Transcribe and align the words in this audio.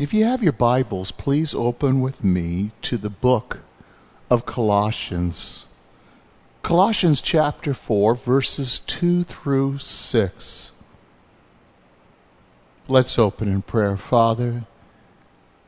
If 0.00 0.14
you 0.14 0.24
have 0.24 0.42
your 0.42 0.54
Bibles, 0.54 1.10
please 1.10 1.52
open 1.52 2.00
with 2.00 2.24
me 2.24 2.70
to 2.80 2.96
the 2.96 3.10
book 3.10 3.60
of 4.30 4.46
Colossians. 4.46 5.66
Colossians 6.62 7.20
chapter 7.20 7.74
4, 7.74 8.14
verses 8.14 8.78
2 8.86 9.24
through 9.24 9.76
6. 9.76 10.72
Let's 12.88 13.18
open 13.18 13.48
in 13.48 13.60
prayer. 13.60 13.98
Father, 13.98 14.64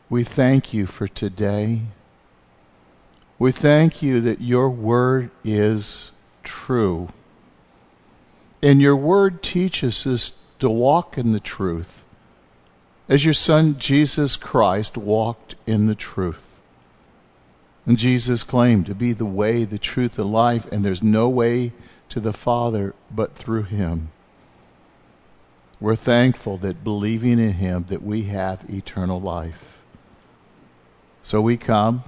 we 0.08 0.24
thank 0.24 0.72
you 0.72 0.86
for 0.86 1.06
today. 1.06 1.82
We 3.38 3.52
thank 3.52 4.00
you 4.00 4.22
that 4.22 4.40
your 4.40 4.70
word 4.70 5.30
is 5.44 6.12
true. 6.42 7.10
And 8.62 8.80
your 8.80 8.96
word 8.96 9.42
teaches 9.42 10.06
us 10.06 10.32
to 10.58 10.70
walk 10.70 11.18
in 11.18 11.32
the 11.32 11.40
truth 11.40 12.02
as 13.12 13.26
your 13.26 13.34
Son 13.34 13.78
Jesus 13.78 14.36
Christ 14.36 14.96
walked 14.96 15.54
in 15.66 15.84
the 15.84 15.94
truth. 15.94 16.58
And 17.84 17.98
Jesus 17.98 18.42
claimed 18.42 18.86
to 18.86 18.94
be 18.94 19.12
the 19.12 19.26
way, 19.26 19.64
the 19.64 19.76
truth, 19.76 20.14
the 20.14 20.24
life, 20.24 20.64
and 20.72 20.82
there's 20.82 21.02
no 21.02 21.28
way 21.28 21.72
to 22.08 22.20
the 22.20 22.32
Father 22.32 22.94
but 23.10 23.34
through 23.34 23.64
him. 23.64 24.10
We're 25.78 25.94
thankful 25.94 26.56
that 26.58 26.82
believing 26.82 27.38
in 27.38 27.52
him 27.52 27.84
that 27.88 28.02
we 28.02 28.22
have 28.22 28.64
eternal 28.70 29.20
life. 29.20 29.82
So 31.20 31.42
we 31.42 31.58
come 31.58 32.04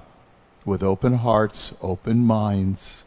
with 0.65 0.81
open 0.81 1.13
hearts, 1.13 1.75
open 1.83 2.25
minds, 2.25 3.05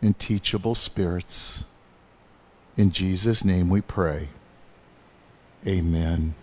and 0.00 0.16
teachable 0.16 0.76
spirits. 0.76 1.64
In 2.76 2.92
Jesus' 2.92 3.44
name 3.44 3.68
we 3.68 3.80
pray. 3.80 4.28
Amen. 5.66 6.36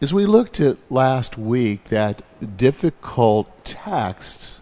As 0.00 0.14
we 0.14 0.26
looked 0.26 0.60
at 0.60 0.76
last 0.90 1.36
week, 1.36 1.84
that 1.84 2.22
difficult 2.56 3.64
text, 3.64 4.60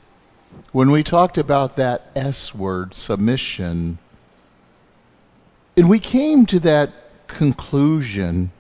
when 0.73 0.91
we 0.91 1.03
talked 1.03 1.37
about 1.37 1.77
that 1.77 2.11
S 2.17 2.55
word, 2.55 2.95
submission, 2.95 3.99
and 5.77 5.91
we 5.91 5.99
came 5.99 6.47
to 6.47 6.59
that 6.61 7.27
conclusion 7.27 8.51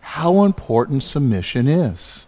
how 0.00 0.42
important 0.42 1.04
submission 1.04 1.68
is. 1.68 2.26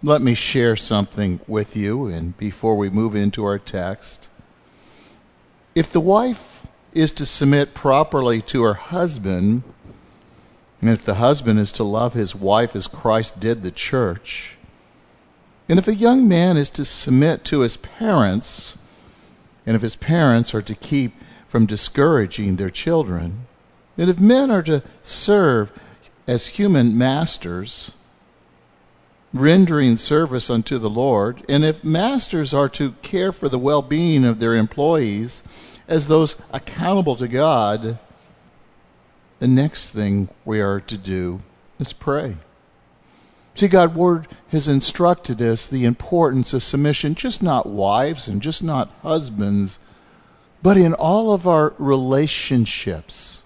Let 0.00 0.22
me 0.22 0.34
share 0.34 0.76
something 0.76 1.40
with 1.48 1.74
you, 1.74 2.06
and 2.06 2.36
before 2.38 2.76
we 2.76 2.90
move 2.90 3.16
into 3.16 3.44
our 3.44 3.58
text. 3.58 4.28
If 5.74 5.90
the 5.92 6.00
wife 6.00 6.64
is 6.92 7.10
to 7.12 7.26
submit 7.26 7.74
properly 7.74 8.40
to 8.42 8.62
her 8.62 8.74
husband, 8.74 9.64
and 10.80 10.90
if 10.90 11.04
the 11.04 11.14
husband 11.14 11.58
is 11.58 11.72
to 11.72 11.84
love 11.84 12.14
his 12.14 12.34
wife 12.34 12.76
as 12.76 12.86
Christ 12.86 13.40
did 13.40 13.62
the 13.62 13.70
church, 13.70 14.56
and 15.68 15.78
if 15.78 15.88
a 15.88 15.94
young 15.94 16.26
man 16.28 16.56
is 16.56 16.70
to 16.70 16.84
submit 16.84 17.44
to 17.44 17.60
his 17.60 17.76
parents, 17.76 18.78
and 19.66 19.76
if 19.76 19.82
his 19.82 19.96
parents 19.96 20.54
are 20.54 20.62
to 20.62 20.74
keep 20.74 21.14
from 21.46 21.66
discouraging 21.66 22.56
their 22.56 22.70
children, 22.70 23.46
and 23.98 24.08
if 24.08 24.20
men 24.20 24.50
are 24.50 24.62
to 24.62 24.82
serve 25.02 25.72
as 26.26 26.48
human 26.48 26.96
masters, 26.96 27.92
rendering 29.34 29.96
service 29.96 30.48
unto 30.48 30.78
the 30.78 30.90
Lord, 30.90 31.44
and 31.48 31.64
if 31.64 31.84
masters 31.84 32.54
are 32.54 32.68
to 32.70 32.92
care 33.02 33.32
for 33.32 33.48
the 33.48 33.58
well 33.58 33.82
being 33.82 34.24
of 34.24 34.38
their 34.38 34.54
employees 34.54 35.42
as 35.86 36.08
those 36.08 36.36
accountable 36.52 37.16
to 37.16 37.28
God, 37.28 37.98
the 39.38 39.48
next 39.48 39.90
thing 39.90 40.28
we 40.44 40.60
are 40.60 40.80
to 40.80 40.98
do 40.98 41.40
is 41.78 41.92
pray. 41.92 42.36
See, 43.54 43.68
God's 43.68 43.94
Word 43.94 44.28
has 44.50 44.68
instructed 44.68 45.42
us 45.42 45.66
the 45.66 45.84
importance 45.84 46.52
of 46.54 46.62
submission, 46.62 47.14
just 47.14 47.42
not 47.42 47.66
wives 47.66 48.28
and 48.28 48.40
just 48.40 48.62
not 48.62 48.90
husbands, 49.02 49.80
but 50.62 50.76
in 50.76 50.94
all 50.94 51.32
of 51.32 51.46
our 51.46 51.74
relationships. 51.78 53.42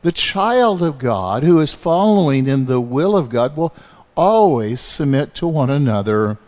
The 0.00 0.12
child 0.12 0.82
of 0.82 0.98
God 0.98 1.42
who 1.42 1.60
is 1.60 1.72
following 1.72 2.46
in 2.46 2.66
the 2.66 2.80
will 2.80 3.16
of 3.16 3.28
God 3.28 3.56
will 3.56 3.74
always 4.16 4.80
submit 4.80 5.34
to 5.36 5.46
one 5.46 5.70
another 5.70 6.38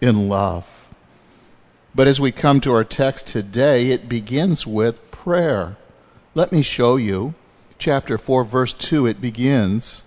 in 0.00 0.28
love. 0.28 0.88
But 1.94 2.06
as 2.06 2.20
we 2.20 2.32
come 2.32 2.60
to 2.60 2.72
our 2.72 2.84
text 2.84 3.26
today, 3.26 3.90
it 3.90 4.08
begins 4.08 4.66
with 4.66 5.10
prayer. 5.10 5.76
Let 6.34 6.52
me 6.52 6.62
show 6.62 6.96
you 6.96 7.34
chapter 7.78 8.18
4, 8.18 8.44
verse 8.44 8.72
2, 8.72 9.06
it 9.06 9.20
begins 9.20 10.02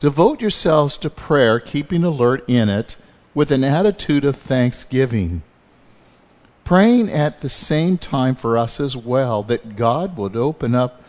Devote 0.00 0.40
yourselves 0.40 0.98
to 0.98 1.08
prayer, 1.08 1.60
keeping 1.60 2.02
alert 2.02 2.44
in 2.48 2.68
it 2.68 2.96
with 3.34 3.52
an 3.52 3.62
attitude 3.62 4.24
of 4.24 4.34
thanksgiving. 4.34 5.42
Praying 6.64 7.08
at 7.08 7.40
the 7.40 7.48
same 7.48 7.98
time 7.98 8.34
for 8.34 8.58
us 8.58 8.80
as 8.80 8.96
well, 8.96 9.44
that 9.44 9.76
God 9.76 10.16
would 10.16 10.36
open 10.36 10.74
up 10.74 11.02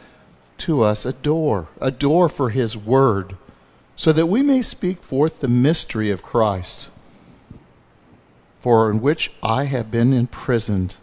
to 0.60 0.84
us 0.84 1.06
a 1.06 1.14
door, 1.14 1.68
a 1.82 1.90
door 1.90 2.30
for 2.30 2.52
His 2.52 2.78
Word, 2.78 3.36
so 3.96 4.14
that 4.14 4.28
we 4.28 4.44
may 4.44 4.62
speak 4.62 5.02
forth 5.02 5.40
the 5.40 5.48
mystery 5.48 6.12
of 6.12 6.22
Christ, 6.22 6.92
for 8.60 8.92
in 8.92 9.02
which 9.02 9.32
I 9.42 9.66
have 9.66 9.90
been 9.90 10.14
imprisoned 10.14 10.98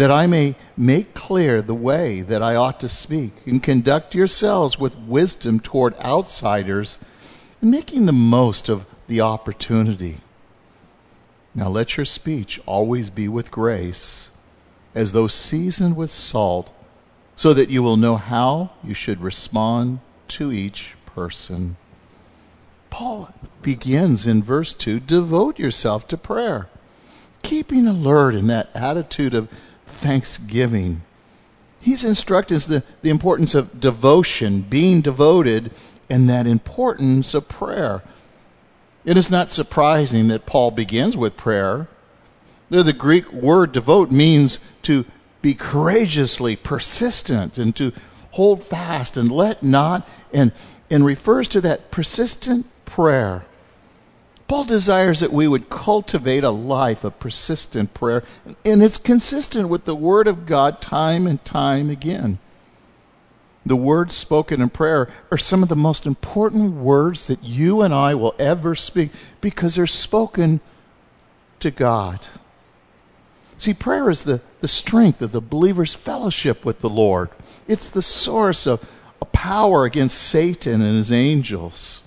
that 0.00 0.10
I 0.10 0.26
may 0.26 0.56
make 0.76 1.14
clear 1.14 1.62
the 1.62 1.74
way 1.74 2.20
that 2.22 2.42
I 2.42 2.56
ought 2.56 2.80
to 2.80 2.88
speak, 2.88 3.32
and 3.46 3.62
conduct 3.62 4.14
yourselves 4.14 4.78
with 4.78 4.96
wisdom 4.96 5.60
toward 5.60 5.96
outsiders, 5.98 6.98
and 7.60 7.70
making 7.70 8.06
the 8.06 8.12
most 8.12 8.68
of 8.68 8.86
the 9.06 9.20
opportunity. 9.20 10.18
Now 11.54 11.68
let 11.68 11.96
your 11.96 12.04
speech 12.04 12.60
always 12.66 13.10
be 13.10 13.28
with 13.28 13.50
grace, 13.50 14.30
as 14.94 15.12
though 15.12 15.26
seasoned 15.26 15.96
with 15.96 16.10
salt, 16.10 16.72
so 17.34 17.54
that 17.54 17.70
you 17.70 17.82
will 17.82 17.96
know 17.96 18.16
how 18.16 18.70
you 18.82 18.94
should 18.94 19.20
respond 19.20 20.00
to 20.28 20.52
each 20.52 20.96
person. 21.06 21.76
Paul 22.90 23.28
begins 23.62 24.26
in 24.26 24.42
verse 24.42 24.72
2 24.72 25.00
devote 25.00 25.58
yourself 25.58 26.08
to 26.08 26.16
prayer, 26.16 26.68
keeping 27.42 27.86
alert 27.86 28.34
in 28.34 28.46
that 28.48 28.70
attitude 28.74 29.34
of 29.34 29.48
thanksgiving. 29.96 31.02
He's 31.80 32.04
instructing 32.04 32.56
us 32.56 32.66
the, 32.66 32.82
the 33.02 33.10
importance 33.10 33.54
of 33.54 33.80
devotion, 33.80 34.62
being 34.62 35.00
devoted, 35.00 35.70
and 36.08 36.28
that 36.28 36.46
importance 36.46 37.34
of 37.34 37.48
prayer. 37.48 38.02
It 39.04 39.16
is 39.16 39.30
not 39.30 39.50
surprising 39.50 40.28
that 40.28 40.46
Paul 40.46 40.72
begins 40.72 41.16
with 41.16 41.36
prayer. 41.36 41.88
The 42.70 42.92
Greek 42.92 43.32
word 43.32 43.72
devote 43.72 44.10
means 44.10 44.58
to 44.82 45.04
be 45.42 45.54
courageously 45.54 46.56
persistent 46.56 47.56
and 47.56 47.74
to 47.76 47.92
hold 48.32 48.64
fast 48.64 49.16
and 49.16 49.30
let 49.30 49.62
not, 49.62 50.08
and, 50.32 50.50
and 50.90 51.04
refers 51.04 51.46
to 51.48 51.60
that 51.60 51.90
persistent 51.90 52.66
prayer. 52.84 53.44
Paul 54.48 54.64
desires 54.64 55.20
that 55.20 55.32
we 55.32 55.48
would 55.48 55.68
cultivate 55.68 56.44
a 56.44 56.50
life 56.50 57.02
of 57.02 57.18
persistent 57.18 57.94
prayer, 57.94 58.22
and 58.64 58.82
it's 58.82 58.98
consistent 58.98 59.68
with 59.68 59.84
the 59.84 59.96
Word 59.96 60.28
of 60.28 60.46
God 60.46 60.80
time 60.80 61.26
and 61.26 61.44
time 61.44 61.90
again. 61.90 62.38
The 63.64 63.74
words 63.74 64.14
spoken 64.14 64.62
in 64.62 64.70
prayer 64.70 65.10
are 65.32 65.38
some 65.38 65.64
of 65.64 65.68
the 65.68 65.74
most 65.74 66.06
important 66.06 66.74
words 66.74 67.26
that 67.26 67.42
you 67.42 67.82
and 67.82 67.92
I 67.92 68.14
will 68.14 68.36
ever 68.38 68.76
speak 68.76 69.10
because 69.40 69.74
they're 69.74 69.88
spoken 69.88 70.60
to 71.58 71.72
God. 71.72 72.20
See, 73.58 73.74
prayer 73.74 74.08
is 74.08 74.22
the, 74.22 74.40
the 74.60 74.68
strength 74.68 75.20
of 75.20 75.32
the 75.32 75.40
believer's 75.40 75.94
fellowship 75.94 76.64
with 76.64 76.78
the 76.80 76.88
Lord, 76.88 77.30
it's 77.66 77.90
the 77.90 78.02
source 78.02 78.68
of 78.68 78.88
a 79.20 79.24
power 79.24 79.84
against 79.84 80.18
Satan 80.18 80.82
and 80.82 80.96
his 80.96 81.10
angels. 81.10 82.02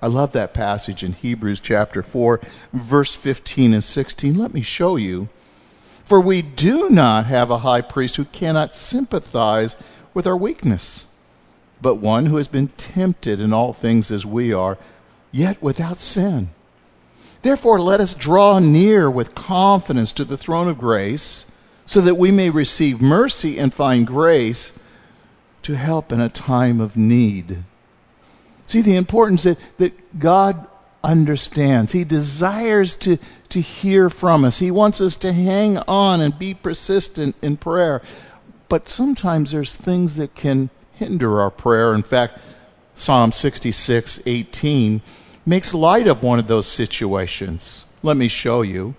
I 0.00 0.06
love 0.06 0.32
that 0.32 0.54
passage 0.54 1.02
in 1.02 1.12
Hebrews 1.12 1.60
chapter 1.60 2.02
4, 2.02 2.40
verse 2.72 3.14
15 3.14 3.74
and 3.74 3.82
16. 3.82 4.38
Let 4.38 4.54
me 4.54 4.60
show 4.60 4.96
you. 4.96 5.28
For 6.04 6.20
we 6.20 6.40
do 6.40 6.88
not 6.88 7.26
have 7.26 7.50
a 7.50 7.58
high 7.58 7.82
priest 7.82 8.16
who 8.16 8.24
cannot 8.24 8.72
sympathize 8.72 9.76
with 10.14 10.26
our 10.26 10.36
weakness, 10.36 11.06
but 11.82 11.96
one 11.96 12.26
who 12.26 12.36
has 12.36 12.48
been 12.48 12.68
tempted 12.68 13.40
in 13.40 13.52
all 13.52 13.72
things 13.72 14.10
as 14.10 14.24
we 14.24 14.52
are, 14.52 14.78
yet 15.32 15.62
without 15.62 15.98
sin. 15.98 16.50
Therefore, 17.42 17.80
let 17.80 18.00
us 18.00 18.14
draw 18.14 18.58
near 18.58 19.10
with 19.10 19.34
confidence 19.34 20.12
to 20.12 20.24
the 20.24 20.38
throne 20.38 20.68
of 20.68 20.78
grace, 20.78 21.46
so 21.84 22.00
that 22.00 22.16
we 22.16 22.30
may 22.30 22.50
receive 22.50 23.02
mercy 23.02 23.58
and 23.58 23.72
find 23.72 24.06
grace 24.06 24.72
to 25.62 25.74
help 25.74 26.10
in 26.10 26.20
a 26.20 26.28
time 26.28 26.80
of 26.80 26.96
need. 26.96 27.64
See 28.68 28.82
the 28.82 28.96
importance 28.96 29.44
that, 29.44 29.58
that 29.78 30.18
God 30.18 30.66
understands. 31.02 31.92
He 31.92 32.04
desires 32.04 32.94
to, 32.96 33.16
to 33.48 33.62
hear 33.62 34.10
from 34.10 34.44
us. 34.44 34.58
He 34.58 34.70
wants 34.70 35.00
us 35.00 35.16
to 35.16 35.32
hang 35.32 35.78
on 35.88 36.20
and 36.20 36.38
be 36.38 36.52
persistent 36.52 37.34
in 37.40 37.56
prayer. 37.56 38.02
But 38.68 38.90
sometimes 38.90 39.52
there's 39.52 39.74
things 39.74 40.16
that 40.16 40.34
can 40.34 40.68
hinder 40.92 41.40
our 41.40 41.50
prayer. 41.50 41.94
In 41.94 42.02
fact, 42.02 42.38
Psalm 42.92 43.32
66 43.32 44.20
18 44.26 45.00
makes 45.46 45.72
light 45.72 46.06
of 46.06 46.22
one 46.22 46.38
of 46.38 46.46
those 46.46 46.66
situations. 46.66 47.86
Let 48.02 48.18
me 48.18 48.28
show 48.28 48.60
you. 48.60 48.96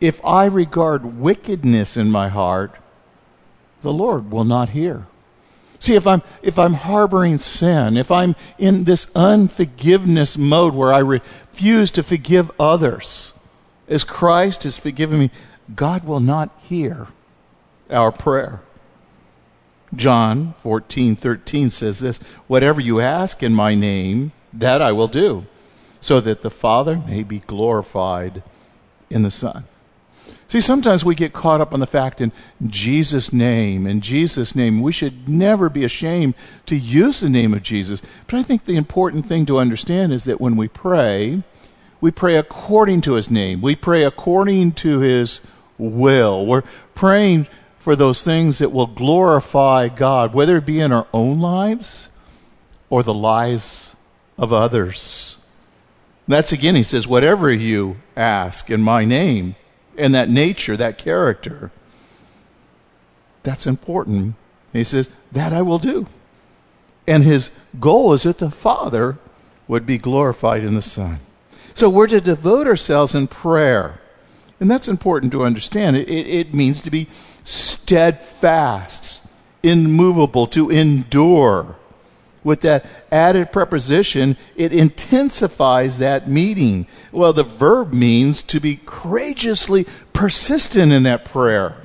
If 0.00 0.24
I 0.24 0.44
regard 0.44 1.18
wickedness 1.18 1.96
in 1.96 2.12
my 2.12 2.28
heart, 2.28 2.76
the 3.82 3.92
Lord 3.92 4.30
will 4.30 4.44
not 4.44 4.68
hear. 4.68 5.08
See, 5.84 5.96
if 5.96 6.06
I'm, 6.06 6.22
if 6.40 6.58
I'm 6.58 6.72
harboring 6.72 7.36
sin, 7.36 7.98
if 7.98 8.10
I'm 8.10 8.36
in 8.56 8.84
this 8.84 9.06
unforgiveness 9.14 10.38
mode 10.38 10.74
where 10.74 10.94
I 10.94 11.00
refuse 11.00 11.90
to 11.90 12.02
forgive 12.02 12.50
others, 12.58 13.34
as 13.86 14.02
Christ 14.02 14.62
has 14.62 14.78
forgiven 14.78 15.18
me, 15.18 15.30
God 15.76 16.04
will 16.04 16.20
not 16.20 16.58
hear 16.62 17.08
our 17.90 18.10
prayer. 18.10 18.62
John 19.94 20.54
14, 20.60 21.16
13 21.16 21.68
says 21.68 22.00
this 22.00 22.16
Whatever 22.46 22.80
you 22.80 23.00
ask 23.00 23.42
in 23.42 23.52
my 23.52 23.74
name, 23.74 24.32
that 24.54 24.80
I 24.80 24.92
will 24.92 25.06
do, 25.06 25.44
so 26.00 26.18
that 26.18 26.40
the 26.40 26.50
Father 26.50 26.96
may 26.96 27.22
be 27.22 27.40
glorified 27.40 28.42
in 29.10 29.22
the 29.22 29.30
Son. 29.30 29.64
See, 30.54 30.60
sometimes 30.60 31.04
we 31.04 31.16
get 31.16 31.32
caught 31.32 31.60
up 31.60 31.74
on 31.74 31.80
the 31.80 31.84
fact 31.84 32.20
in 32.20 32.30
Jesus' 32.64 33.32
name, 33.32 33.88
in 33.88 34.00
Jesus' 34.00 34.54
name. 34.54 34.80
We 34.80 34.92
should 34.92 35.28
never 35.28 35.68
be 35.68 35.82
ashamed 35.82 36.34
to 36.66 36.76
use 36.76 37.18
the 37.18 37.28
name 37.28 37.52
of 37.52 37.64
Jesus. 37.64 38.02
But 38.28 38.36
I 38.36 38.44
think 38.44 38.64
the 38.64 38.76
important 38.76 39.26
thing 39.26 39.46
to 39.46 39.58
understand 39.58 40.12
is 40.12 40.22
that 40.26 40.40
when 40.40 40.54
we 40.54 40.68
pray, 40.68 41.42
we 42.00 42.12
pray 42.12 42.36
according 42.36 43.00
to 43.00 43.14
his 43.14 43.32
name. 43.32 43.62
We 43.62 43.74
pray 43.74 44.04
according 44.04 44.74
to 44.74 45.00
his 45.00 45.40
will. 45.76 46.46
We're 46.46 46.62
praying 46.94 47.48
for 47.80 47.96
those 47.96 48.22
things 48.22 48.58
that 48.58 48.70
will 48.70 48.86
glorify 48.86 49.88
God, 49.88 50.34
whether 50.34 50.58
it 50.58 50.66
be 50.66 50.78
in 50.78 50.92
our 50.92 51.08
own 51.12 51.40
lives 51.40 52.10
or 52.90 53.02
the 53.02 53.12
lives 53.12 53.96
of 54.38 54.52
others. 54.52 55.36
That's 56.28 56.52
again, 56.52 56.76
he 56.76 56.84
says, 56.84 57.08
whatever 57.08 57.50
you 57.50 57.96
ask 58.16 58.70
in 58.70 58.82
my 58.82 59.04
name, 59.04 59.56
and 59.98 60.14
that 60.14 60.28
nature, 60.28 60.76
that 60.76 60.98
character. 60.98 61.70
That's 63.42 63.66
important. 63.66 64.34
He 64.72 64.84
says, 64.84 65.08
That 65.32 65.52
I 65.52 65.62
will 65.62 65.78
do. 65.78 66.06
And 67.06 67.22
his 67.22 67.50
goal 67.78 68.12
is 68.12 68.22
that 68.22 68.38
the 68.38 68.50
Father 68.50 69.18
would 69.68 69.86
be 69.86 69.98
glorified 69.98 70.64
in 70.64 70.74
the 70.74 70.82
Son. 70.82 71.20
So 71.74 71.90
we're 71.90 72.06
to 72.06 72.20
devote 72.20 72.66
ourselves 72.66 73.14
in 73.14 73.26
prayer. 73.26 74.00
And 74.60 74.70
that's 74.70 74.88
important 74.88 75.32
to 75.32 75.44
understand. 75.44 75.96
It, 75.96 76.08
it, 76.08 76.26
it 76.26 76.54
means 76.54 76.80
to 76.82 76.90
be 76.90 77.08
steadfast, 77.42 79.26
immovable, 79.62 80.46
to 80.48 80.70
endure 80.70 81.76
with 82.44 82.60
that 82.60 82.84
added 83.10 83.50
preposition, 83.50 84.36
it 84.54 84.72
intensifies 84.72 85.98
that 85.98 86.28
meaning. 86.28 86.86
Well, 87.10 87.32
the 87.32 87.42
verb 87.42 87.92
means 87.92 88.42
to 88.42 88.60
be 88.60 88.78
courageously 88.84 89.86
persistent 90.12 90.92
in 90.92 91.02
that 91.04 91.24
prayer, 91.24 91.76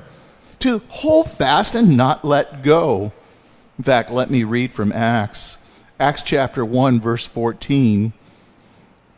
to 0.60 0.82
hold 0.88 1.30
fast 1.30 1.74
and 1.74 1.96
not 1.96 2.24
let 2.24 2.62
go. 2.62 3.12
In 3.78 3.84
fact, 3.84 4.10
let 4.10 4.30
me 4.30 4.44
read 4.44 4.74
from 4.74 4.92
Acts, 4.92 5.58
Acts 5.98 6.22
chapter 6.22 6.64
1, 6.64 7.00
verse 7.00 7.26
14. 7.26 8.12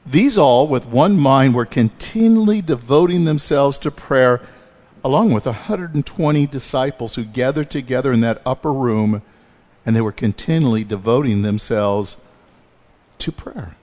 These 0.07 0.39
all, 0.39 0.67
with 0.69 0.87
one 0.87 1.17
mind, 1.17 1.55
were 1.55 1.67
continually 1.67 2.63
devoting 2.63 3.25
themselves 3.25 3.79
to 3.79 3.91
prayer, 3.91 4.41
along 5.05 5.33
with 5.33 5.47
120 5.47 6.47
disciples 6.47 7.17
who 7.17 7.25
gathered 7.25 7.71
together 7.71 8.13
in 8.13 8.21
that 8.21 8.43
upper 8.47 8.73
room 8.73 9.23
and 9.85 9.97
they 9.97 10.01
were 10.01 10.13
continually 10.13 10.85
devoting 10.85 11.43
themselves 11.43 12.17
to 13.19 13.33
prayer. 13.33 13.77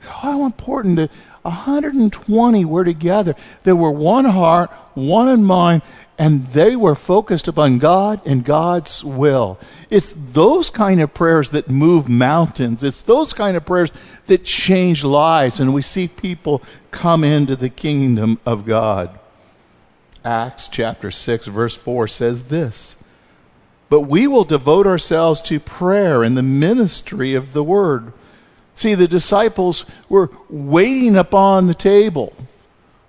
How 0.00 0.46
important 0.46 0.96
that 0.96 1.10
120 1.42 2.64
were 2.64 2.84
together. 2.84 3.34
They 3.62 3.72
were 3.72 3.90
one 3.90 4.26
heart, 4.26 4.70
one 4.94 5.28
in 5.28 5.44
mind, 5.44 5.82
and 6.18 6.46
they 6.48 6.76
were 6.76 6.94
focused 6.94 7.48
upon 7.48 7.78
God 7.78 8.20
and 8.26 8.44
God's 8.44 9.02
will. 9.02 9.58
It's 9.88 10.12
those 10.14 10.68
kind 10.68 11.00
of 11.00 11.14
prayers 11.14 11.50
that 11.50 11.70
move 11.70 12.08
mountains. 12.10 12.84
It's 12.84 13.02
those 13.02 13.32
kind 13.32 13.56
of 13.56 13.64
prayers 13.64 13.90
that 14.26 14.44
change 14.44 15.02
lives, 15.02 15.60
and 15.60 15.72
we 15.72 15.82
see 15.82 16.08
people 16.08 16.62
come 16.90 17.24
into 17.24 17.56
the 17.56 17.70
kingdom 17.70 18.38
of 18.44 18.66
God. 18.66 19.18
Acts 20.22 20.68
chapter 20.68 21.10
6, 21.10 21.46
verse 21.46 21.74
4 21.74 22.06
says 22.06 22.44
this 22.44 22.96
but 23.90 24.02
we 24.02 24.26
will 24.26 24.44
devote 24.44 24.86
ourselves 24.86 25.42
to 25.42 25.60
prayer 25.60 26.22
and 26.22 26.36
the 26.36 26.42
ministry 26.42 27.34
of 27.34 27.52
the 27.52 27.64
word. 27.64 28.12
See, 28.74 28.94
the 28.94 29.08
disciples 29.08 29.84
were 30.08 30.30
waiting 30.48 31.16
upon 31.16 31.66
the 31.66 31.74
table. 31.74 32.32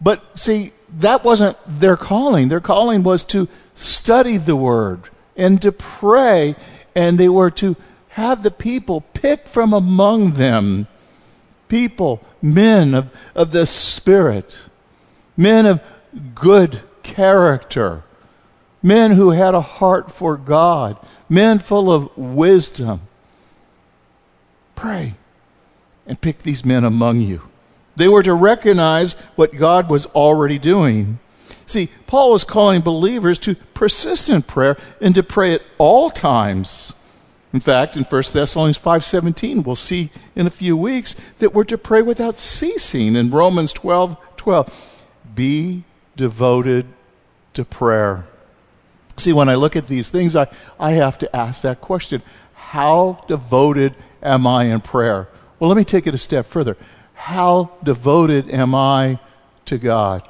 But 0.02 0.38
see, 0.38 0.74
that 0.98 1.24
wasn't 1.24 1.56
their 1.68 1.96
calling. 1.96 2.50
Their 2.50 2.60
calling 2.60 3.04
was 3.04 3.24
to 3.26 3.48
study 3.76 4.38
the 4.38 4.56
word 4.56 5.10
and 5.38 5.62
to 5.62 5.72
pray, 5.72 6.56
and 6.96 7.18
they 7.18 7.30
were 7.30 7.52
to 7.52 7.78
have 8.10 8.42
the 8.42 8.52
people 8.52 9.02
pick 9.14 9.48
from 9.48 9.74
among 9.74 10.34
them 10.34 10.88
people, 11.70 12.22
men 12.42 12.96
of, 12.96 13.16
of 13.36 13.52
the 13.52 13.66
Spirit, 13.66 14.64
men 15.38 15.68
of 15.68 15.80
good 16.36 16.82
character 17.04 18.04
men 18.82 19.12
who 19.12 19.32
had 19.32 19.54
a 19.54 19.62
heart 19.62 20.12
for 20.12 20.38
God, 20.38 20.98
men 21.30 21.60
full 21.60 21.92
of 21.92 22.16
wisdom. 22.18 23.02
Pray 24.76 25.16
and 26.08 26.20
pick 26.20 26.40
these 26.40 26.66
men 26.66 26.84
among 26.84 27.22
you. 27.22 27.42
They 27.96 28.08
were 28.08 28.24
to 28.24 28.34
recognize 28.34 29.14
what 29.36 29.56
God 29.56 29.90
was 29.90 30.06
already 30.08 30.58
doing. 30.58 31.20
See, 31.66 31.90
Paul 32.08 32.32
was 32.32 32.44
calling 32.44 32.82
believers 32.82 33.38
to 33.40 33.56
persistent 33.74 34.48
prayer 34.48 34.78
and 35.00 35.14
to 35.16 35.24
pray 35.24 35.54
at 35.54 35.62
all 35.78 36.10
times. 36.10 36.94
In 37.54 37.60
fact, 37.60 37.98
in 37.98 38.04
1 38.04 38.34
Thessalonians 38.34 38.78
5:17, 38.78 39.64
we'll 39.64 39.76
see 39.76 40.10
in 40.36 40.48
a 40.48 40.50
few 40.52 40.76
weeks 40.76 41.16
that 41.40 41.54
we're 41.54 41.66
to 41.66 41.78
pray 41.78 42.02
without 42.02 42.36
ceasing. 42.36 43.16
In 43.16 43.30
Romans 43.30 43.74
12, 43.74 44.18
12, 44.38 44.70
be 45.36 45.84
devoted 46.16 46.88
to 47.54 47.66
prayer. 47.66 48.26
See, 49.22 49.34
when 49.34 49.50
I 49.50 49.56
look 49.56 49.76
at 49.76 49.86
these 49.86 50.10
things, 50.10 50.36
I, 50.36 50.48
I 50.80 50.94
have 50.94 51.20
to 51.20 51.36
ask 51.36 51.62
that 51.62 51.80
question 51.80 52.24
How 52.56 53.24
devoted 53.28 53.94
am 54.24 54.48
I 54.48 54.66
in 54.66 54.82
prayer? 54.82 55.28
Well, 55.60 55.68
let 55.70 55.78
me 55.78 55.84
take 55.84 56.08
it 56.08 56.16
a 56.16 56.18
step 56.18 56.48
further. 56.48 56.76
How 57.14 57.70
devoted 57.84 58.50
am 58.50 58.74
I 58.74 59.20
to 59.66 59.78
God? 59.78 60.24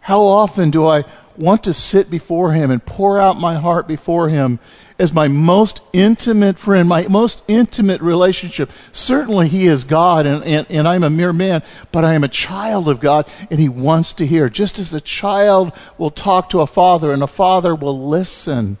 How 0.00 0.22
often 0.22 0.72
do 0.72 0.88
I 0.88 1.04
want 1.36 1.62
to 1.64 1.74
sit 1.74 2.10
before 2.10 2.52
Him 2.52 2.72
and 2.72 2.84
pour 2.84 3.20
out 3.20 3.38
my 3.38 3.54
heart 3.54 3.86
before 3.86 4.28
Him 4.28 4.58
as 4.98 5.12
my 5.12 5.28
most 5.28 5.80
intimate 5.92 6.58
friend, 6.58 6.88
my 6.88 7.06
most 7.08 7.42
intimate 7.48 8.00
relationship. 8.00 8.70
Certainly, 8.92 9.48
He 9.48 9.66
is 9.66 9.84
God, 9.84 10.24
and, 10.26 10.42
and, 10.44 10.66
and 10.70 10.88
I'm 10.88 11.02
a 11.02 11.10
mere 11.10 11.32
man, 11.32 11.62
but 11.92 12.04
I 12.04 12.14
am 12.14 12.24
a 12.24 12.28
child 12.28 12.88
of 12.88 13.00
God, 13.00 13.28
and 13.50 13.60
He 13.60 13.68
wants 13.68 14.12
to 14.14 14.26
hear. 14.26 14.48
Just 14.48 14.78
as 14.78 14.94
a 14.94 15.00
child 15.00 15.72
will 15.98 16.10
talk 16.10 16.48
to 16.50 16.60
a 16.60 16.66
father, 16.66 17.12
and 17.12 17.22
a 17.22 17.26
father 17.26 17.74
will 17.74 18.08
listen, 18.08 18.78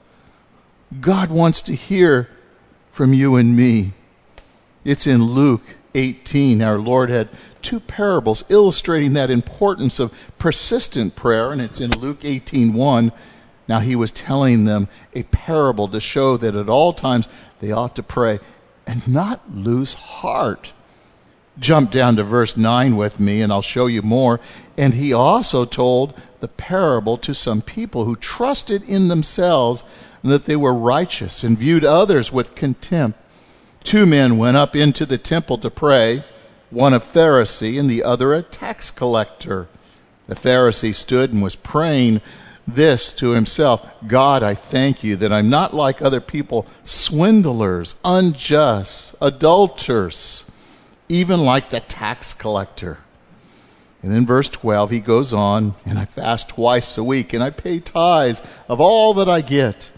God 1.00 1.30
wants 1.30 1.60
to 1.62 1.74
hear 1.74 2.28
from 2.90 3.12
you 3.12 3.36
and 3.36 3.54
me. 3.54 3.92
It's 4.84 5.06
in 5.06 5.22
Luke 5.22 5.62
18. 5.94 6.62
Our 6.62 6.78
Lord 6.78 7.10
had 7.10 7.28
two 7.60 7.80
parables 7.80 8.44
illustrating 8.48 9.14
that 9.14 9.30
importance 9.30 9.98
of 9.98 10.32
persistent 10.38 11.16
prayer, 11.16 11.50
and 11.50 11.60
it's 11.60 11.80
in 11.80 11.90
Luke 11.90 12.20
18:1. 12.20 13.12
Now 13.68 13.80
he 13.80 13.96
was 13.96 14.10
telling 14.10 14.64
them 14.64 14.88
a 15.14 15.24
parable 15.24 15.88
to 15.88 16.00
show 16.00 16.36
that 16.36 16.54
at 16.54 16.68
all 16.68 16.92
times 16.92 17.28
they 17.60 17.72
ought 17.72 17.96
to 17.96 18.02
pray 18.02 18.38
and 18.86 19.06
not 19.08 19.54
lose 19.54 19.94
heart. 19.94 20.72
Jump 21.58 21.90
down 21.90 22.16
to 22.16 22.22
verse 22.22 22.56
9 22.56 22.96
with 22.96 23.18
me, 23.18 23.40
and 23.40 23.50
I'll 23.50 23.62
show 23.62 23.86
you 23.86 24.02
more. 24.02 24.40
And 24.76 24.94
he 24.94 25.12
also 25.12 25.64
told 25.64 26.14
the 26.40 26.48
parable 26.48 27.16
to 27.18 27.34
some 27.34 27.62
people 27.62 28.04
who 28.04 28.14
trusted 28.14 28.82
in 28.82 29.08
themselves 29.08 29.82
and 30.22 30.30
that 30.30 30.44
they 30.44 30.56
were 30.56 30.74
righteous 30.74 31.42
and 31.42 31.58
viewed 31.58 31.84
others 31.84 32.32
with 32.32 32.54
contempt. 32.54 33.18
Two 33.82 34.04
men 34.04 34.38
went 34.38 34.56
up 34.56 34.76
into 34.76 35.06
the 35.06 35.18
temple 35.18 35.58
to 35.58 35.70
pray 35.70 36.24
one 36.70 36.92
a 36.92 37.00
Pharisee 37.00 37.78
and 37.78 37.88
the 37.88 38.02
other 38.02 38.34
a 38.34 38.42
tax 38.42 38.90
collector. 38.90 39.68
The 40.26 40.34
Pharisee 40.34 40.94
stood 40.94 41.32
and 41.32 41.42
was 41.42 41.56
praying 41.56 42.20
this 42.66 43.12
to 43.14 43.30
himself 43.30 43.86
God, 44.06 44.42
I 44.42 44.54
thank 44.54 45.04
you 45.04 45.16
that 45.16 45.32
I'm 45.32 45.48
not 45.48 45.74
like 45.74 46.02
other 46.02 46.20
people, 46.20 46.66
swindlers, 46.82 47.94
unjust, 48.04 49.14
adulterers, 49.20 50.44
even 51.08 51.40
like 51.44 51.70
the 51.70 51.80
tax 51.80 52.34
collector. 52.34 52.98
And 54.02 54.14
in 54.14 54.26
verse 54.26 54.48
12, 54.48 54.90
he 54.90 55.00
goes 55.00 55.32
on, 55.32 55.74
and 55.84 55.98
I 55.98 56.04
fast 56.04 56.50
twice 56.50 56.96
a 56.96 57.02
week, 57.04 57.32
and 57.32 57.42
I 57.42 57.50
pay 57.50 57.80
tithes 57.80 58.42
of 58.68 58.80
all 58.80 59.14
that 59.14 59.28
I 59.28 59.40
get. 59.40 59.90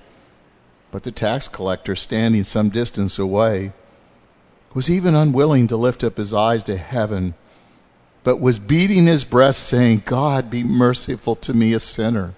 But 0.90 1.02
the 1.02 1.12
tax 1.12 1.48
collector, 1.48 1.94
standing 1.94 2.44
some 2.44 2.70
distance 2.70 3.18
away, 3.18 3.72
was 4.72 4.90
even 4.90 5.14
unwilling 5.14 5.66
to 5.68 5.76
lift 5.76 6.04
up 6.04 6.16
his 6.16 6.32
eyes 6.32 6.62
to 6.64 6.76
heaven, 6.76 7.34
but 8.24 8.40
was 8.40 8.58
beating 8.58 9.06
his 9.06 9.24
breast, 9.24 9.66
saying, 9.66 10.02
God, 10.06 10.50
be 10.50 10.64
merciful 10.64 11.36
to 11.36 11.52
me, 11.52 11.72
a 11.72 11.80
sinner. 11.80 12.34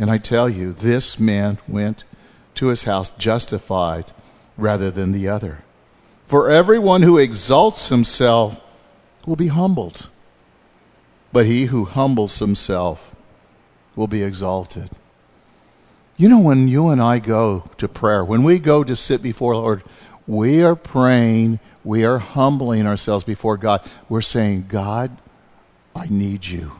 And 0.00 0.10
I 0.10 0.16
tell 0.16 0.48
you, 0.48 0.72
this 0.72 1.20
man 1.20 1.58
went 1.68 2.04
to 2.54 2.68
his 2.68 2.84
house 2.84 3.10
justified 3.12 4.06
rather 4.56 4.90
than 4.90 5.12
the 5.12 5.28
other. 5.28 5.62
For 6.26 6.48
everyone 6.48 7.02
who 7.02 7.18
exalts 7.18 7.90
himself 7.90 8.58
will 9.26 9.36
be 9.36 9.48
humbled, 9.48 10.08
but 11.32 11.44
he 11.44 11.66
who 11.66 11.84
humbles 11.84 12.38
himself 12.38 13.14
will 13.94 14.06
be 14.06 14.22
exalted. 14.22 14.88
You 16.16 16.30
know, 16.30 16.40
when 16.40 16.66
you 16.66 16.88
and 16.88 17.02
I 17.02 17.18
go 17.18 17.70
to 17.76 17.86
prayer, 17.86 18.24
when 18.24 18.42
we 18.42 18.58
go 18.58 18.82
to 18.82 18.96
sit 18.96 19.22
before 19.22 19.54
Lord, 19.54 19.82
we 20.26 20.62
are 20.62 20.76
praying, 20.76 21.60
we 21.84 22.04
are 22.04 22.18
humbling 22.18 22.86
ourselves 22.86 23.24
before 23.24 23.58
God. 23.58 23.82
We're 24.08 24.22
saying, 24.22 24.66
God, 24.68 25.14
I 25.94 26.06
need 26.08 26.46
you. 26.46 26.72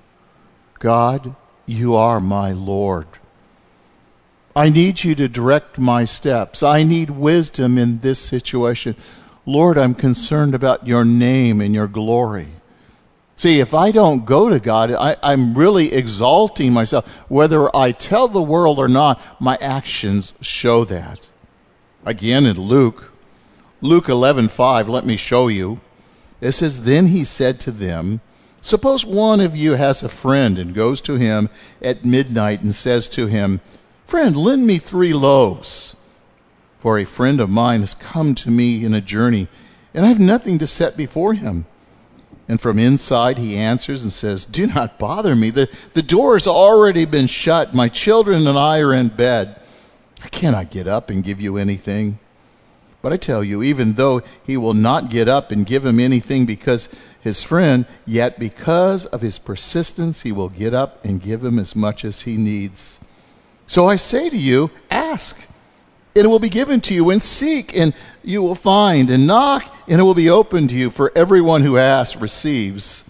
God, 0.79 1.35
you 1.71 1.95
are 1.95 2.21
my 2.21 2.53
Lord. 2.53 3.07
I 4.55 4.69
need 4.69 5.05
you 5.05 5.15
to 5.15 5.29
direct 5.29 5.79
my 5.79 6.05
steps. 6.05 6.63
I 6.63 6.83
need 6.83 7.11
wisdom 7.11 7.79
in 7.79 8.01
this 8.01 8.19
situation. 8.19 8.97
Lord, 9.47 9.79
I'm 9.79 9.95
concerned 9.95 10.55
about 10.55 10.87
your 10.87 11.05
name 11.05 11.61
and 11.61 11.75
your 11.75 11.87
glory. 11.87 12.49
See, 13.37 13.61
if 13.61 13.73
I 13.73 13.91
don't 13.91 14.27
go 14.27 14.51
to 14.51 14.61
God, 14.61 14.93
I, 14.93 15.17
am 15.23 15.55
really 15.55 15.93
exalting 15.95 16.73
myself. 16.73 17.09
Whether 17.31 17.75
I 17.75 17.93
tell 17.93 18.29
the 18.29 18.43
world 18.43 18.79
or 18.79 18.89
not, 18.89 19.21
my 19.41 19.57
actions 19.63 20.35
show 20.43 20.85
that. 20.85 21.27
Again 22.05 22.45
in 22.45 22.57
Luke, 22.57 23.13
Luke 23.81 24.07
11:5, 24.07 24.89
let 24.89 25.07
me 25.07 25.17
show 25.17 25.49
you. 25.49 25.81
It 26.41 26.53
says, 26.53 26.83
Then 26.83 27.07
he 27.07 27.25
said 27.25 27.61
to 27.61 27.71
them, 27.71 28.21
Suppose 28.61 29.07
one 29.07 29.41
of 29.41 29.57
you 29.57 29.75
has 29.75 30.03
a 30.03 30.09
friend 30.09 30.59
and 30.59 30.75
goes 30.75 31.01
to 31.03 31.15
him 31.15 31.49
at 31.81 32.05
midnight 32.05 32.63
and 32.63 32.75
says 32.75 33.09
to 33.11 33.27
him, 33.27 33.61
Friend, 34.07 34.37
lend 34.37 34.67
me 34.67 34.79
three 34.79 35.15
loaves. 35.15 35.97
For 36.79 36.99
a 36.99 37.05
friend 37.05 37.41
of 37.41 37.51
mine 37.51 37.81
has 37.81 37.95
come 37.95 38.35
to 38.37 38.51
me 38.51 38.85
in 38.85 38.95
a 38.95 39.01
journey, 39.01 39.49
and 39.95 40.05
I 40.05 40.09
have 40.09 40.21
nothing 40.21 40.59
to 40.59 40.67
set 40.67 40.97
before 40.97 41.35
him. 41.35 41.67
And 42.49 42.61
from 42.61 42.79
inside 42.79 43.39
he 43.39 43.57
answers 43.57 44.03
and 44.03 44.13
says, 44.13 44.45
Do 44.45 44.67
not 44.67 44.99
bother 44.99 45.37
me. 45.37 45.51
The, 45.51 45.69
the 45.93 46.03
door 46.03 46.35
has 46.35 46.47
already 46.47 47.05
been 47.05 47.29
shut. 47.29 47.75
My 47.75 47.89
children 47.89 48.47
and 48.47 48.59
I 48.59 48.81
are 48.81 48.95
in 48.95 49.09
bed. 49.09 49.61
I 50.23 50.29
cannot 50.29 50.71
get 50.71 50.89
up 50.89 51.11
and 51.11 51.25
give 51.25 51.41
you 51.41 51.57
anything. 51.57 52.19
But 53.03 53.13
I 53.13 53.17
tell 53.17 53.43
you, 53.43 53.63
even 53.63 53.95
though 53.95 54.23
he 54.45 54.57
will 54.57 54.75
not 54.75 55.11
get 55.11 55.29
up 55.29 55.51
and 55.51 55.67
give 55.67 55.87
him 55.87 55.99
anything 55.99 56.45
because 56.45 56.89
his 57.21 57.43
friend, 57.43 57.87
yet 58.07 58.39
because 58.39 59.07
of 59.07 59.21
his 59.21 59.39
persistence, 59.39 60.23
he 60.23 60.33
will 60.33 60.49
get 60.49 60.75
up 60.75 61.05
and 61.05 61.23
give 61.23 61.45
him 61.45 61.59
as 61.59 61.75
much 61.75 62.05
as 62.05 62.23
he 62.23 62.37
needs. 62.37 63.01
So 63.67 63.87
I 63.87 63.97
say 63.97 64.29
to 64.29 64.37
you, 64.37 64.71
ask, 64.91 65.39
and 66.15 66.25
it 66.25 66.29
will 66.29 66.39
be 66.39 66.49
given 66.49 66.81
to 66.83 66.95
you, 66.95 67.11
and 67.11 67.23
seek, 67.23 67.77
and 67.77 67.95
you 68.23 68.43
will 68.43 68.55
find, 68.55 69.11
and 69.11 69.27
knock, 69.27 69.75
and 69.87 70.01
it 70.01 70.05
will 70.05 70.15
be 70.15 70.29
opened 70.29 70.71
to 70.71 70.77
you. 70.77 70.91
For 70.91 71.13
everyone 71.15 71.63
who 71.63 71.79
asks 71.79 72.21
receives, 72.21 73.05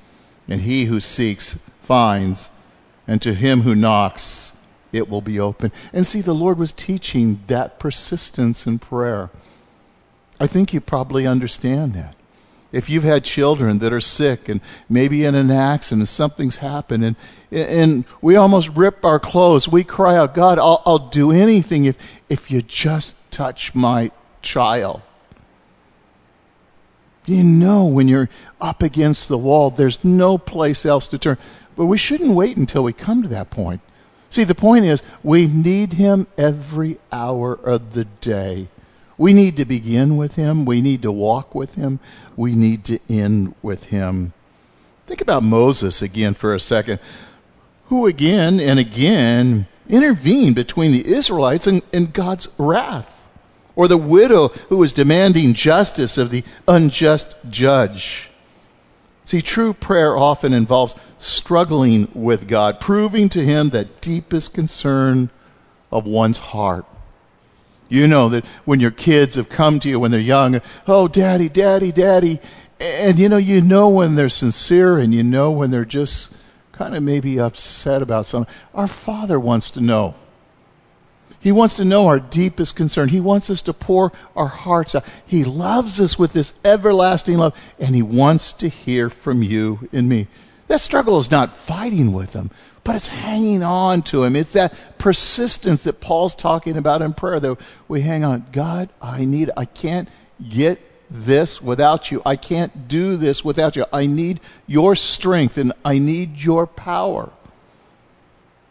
and 0.49 0.61
he 0.61 0.85
who 0.85 1.00
seeks 1.00 1.59
finds, 1.80 2.50
and 3.06 3.23
to 3.23 3.35
him 3.35 3.62
who 3.62 3.75
knocks, 3.75 4.52
it 4.92 5.09
will 5.09 5.23
be 5.23 5.40
open. 5.40 5.73
And 5.92 6.06
see, 6.06 6.20
the 6.20 6.35
Lord 6.35 6.59
was 6.59 6.73
teaching 6.73 7.40
that 7.47 7.78
persistence 7.78 8.66
in 8.66 8.78
prayer. 8.78 9.30
I 10.40 10.47
think 10.47 10.73
you 10.73 10.80
probably 10.80 11.26
understand 11.26 11.92
that. 11.92 12.16
If 12.73 12.88
you've 12.88 13.04
had 13.04 13.25
children 13.25 13.80
that 13.80 13.92
are 13.92 14.00
sick 14.00 14.49
and 14.49 14.61
maybe 14.88 15.25
in 15.25 15.35
an 15.35 15.50
accident, 15.50 16.09
something's 16.09 16.56
happened, 16.56 17.04
and, 17.04 17.16
and 17.50 18.04
we 18.23 18.37
almost 18.37 18.70
rip 18.70 19.04
our 19.04 19.18
clothes, 19.18 19.68
we 19.68 19.85
cry 19.85 20.16
out, 20.16 20.35
God, 20.35 20.59
I'll, 20.59 20.82
I'll 20.87 21.11
do 21.11 21.30
anything 21.30 21.85
if, 21.85 22.23
if 22.28 22.50
you 22.50 22.62
just 22.62 23.16
touch 23.30 23.75
my 23.75 24.12
child. 24.40 25.02
You 27.26 27.44
know 27.44 27.85
when 27.87 28.09
you're 28.09 28.30
up 28.61 28.82
against 28.82 29.28
the 29.28 29.38
wall, 29.38 29.70
there's 29.70 30.02
no 30.04 30.38
place 30.38 30.87
else 30.87 31.06
to 31.09 31.18
turn. 31.18 31.38
But 31.76 31.87
we 31.87 31.99
shouldn't 31.99 32.35
wait 32.35 32.56
until 32.56 32.85
we 32.85 32.92
come 32.92 33.23
to 33.23 33.28
that 33.28 33.50
point. 33.50 33.80
See, 34.30 34.44
the 34.44 34.54
point 34.54 34.85
is, 34.85 35.02
we 35.25 35.49
need 35.49 35.94
Him 35.94 36.28
every 36.38 36.99
hour 37.11 37.54
of 37.54 37.94
the 37.94 38.04
day. 38.04 38.68
We 39.21 39.35
need 39.35 39.59
to 39.59 39.67
begin 39.67 40.17
with 40.17 40.37
Him. 40.37 40.65
We 40.65 40.81
need 40.81 41.03
to 41.03 41.12
walk 41.12 41.55
with 41.55 41.75
Him. 41.75 42.00
We 42.37 42.55
need 42.55 42.87
to 42.87 42.99
end 43.07 43.55
with 43.61 43.85
Him. 43.85 44.33
Think 45.07 45.21
about 45.21 45.43
Moses 45.43 46.00
again 46.00 46.33
for 46.33 46.55
a 46.55 46.59
second, 46.59 47.00
who 47.89 48.07
again 48.07 48.59
and 48.59 48.79
again 48.79 49.67
intervened 49.91 50.55
between 50.55 50.93
the 50.93 51.07
Israelites 51.07 51.67
and, 51.67 51.83
and 51.93 52.15
God's 52.15 52.49
wrath, 52.57 53.31
or 53.77 53.89
the 53.89 53.99
widow 53.99 54.49
who 54.71 54.79
was 54.79 54.95
demanding 54.95 55.53
justice 55.53 56.17
of 56.17 56.31
the 56.31 56.43
unjust 56.67 57.37
judge. 57.50 58.31
See, 59.27 59.43
true 59.43 59.75
prayer 59.75 60.17
often 60.17 60.55
involves 60.55 60.95
struggling 61.19 62.09
with 62.15 62.49
God, 62.49 62.81
proving 62.81 63.29
to 63.29 63.45
Him 63.45 63.69
that 63.69 64.00
deepest 64.00 64.55
concern 64.55 65.29
of 65.93 66.07
one's 66.07 66.39
heart. 66.39 66.87
You 67.90 68.06
know 68.06 68.30
that 68.30 68.47
when 68.64 68.80
your 68.80 68.92
kids 68.92 69.35
have 69.35 69.50
come 69.50 69.80
to 69.80 69.88
you 69.88 70.00
when 70.00 70.12
they're 70.12 70.20
young, 70.20 70.62
oh, 70.87 71.09
daddy, 71.09 71.50
daddy, 71.50 71.92
daddy. 71.92 72.40
And 72.80 73.18
you 73.18 73.28
know, 73.28 73.37
you 73.37 73.61
know 73.61 73.90
when 73.90 74.14
they're 74.14 74.30
sincere 74.30 74.99
and 74.99 75.12
you 75.12 75.23
know 75.23 75.50
when 75.50 75.70
they're 75.70 75.85
just 75.85 76.32
kind 76.73 76.97
of 76.97 77.02
maybe 77.02 77.38
upset 77.38 78.00
about 78.00 78.25
something. 78.25 78.52
Our 78.73 78.88
Father 78.88 79.38
wants 79.38 79.68
to 79.70 79.82
know. 79.82 80.14
He 81.40 81.52
wants 81.52 81.75
to 81.75 81.85
know 81.85 82.06
our 82.06 82.20
deepest 82.20 82.76
concern. 82.76 83.09
He 83.09 83.20
wants 83.20 83.50
us 83.50 83.62
to 83.62 83.73
pour 83.73 84.12
our 84.37 84.47
hearts 84.47 84.94
out. 84.94 85.04
He 85.26 85.42
loves 85.42 86.00
us 86.00 86.18
with 86.18 86.32
this 86.32 86.54
everlasting 86.64 87.38
love, 87.38 87.59
and 87.78 87.94
He 87.94 88.02
wants 88.02 88.52
to 88.54 88.68
hear 88.68 89.11
from 89.11 89.42
you 89.42 89.88
and 89.92 90.09
me. 90.09 90.28
That 90.68 90.80
struggle 90.80 91.18
is 91.18 91.30
not 91.30 91.56
fighting 91.56 92.12
with 92.12 92.35
Him, 92.35 92.50
but 92.85 92.97
it's 92.97 93.09
hanging 93.09 93.63
on 93.63 94.03
to 94.03 94.25
him. 94.25 94.37
It's 94.37 94.55
that 94.55 94.99
persistence 94.99 95.85
that 95.85 96.01
Paul's 96.01 96.35
talking 96.35 96.77
about 96.77 97.03
in 97.03 97.13
prayer 97.15 97.41
that 97.41 97.61
we 97.89 98.01
hang 98.01 98.25
on. 98.25 98.47
God, 98.53 98.89
I 99.01 99.25
need, 99.25 99.51
I 99.57 99.65
can't 99.65 100.09
get 100.49 100.81
this 101.11 101.61
without 101.61 102.11
you. 102.11 102.23
I 102.25 102.37
can't 102.37 102.89
do 102.89 103.17
this 103.17 103.45
without 103.45 103.77
you. 103.77 103.85
I 103.93 104.07
need 104.07 104.41
your 104.67 104.95
strength 104.95 105.59
and 105.59 105.73
I 105.85 105.99
need 105.99 106.43
your 106.43 106.67
power. 106.67 107.31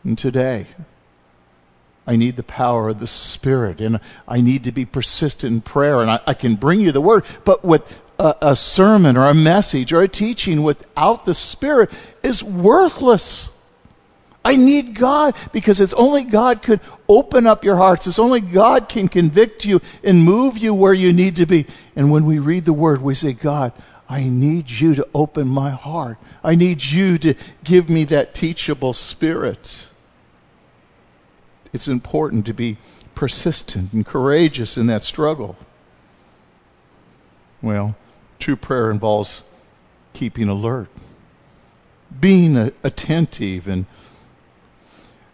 And 0.04 0.18
today, 0.18 0.68
I 2.08 2.16
need 2.16 2.38
the 2.38 2.44
power 2.44 2.90
of 2.90 3.00
the 3.00 3.08
Spirit 3.08 3.82
and 3.82 4.00
I 4.28 4.42
need 4.42 4.64
to 4.64 4.72
be 4.72 4.86
persistent 4.86 5.54
in 5.54 5.62
prayer 5.62 6.02
and 6.02 6.10
I, 6.10 6.20
I 6.26 6.34
can 6.34 6.56
bring 6.56 6.80
you 6.80 6.92
the 6.92 7.02
Word. 7.02 7.26
But 7.44 7.64
with 7.64 8.02
a, 8.18 8.36
a 8.42 8.56
sermon 8.56 9.18
or 9.18 9.26
a 9.26 9.34
message 9.34 9.94
or 9.94 10.02
a 10.02 10.08
teaching 10.08 10.64
without 10.64 11.26
the 11.26 11.36
Spirit 11.36 11.92
is 12.24 12.44
worthless. 12.44 13.52
I 14.44 14.56
need 14.56 14.96
God 14.96 15.36
because 15.52 15.82
it's 15.82 15.94
only 15.94 16.24
God 16.24 16.62
could 16.62 16.80
open 17.08 17.46
up 17.46 17.66
your 17.66 17.76
hearts. 17.76 18.08
It's 18.08 18.20
only 18.20 18.40
God 18.40 18.88
can 18.88 19.08
convict 19.08 19.66
you 19.66 19.82
and 20.04 20.24
move 20.24 20.58
you 20.58 20.74
where 20.74 20.94
you 20.94 21.12
need 21.12 21.36
to 21.38 21.46
be. 21.46 21.66
And 21.96 22.12
when 22.12 22.26
we 22.26 22.40
read 22.40 22.66
the 22.66 22.74
word, 22.74 23.02
we 23.02 23.16
say, 23.16 23.34
God, 23.34 23.74
I 24.08 24.24
need 24.24 24.70
you 24.70 24.96
to 24.96 25.08
open 25.14 25.48
my 25.48 25.72
heart. 25.72 26.18
I 26.44 26.56
need 26.56 26.84
you 26.84 27.18
to 27.20 27.36
give 27.64 27.90
me 27.90 28.06
that 28.06 28.34
teachable 28.34 28.94
spirit. 28.94 29.90
It's 31.74 31.88
important 31.88 32.46
to 32.48 32.54
be 32.54 32.78
persistent 33.14 33.94
and 33.94 34.06
courageous 34.06 34.78
in 34.78 34.88
that 34.88 35.04
struggle. 35.04 35.58
Well, 37.62 37.96
true 38.40 38.56
prayer 38.56 38.90
involves 38.90 39.44
keeping 40.14 40.48
alert, 40.48 40.88
being 42.20 42.58
attentive 42.58 43.68
and 43.68 43.86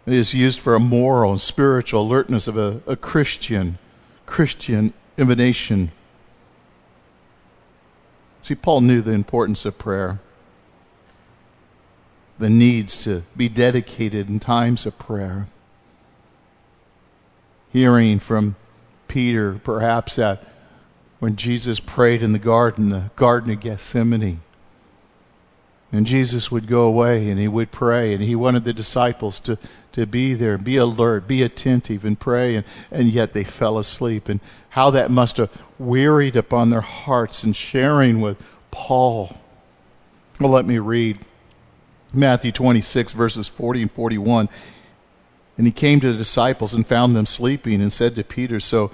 is 0.06 0.34
used 0.34 0.60
for 0.60 0.74
a 0.74 0.80
moral 0.80 1.32
and 1.32 1.40
spiritual 1.40 2.02
alertness 2.02 2.46
of 2.46 2.56
a, 2.56 2.80
a 2.86 2.94
Christian, 2.94 3.78
Christian 4.24 4.94
emanation. 5.18 5.90
See, 8.42 8.54
Paul 8.54 8.82
knew 8.82 9.02
the 9.02 9.10
importance 9.12 9.64
of 9.64 9.76
prayer, 9.78 10.20
the 12.38 12.50
needs 12.50 13.02
to 13.04 13.24
be 13.36 13.48
dedicated 13.48 14.28
in 14.28 14.38
times 14.38 14.86
of 14.86 14.98
prayer. 14.98 15.48
Hearing 17.72 18.20
from 18.20 18.54
Peter, 19.08 19.60
perhaps 19.64 20.16
that 20.16 20.44
when 21.18 21.36
Jesus 21.36 21.80
prayed 21.80 22.22
in 22.22 22.32
the 22.32 22.38
garden, 22.38 22.90
the 22.90 23.10
Garden 23.16 23.50
of 23.50 23.60
Gethsemane, 23.60 24.40
And 25.92 26.06
Jesus 26.06 26.50
would 26.50 26.66
go 26.66 26.82
away 26.82 27.30
and 27.30 27.40
he 27.40 27.48
would 27.48 27.70
pray, 27.70 28.12
and 28.12 28.22
he 28.22 28.34
wanted 28.34 28.64
the 28.64 28.72
disciples 28.72 29.40
to, 29.40 29.58
to 29.96 30.06
be 30.06 30.34
there, 30.34 30.58
be 30.58 30.76
alert, 30.76 31.26
be 31.26 31.42
attentive, 31.42 32.04
and 32.04 32.20
pray, 32.20 32.54
and, 32.54 32.66
and 32.90 33.08
yet 33.08 33.32
they 33.32 33.42
fell 33.42 33.78
asleep. 33.78 34.28
And 34.28 34.40
how 34.68 34.90
that 34.90 35.10
must 35.10 35.38
have 35.38 35.50
wearied 35.78 36.36
upon 36.36 36.68
their 36.68 36.82
hearts 36.82 37.42
and 37.42 37.56
sharing 37.56 38.20
with 38.20 38.36
Paul. 38.70 39.38
Well, 40.38 40.50
let 40.50 40.66
me 40.66 40.78
read 40.78 41.18
Matthew 42.12 42.52
26, 42.52 43.12
verses 43.12 43.48
40 43.48 43.82
and 43.82 43.90
41. 43.90 44.50
And 45.56 45.66
he 45.66 45.72
came 45.72 45.98
to 46.00 46.12
the 46.12 46.18
disciples 46.18 46.74
and 46.74 46.86
found 46.86 47.16
them 47.16 47.24
sleeping 47.24 47.80
and 47.80 47.90
said 47.90 48.14
to 48.16 48.22
Peter, 48.22 48.60
So 48.60 48.90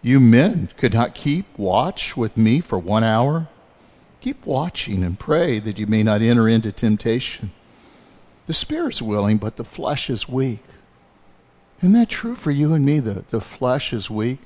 you 0.00 0.20
men 0.20 0.68
could 0.76 0.94
not 0.94 1.16
keep 1.16 1.58
watch 1.58 2.16
with 2.16 2.36
me 2.36 2.60
for 2.60 2.78
one 2.78 3.02
hour? 3.02 3.48
Keep 4.20 4.46
watching 4.46 5.02
and 5.02 5.18
pray 5.18 5.58
that 5.58 5.80
you 5.80 5.88
may 5.88 6.04
not 6.04 6.22
enter 6.22 6.48
into 6.48 6.70
temptation. 6.70 7.50
The 8.52 8.56
spirit's 8.56 9.00
willing, 9.00 9.38
but 9.38 9.56
the 9.56 9.64
flesh 9.64 10.10
is 10.10 10.28
weak. 10.28 10.62
Isn't 11.78 11.94
that 11.94 12.10
true 12.10 12.34
for 12.34 12.50
you 12.50 12.74
and 12.74 12.84
me? 12.84 12.98
The, 12.98 13.24
the 13.30 13.40
flesh 13.40 13.94
is 13.94 14.10
weak. 14.10 14.40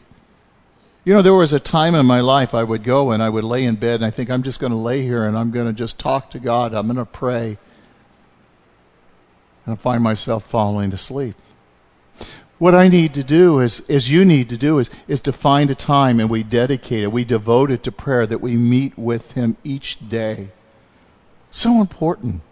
You 1.04 1.12
know, 1.12 1.22
there 1.22 1.34
was 1.34 1.52
a 1.52 1.58
time 1.58 1.96
in 1.96 2.06
my 2.06 2.20
life 2.20 2.54
I 2.54 2.62
would 2.62 2.84
go 2.84 3.10
and 3.10 3.20
I 3.20 3.28
would 3.28 3.42
lay 3.42 3.64
in 3.64 3.74
bed 3.74 3.96
and 3.96 4.04
I 4.04 4.12
think 4.12 4.30
I'm 4.30 4.44
just 4.44 4.60
going 4.60 4.70
to 4.70 4.78
lay 4.78 5.02
here 5.02 5.26
and 5.26 5.36
I'm 5.36 5.50
going 5.50 5.66
to 5.66 5.72
just 5.72 5.98
talk 5.98 6.30
to 6.30 6.38
God. 6.38 6.72
I'm 6.72 6.86
going 6.86 6.98
to 6.98 7.04
pray. 7.04 7.58
And 9.64 9.72
I 9.72 9.74
find 9.74 10.04
myself 10.04 10.44
falling 10.44 10.92
asleep. 10.92 11.34
What 12.58 12.76
I 12.76 12.86
need 12.86 13.12
to 13.14 13.24
do 13.24 13.58
is, 13.58 13.80
as 13.90 14.08
you 14.08 14.24
need 14.24 14.48
to 14.50 14.56
do, 14.56 14.78
is, 14.78 14.88
is 15.08 15.18
to 15.22 15.32
find 15.32 15.68
a 15.68 15.74
time 15.74 16.20
and 16.20 16.30
we 16.30 16.44
dedicate 16.44 17.02
it, 17.02 17.10
we 17.10 17.24
devote 17.24 17.72
it 17.72 17.82
to 17.82 17.90
prayer, 17.90 18.24
that 18.24 18.40
we 18.40 18.56
meet 18.56 18.96
with 18.96 19.32
Him 19.32 19.56
each 19.64 20.08
day. 20.08 20.50
So 21.50 21.80
important. 21.80 22.42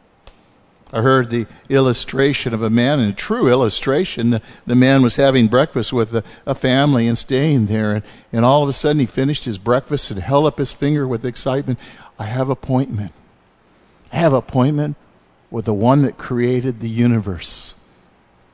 I 0.95 1.03
heard 1.03 1.29
the 1.29 1.49
illustration 1.69 2.55
of 2.55 2.63
a 2.63 2.71
man, 2.71 3.01
and 3.01 3.13
a 3.13 3.17
true 3.17 3.49
illustration. 3.49 4.31
The, 4.31 4.43
the 4.65 4.77
man 4.77 5.03
was 5.03 5.17
having 5.17 5.49
breakfast 5.49 5.93
with 5.93 6.15
a, 6.15 6.23
a 6.47 6.55
family 6.55 7.09
and 7.09 7.19
staying 7.19 7.67
there, 7.67 7.95
and, 7.97 8.05
and 8.33 8.45
all 8.45 8.63
of 8.63 8.69
a 8.69 8.73
sudden 8.73 9.01
he 9.01 9.07
finished 9.07 9.45
his 9.45 9.59
breakfast 9.59 10.13
and 10.13 10.21
held 10.21 10.47
up 10.47 10.59
his 10.59 10.71
finger 10.71 11.09
with 11.09 11.25
excitement. 11.25 11.81
I 12.17 12.27
have 12.27 12.49
appointment. 12.49 13.11
I 14.13 14.19
have 14.19 14.33
appointment 14.33 14.97
with 15.51 15.65
the 15.65 15.75
one 15.75 16.03
that 16.03 16.17
created 16.17 16.79
the 16.79 16.89
universe. 16.89 17.75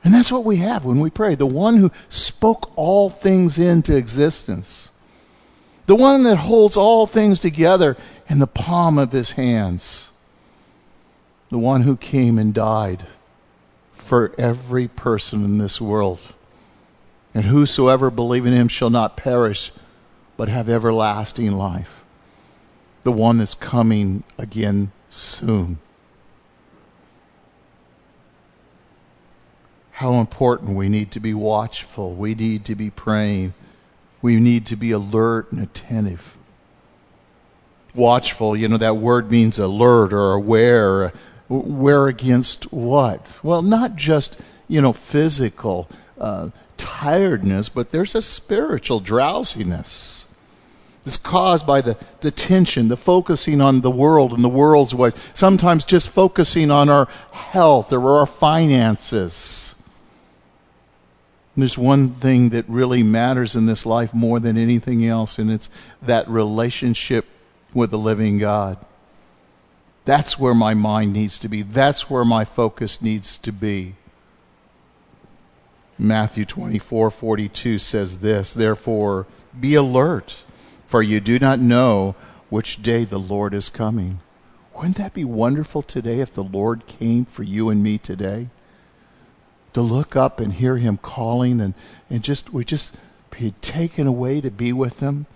And 0.03 0.11
that's 0.11 0.31
what 0.31 0.43
we 0.43 0.55
have 0.57 0.83
when 0.83 0.99
we 0.99 1.11
pray. 1.11 1.35
The 1.35 1.45
one 1.45 1.77
who 1.77 1.91
spoke 2.09 2.71
all 2.75 3.11
things 3.11 3.59
into 3.59 3.95
existence. 3.95 4.91
The 5.85 5.95
one 5.95 6.23
that 6.23 6.37
holds 6.37 6.75
all 6.75 7.05
things 7.05 7.39
together 7.39 7.97
in 8.27 8.39
the 8.39 8.47
palm 8.47 8.97
of 8.97 9.11
his 9.11 9.31
hands 9.31 10.10
the 11.51 11.59
one 11.59 11.81
who 11.81 11.97
came 11.97 12.39
and 12.39 12.53
died 12.53 13.05
for 13.91 14.33
every 14.37 14.87
person 14.87 15.43
in 15.43 15.57
this 15.57 15.79
world. 15.79 16.33
And 17.33 17.45
whosoever 17.45 18.09
believe 18.09 18.45
in 18.45 18.53
him 18.53 18.67
shall 18.69 18.89
not 18.89 19.17
perish, 19.17 19.71
but 20.37 20.47
have 20.47 20.67
everlasting 20.67 21.51
life. 21.51 22.03
The 23.03 23.11
one 23.11 23.37
that's 23.37 23.53
coming 23.53 24.23
again 24.37 24.91
soon. 25.09 25.79
How 29.91 30.15
important 30.15 30.75
we 30.75 30.89
need 30.89 31.11
to 31.11 31.19
be 31.19 31.33
watchful. 31.33 32.13
We 32.13 32.33
need 32.33 32.65
to 32.65 32.75
be 32.75 32.89
praying. 32.89 33.53
We 34.21 34.37
need 34.37 34.65
to 34.67 34.75
be 34.75 34.91
alert 34.91 35.51
and 35.51 35.61
attentive. 35.61 36.37
Watchful, 37.93 38.55
you 38.55 38.69
know, 38.69 38.77
that 38.77 38.97
word 38.97 39.29
means 39.29 39.59
alert 39.59 40.13
or 40.13 40.31
aware, 40.31 41.11
where 41.51 42.07
against 42.07 42.71
what? 42.71 43.25
Well, 43.43 43.61
not 43.61 43.95
just, 43.95 44.41
you 44.67 44.81
know, 44.81 44.93
physical 44.93 45.89
uh, 46.17 46.49
tiredness, 46.77 47.67
but 47.67 47.91
there's 47.91 48.15
a 48.15 48.21
spiritual 48.21 49.01
drowsiness. 49.01 50.27
It's 51.05 51.17
caused 51.17 51.65
by 51.65 51.81
the, 51.81 51.97
the 52.21 52.31
tension, 52.31 52.87
the 52.87 52.97
focusing 52.97 53.59
on 53.59 53.81
the 53.81 53.91
world 53.91 54.33
and 54.33 54.43
the 54.43 54.49
world's 54.49 54.93
ways, 54.93 55.13
sometimes 55.33 55.83
just 55.83 56.09
focusing 56.09 56.71
on 56.71 56.89
our 56.89 57.07
health 57.31 57.91
or 57.91 58.19
our 58.19 58.25
finances. 58.25 59.75
And 61.55 61.63
there's 61.63 61.77
one 61.77 62.11
thing 62.11 62.49
that 62.49 62.69
really 62.69 63.03
matters 63.03 63.55
in 63.55 63.65
this 63.65 63.85
life 63.85 64.13
more 64.13 64.39
than 64.39 64.57
anything 64.57 65.05
else, 65.05 65.37
and 65.37 65.51
it's 65.51 65.69
that 66.03 66.29
relationship 66.29 67.25
with 67.73 67.91
the 67.91 67.97
living 67.97 68.37
God. 68.37 68.77
That's 70.05 70.39
where 70.39 70.55
my 70.55 70.73
mind 70.73 71.13
needs 71.13 71.37
to 71.39 71.49
be. 71.49 71.61
That's 71.61 72.09
where 72.09 72.25
my 72.25 72.45
focus 72.45 73.01
needs 73.01 73.37
to 73.39 73.51
be. 73.51 73.95
Matthew 75.97 76.45
24 76.45 77.11
42 77.11 77.77
says 77.77 78.19
this 78.19 78.53
Therefore, 78.53 79.27
be 79.59 79.75
alert, 79.75 80.43
for 80.87 81.03
you 81.03 81.19
do 81.19 81.37
not 81.37 81.59
know 81.59 82.15
which 82.49 82.81
day 82.81 83.05
the 83.05 83.19
Lord 83.19 83.53
is 83.53 83.69
coming. 83.69 84.19
Wouldn't 84.73 84.97
that 84.97 85.13
be 85.13 85.23
wonderful 85.23 85.83
today 85.83 86.19
if 86.19 86.33
the 86.33 86.43
Lord 86.43 86.87
came 86.87 87.25
for 87.25 87.43
you 87.43 87.69
and 87.69 87.83
me 87.83 87.97
today? 87.97 88.49
To 89.73 89.81
look 89.81 90.15
up 90.15 90.39
and 90.39 90.53
hear 90.53 90.77
Him 90.77 90.97
calling 90.97 91.61
and, 91.61 91.75
and 92.09 92.23
just 92.23 92.51
we 92.51 92.65
just 92.65 92.95
be 93.29 93.53
taken 93.61 94.07
away 94.07 94.41
to 94.41 94.49
be 94.49 94.73
with 94.73 94.99
Him 95.01 95.27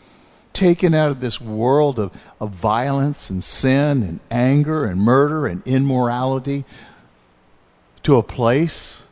taken 0.55 0.93
out 0.93 1.11
of 1.11 1.19
this 1.19 1.39
world 1.39 1.99
of, 1.99 2.11
of 2.39 2.49
violence 2.51 3.29
and 3.29 3.43
sin 3.43 4.01
and 4.01 4.19
anger 4.31 4.85
and 4.85 4.99
murder 4.99 5.45
and 5.45 5.61
immorality 5.67 6.63
to 8.01 8.15
a 8.15 8.23
place 8.23 9.03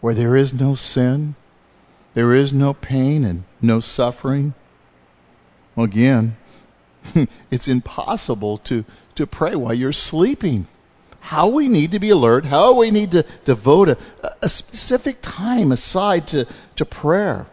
where 0.00 0.14
there 0.14 0.36
is 0.36 0.52
no 0.52 0.74
sin, 0.74 1.36
there 2.14 2.34
is 2.34 2.52
no 2.52 2.74
pain 2.74 3.24
and 3.24 3.44
no 3.60 3.78
suffering. 3.78 4.54
Well, 5.76 5.84
again, 5.84 6.36
it's 7.50 7.68
impossible 7.68 8.58
to, 8.58 8.84
to 9.14 9.26
pray 9.26 9.54
while 9.54 9.74
you're 9.74 9.92
sleeping. 9.92 10.66
How 11.20 11.46
we 11.46 11.68
need 11.68 11.92
to 11.92 12.00
be 12.00 12.10
alert, 12.10 12.46
how 12.46 12.74
we 12.74 12.90
need 12.90 13.12
to 13.12 13.24
devote 13.44 13.88
a, 13.88 13.96
a 14.42 14.48
specific 14.48 15.18
time 15.22 15.70
aside 15.70 16.26
to, 16.28 16.46
to 16.74 16.84
prayer 16.84 17.46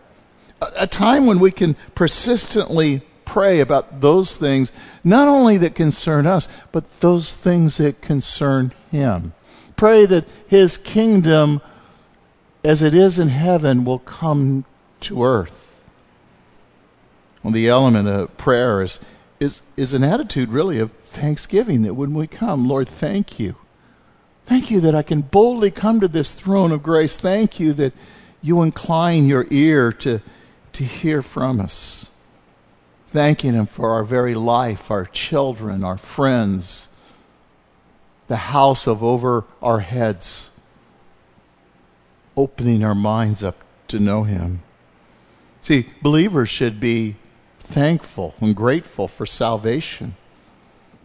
a 0.62 0.88
time 0.88 1.26
when 1.26 1.39
we 1.39 1.52
can 1.52 1.76
persistently 1.95 3.02
pray 3.26 3.60
about 3.60 4.02
those 4.02 4.38
things, 4.38 4.72
not 5.04 5.28
only 5.28 5.58
that 5.58 5.76
concern 5.76 6.26
us, 6.26 6.48
but 6.72 7.00
those 7.00 7.36
things 7.36 7.78
that 7.78 8.02
concern 8.02 8.74
Him. 8.91 9.34
Pray 9.76 10.06
that 10.06 10.28
His 10.48 10.78
kingdom, 10.78 11.62
as 12.63 12.82
it 12.82 12.93
is 12.95 13.19
in 13.19 13.30
heaven, 13.30 13.86
will 13.86 14.00
come 14.00 14.65
to 15.02 15.24
earth. 15.24 15.84
Well, 17.43 17.54
the 17.54 17.69
element 17.69 18.08
of 18.08 18.36
prayer 18.38 18.82
is, 18.82 19.00
is, 19.39 19.62
is 19.78 19.93
an 19.93 20.04
attitude 20.04 20.50
really 20.50 20.80
of 20.80 20.91
thanksgiving 21.08 21.84
that 21.84 21.93
when 21.93 22.13
we 22.13 22.28
come, 22.28 22.67
Lord, 22.67 22.89
thank 22.89 23.39
you. 23.39 23.56
Thank 24.45 24.72
you 24.72 24.82
that 24.82 24.95
I 24.95 25.04
can 25.04 25.22
boldly 25.22 25.72
come 25.72 26.00
to 26.00 26.08
this 26.08 26.34
throne 26.34 26.72
of 26.72 26.82
grace. 26.82 27.15
Thank 27.15 27.60
you 27.60 27.72
that 27.74 27.93
you 28.41 28.63
incline 28.63 29.28
your 29.28 29.45
ear 29.52 29.91
to 29.91 30.22
to 30.80 30.86
hear 30.86 31.22
from 31.22 31.60
us. 31.60 32.10
Thanking 33.10 33.54
Him 33.54 33.65
for 33.65 33.89
our 33.89 34.06
very 34.06 34.34
life, 34.34 34.89
our 34.89 35.04
children, 35.04 35.84
our 35.84 35.98
friends, 35.98 36.88
the 38.28 38.38
house 38.38 38.88
of 38.88 39.04
over 39.04 39.44
our 39.62 39.82
heads, 39.82 40.52
opening 42.38 42.82
our 42.82 42.96
minds 42.96 43.44
up 43.44 43.58
to 43.89 44.00
know 44.00 44.24
Him. 44.24 44.62
See, 45.62 45.86
believers 46.02 46.48
should 46.48 46.80
be 46.80 47.18
thankful 47.60 48.36
and 48.39 48.56
grateful 48.56 49.10
for 49.10 49.26
salvation, 49.26 50.15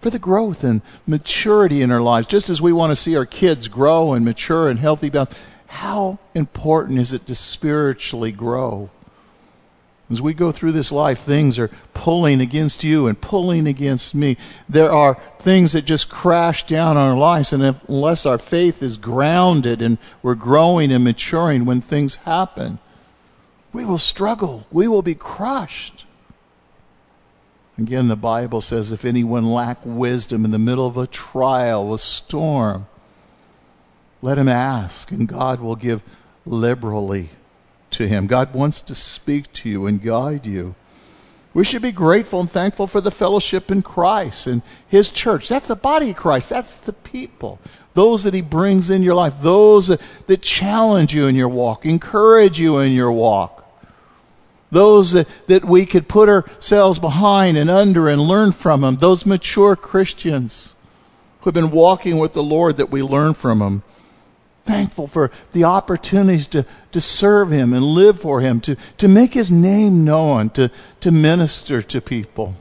for 0.00 0.08
the 0.08 0.20
growth 0.20 0.62
and 0.62 0.82
maturity 1.04 1.82
in 1.82 1.90
our 1.90 2.00
lives, 2.00 2.28
just 2.28 2.48
as 2.48 2.62
we 2.62 2.72
want 2.72 2.92
to 2.92 2.96
see 2.96 3.16
our 3.16 3.26
kids 3.26 3.66
grow 3.66 4.12
and 4.12 4.24
mature 4.24 4.68
and 4.68 4.78
healthy. 4.78 5.10
How 5.66 6.20
important 6.32 7.00
is 7.00 7.12
it 7.12 7.26
to 7.26 7.34
spiritually 7.34 8.30
grow? 8.30 8.90
As 10.10 10.20
we 10.20 10.34
go 10.34 10.52
through 10.52 10.72
this 10.72 10.92
life, 10.92 11.20
things 11.20 11.58
are 11.58 11.70
pulling 11.94 12.40
against 12.42 12.84
you 12.84 13.06
and 13.06 13.18
pulling 13.18 13.66
against 13.66 14.14
me. 14.14 14.36
There 14.68 14.92
are 14.92 15.14
things 15.38 15.72
that 15.72 15.86
just 15.86 16.10
crash 16.10 16.66
down 16.66 16.98
on 16.98 17.10
our 17.10 17.16
lives, 17.16 17.54
and 17.54 17.62
if, 17.62 17.88
unless 17.88 18.26
our 18.26 18.36
faith 18.36 18.82
is 18.82 18.98
grounded 18.98 19.80
and 19.80 19.96
we're 20.22 20.34
growing 20.34 20.92
and 20.92 21.04
maturing 21.04 21.64
when 21.64 21.80
things 21.80 22.16
happen, 22.16 22.78
we 23.72 23.84
will 23.84 23.98
struggle. 23.98 24.66
We 24.70 24.88
will 24.88 25.02
be 25.02 25.14
crushed. 25.14 26.04
Again, 27.78 28.08
the 28.08 28.16
Bible 28.16 28.60
says 28.60 28.92
if 28.92 29.06
anyone 29.06 29.46
lack 29.46 29.78
wisdom 29.84 30.44
in 30.44 30.50
the 30.50 30.58
middle 30.58 30.86
of 30.86 30.98
a 30.98 31.06
trial, 31.06 31.94
a 31.94 31.98
storm, 31.98 32.86
let 34.20 34.38
him 34.38 34.48
ask, 34.48 35.10
and 35.10 35.26
God 35.26 35.60
will 35.60 35.76
give 35.76 36.02
liberally 36.44 37.30
to 37.94 38.08
Him. 38.08 38.26
God 38.26 38.54
wants 38.54 38.80
to 38.82 38.94
speak 38.94 39.52
to 39.54 39.68
you 39.68 39.86
and 39.86 40.02
guide 40.02 40.46
you. 40.46 40.74
We 41.52 41.64
should 41.64 41.82
be 41.82 41.92
grateful 41.92 42.40
and 42.40 42.50
thankful 42.50 42.88
for 42.88 43.00
the 43.00 43.12
fellowship 43.12 43.70
in 43.70 43.82
Christ 43.82 44.48
and 44.48 44.62
His 44.88 45.12
church. 45.12 45.48
That's 45.48 45.68
the 45.68 45.76
body 45.76 46.10
of 46.10 46.16
Christ. 46.16 46.50
That's 46.50 46.80
the 46.80 46.92
people. 46.92 47.60
Those 47.94 48.24
that 48.24 48.34
He 48.34 48.40
brings 48.40 48.90
in 48.90 49.04
your 49.04 49.14
life. 49.14 49.34
Those 49.40 49.86
that 49.86 50.42
challenge 50.42 51.14
you 51.14 51.26
in 51.26 51.36
your 51.36 51.48
walk, 51.48 51.86
encourage 51.86 52.58
you 52.58 52.78
in 52.78 52.92
your 52.92 53.12
walk. 53.12 53.60
Those 54.72 55.12
that, 55.12 55.28
that 55.46 55.64
we 55.64 55.86
could 55.86 56.08
put 56.08 56.28
ourselves 56.28 56.98
behind 56.98 57.56
and 57.56 57.70
under 57.70 58.08
and 58.08 58.20
learn 58.20 58.50
from 58.50 58.80
them. 58.80 58.96
Those 58.96 59.24
mature 59.24 59.76
Christians 59.76 60.74
who 61.40 61.50
have 61.50 61.54
been 61.54 61.70
walking 61.70 62.18
with 62.18 62.32
the 62.32 62.42
Lord 62.42 62.78
that 62.78 62.90
we 62.90 63.00
learn 63.00 63.34
from 63.34 63.60
them 63.60 63.84
thankful 64.64 65.06
for 65.06 65.30
the 65.52 65.64
opportunities 65.64 66.46
to, 66.48 66.64
to 66.92 67.00
serve 67.00 67.50
Him 67.50 67.72
and 67.72 67.84
live 67.84 68.20
for 68.20 68.40
Him, 68.40 68.60
to, 68.62 68.76
to 68.98 69.08
make 69.08 69.34
His 69.34 69.50
name 69.50 70.04
known, 70.04 70.50
to, 70.50 70.70
to 71.00 71.10
minister 71.10 71.82
to 71.82 72.00
people. 72.00 72.56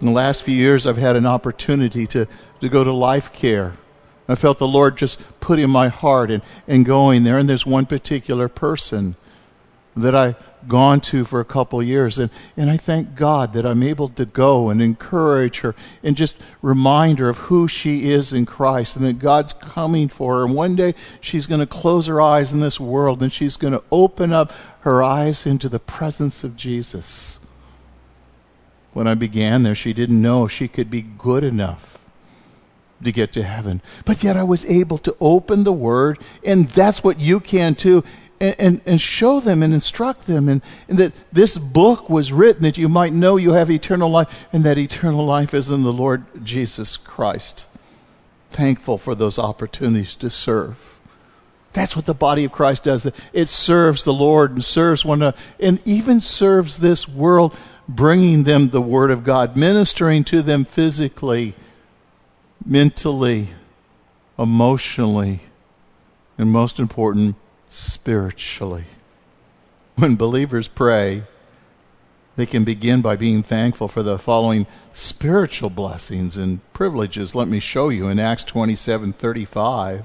In 0.00 0.06
the 0.06 0.12
last 0.12 0.42
few 0.42 0.54
years, 0.54 0.86
I've 0.86 0.96
had 0.96 1.16
an 1.16 1.26
opportunity 1.26 2.06
to, 2.08 2.26
to 2.60 2.68
go 2.68 2.82
to 2.82 2.92
life 2.92 3.32
care. 3.32 3.74
I 4.28 4.34
felt 4.34 4.58
the 4.58 4.66
Lord 4.66 4.96
just 4.96 5.20
put 5.40 5.58
in 5.58 5.70
my 5.70 5.88
heart 5.88 6.30
and, 6.30 6.42
and 6.66 6.84
going 6.84 7.24
there. 7.24 7.38
And 7.38 7.48
there's 7.48 7.66
one 7.66 7.86
particular 7.86 8.48
person 8.48 9.16
that 9.96 10.14
I've 10.14 10.36
gone 10.68 11.00
to 11.00 11.24
for 11.24 11.40
a 11.40 11.44
couple 11.44 11.82
years. 11.82 12.18
And, 12.18 12.30
and 12.56 12.70
I 12.70 12.76
thank 12.76 13.14
God 13.14 13.52
that 13.52 13.66
I'm 13.66 13.82
able 13.82 14.08
to 14.10 14.24
go 14.24 14.70
and 14.70 14.80
encourage 14.80 15.60
her 15.60 15.74
and 16.02 16.16
just 16.16 16.36
remind 16.60 17.18
her 17.18 17.28
of 17.28 17.38
who 17.38 17.68
she 17.68 18.10
is 18.10 18.32
in 18.32 18.46
Christ 18.46 18.96
and 18.96 19.04
that 19.04 19.18
God's 19.18 19.52
coming 19.52 20.08
for 20.08 20.36
her. 20.36 20.44
And 20.44 20.54
one 20.54 20.76
day 20.76 20.94
she's 21.20 21.46
going 21.46 21.60
to 21.60 21.66
close 21.66 22.06
her 22.06 22.20
eyes 22.20 22.52
in 22.52 22.60
this 22.60 22.80
world 22.80 23.22
and 23.22 23.32
she's 23.32 23.56
going 23.56 23.72
to 23.72 23.82
open 23.90 24.32
up 24.32 24.52
her 24.80 25.02
eyes 25.02 25.46
into 25.46 25.68
the 25.68 25.80
presence 25.80 26.44
of 26.44 26.56
Jesus. 26.56 27.40
When 28.92 29.06
I 29.06 29.14
began 29.14 29.62
there, 29.62 29.74
she 29.74 29.92
didn't 29.92 30.20
know 30.20 30.46
she 30.46 30.68
could 30.68 30.90
be 30.90 31.02
good 31.02 31.44
enough 31.44 31.98
to 33.02 33.12
get 33.12 33.32
to 33.32 33.42
heaven. 33.42 33.80
But 34.04 34.22
yet 34.22 34.36
I 34.36 34.42
was 34.44 34.64
able 34.66 34.98
to 34.98 35.16
open 35.20 35.64
the 35.64 35.72
Word, 35.72 36.18
and 36.44 36.68
that's 36.68 37.02
what 37.02 37.18
you 37.18 37.40
can 37.40 37.74
too 37.74 38.04
and, 38.42 38.56
and, 38.58 38.80
and 38.84 39.00
show 39.00 39.38
them 39.38 39.62
and 39.62 39.72
instruct 39.72 40.26
them 40.26 40.48
and, 40.48 40.62
and 40.88 40.98
that 40.98 41.12
this 41.32 41.56
book 41.56 42.10
was 42.10 42.32
written 42.32 42.64
that 42.64 42.76
you 42.76 42.88
might 42.88 43.12
know 43.12 43.36
you 43.36 43.52
have 43.52 43.70
eternal 43.70 44.10
life 44.10 44.46
and 44.52 44.64
that 44.64 44.78
eternal 44.78 45.24
life 45.24 45.54
is 45.54 45.70
in 45.70 45.84
the 45.84 45.92
Lord 45.92 46.24
Jesus 46.44 46.96
Christ. 46.96 47.68
Thankful 48.50 48.98
for 48.98 49.14
those 49.14 49.38
opportunities 49.38 50.16
to 50.16 50.28
serve. 50.28 50.98
That's 51.72 51.94
what 51.94 52.04
the 52.04 52.14
body 52.14 52.44
of 52.44 52.52
Christ 52.52 52.82
does. 52.82 53.10
It 53.32 53.46
serves 53.46 54.02
the 54.02 54.12
Lord 54.12 54.50
and 54.50 54.64
serves 54.64 55.04
one 55.04 55.22
another 55.22 55.38
and 55.60 55.80
even 55.86 56.20
serves 56.20 56.80
this 56.80 57.08
world, 57.08 57.56
bringing 57.88 58.42
them 58.42 58.70
the 58.70 58.82
Word 58.82 59.12
of 59.12 59.22
God, 59.22 59.56
ministering 59.56 60.24
to 60.24 60.42
them 60.42 60.64
physically, 60.64 61.54
mentally, 62.66 63.50
emotionally, 64.36 65.40
and 66.36 66.50
most 66.50 66.80
important, 66.80 67.36
spiritually. 67.72 68.84
When 69.96 70.16
believers 70.16 70.68
pray, 70.68 71.24
they 72.36 72.46
can 72.46 72.64
begin 72.64 73.00
by 73.00 73.16
being 73.16 73.42
thankful 73.42 73.88
for 73.88 74.02
the 74.02 74.18
following 74.18 74.66
spiritual 74.92 75.70
blessings 75.70 76.36
and 76.36 76.60
privileges. 76.72 77.34
Let 77.34 77.48
me 77.48 77.60
show 77.60 77.88
you 77.88 78.08
in 78.08 78.18
Acts 78.18 78.44
27:35. 78.44 80.04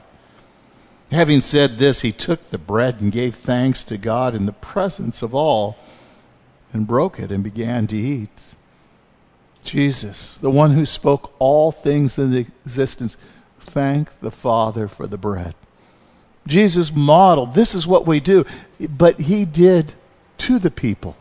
Having 1.12 1.41
said 1.41 1.77
this, 1.77 2.01
he 2.01 2.12
took 2.12 2.49
the 2.49 2.58
bread 2.58 2.99
and 2.99 3.12
gave 3.12 3.36
thanks 3.36 3.84
to 3.86 3.97
God 3.97 4.36
in 4.36 4.45
the 4.45 4.53
presence 4.53 5.21
of 5.21 5.34
all 5.34 5.77
and 6.73 6.88
broke 6.88 7.19
it 7.19 7.32
and 7.32 7.43
began 7.43 7.88
to 7.88 7.97
eat. 7.97 8.56
Jesus, 9.63 10.38
the 10.38 10.49
one 10.49 10.71
who 10.71 10.86
spoke 10.86 11.34
all 11.39 11.71
things 11.71 12.17
into 12.17 12.38
existence, 12.38 13.17
thanked 13.60 14.21
the 14.21 14.32
Father 14.32 14.88
for 14.88 15.08
the 15.08 15.17
bread. 15.17 15.56
Jesus 16.47 16.93
modeled 16.93 17.53
this 17.53 17.75
is 17.75 17.86
what 17.86 18.07
we 18.07 18.19
do, 18.19 18.45
but 18.79 19.19
he 19.19 19.45
did 19.45 19.93
to 20.39 20.60
the 20.60 20.71
people. 20.71 21.15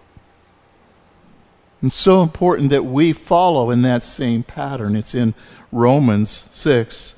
And 1.83 1.93
so 1.93 2.23
important 2.23 2.71
that 2.71 2.85
we 2.85 3.13
follow 3.13 3.71
in 3.71 3.83
that 3.83 4.03
same 4.03 4.43
pattern. 4.43 4.97
It's 4.97 5.15
in 5.15 5.35
Romans 5.71 6.31
6, 6.31 7.15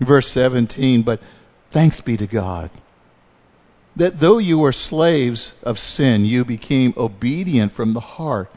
verse 0.00 0.28
17. 0.28 1.02
But 1.02 1.20
thanks 1.70 2.00
be 2.00 2.16
to 2.16 2.26
God 2.26 2.70
that 3.96 4.20
though 4.20 4.38
you 4.38 4.58
were 4.58 4.72
slaves 4.72 5.54
of 5.62 5.78
sin, 5.78 6.24
you 6.24 6.44
became 6.44 6.94
obedient 6.96 7.72
from 7.72 7.92
the 7.92 8.00
heart 8.00 8.50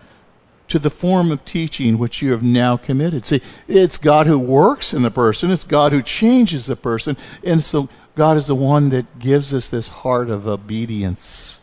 to 0.68 0.80
the 0.80 0.90
form 0.90 1.32
of 1.32 1.46
teaching 1.46 1.98
which 1.98 2.22
you 2.22 2.32
have 2.32 2.44
now 2.44 2.76
committed. 2.76 3.26
See, 3.26 3.42
it's 3.68 3.98
God 3.98 4.28
who 4.28 4.40
works 4.40 4.94
in 4.94 5.04
the 5.04 5.12
person, 5.12 5.52
it's 5.52 5.64
God 5.64 5.92
who 5.92 6.02
changes 6.02 6.66
the 6.66 6.76
person, 6.76 7.16
and 7.44 7.64
so 7.64 7.88
God 8.18 8.36
is 8.36 8.48
the 8.48 8.56
one 8.56 8.90
that 8.90 9.20
gives 9.20 9.54
us 9.54 9.70
this 9.70 9.88
heart 9.88 10.32
of 10.32 10.48
obedience. 10.48 11.60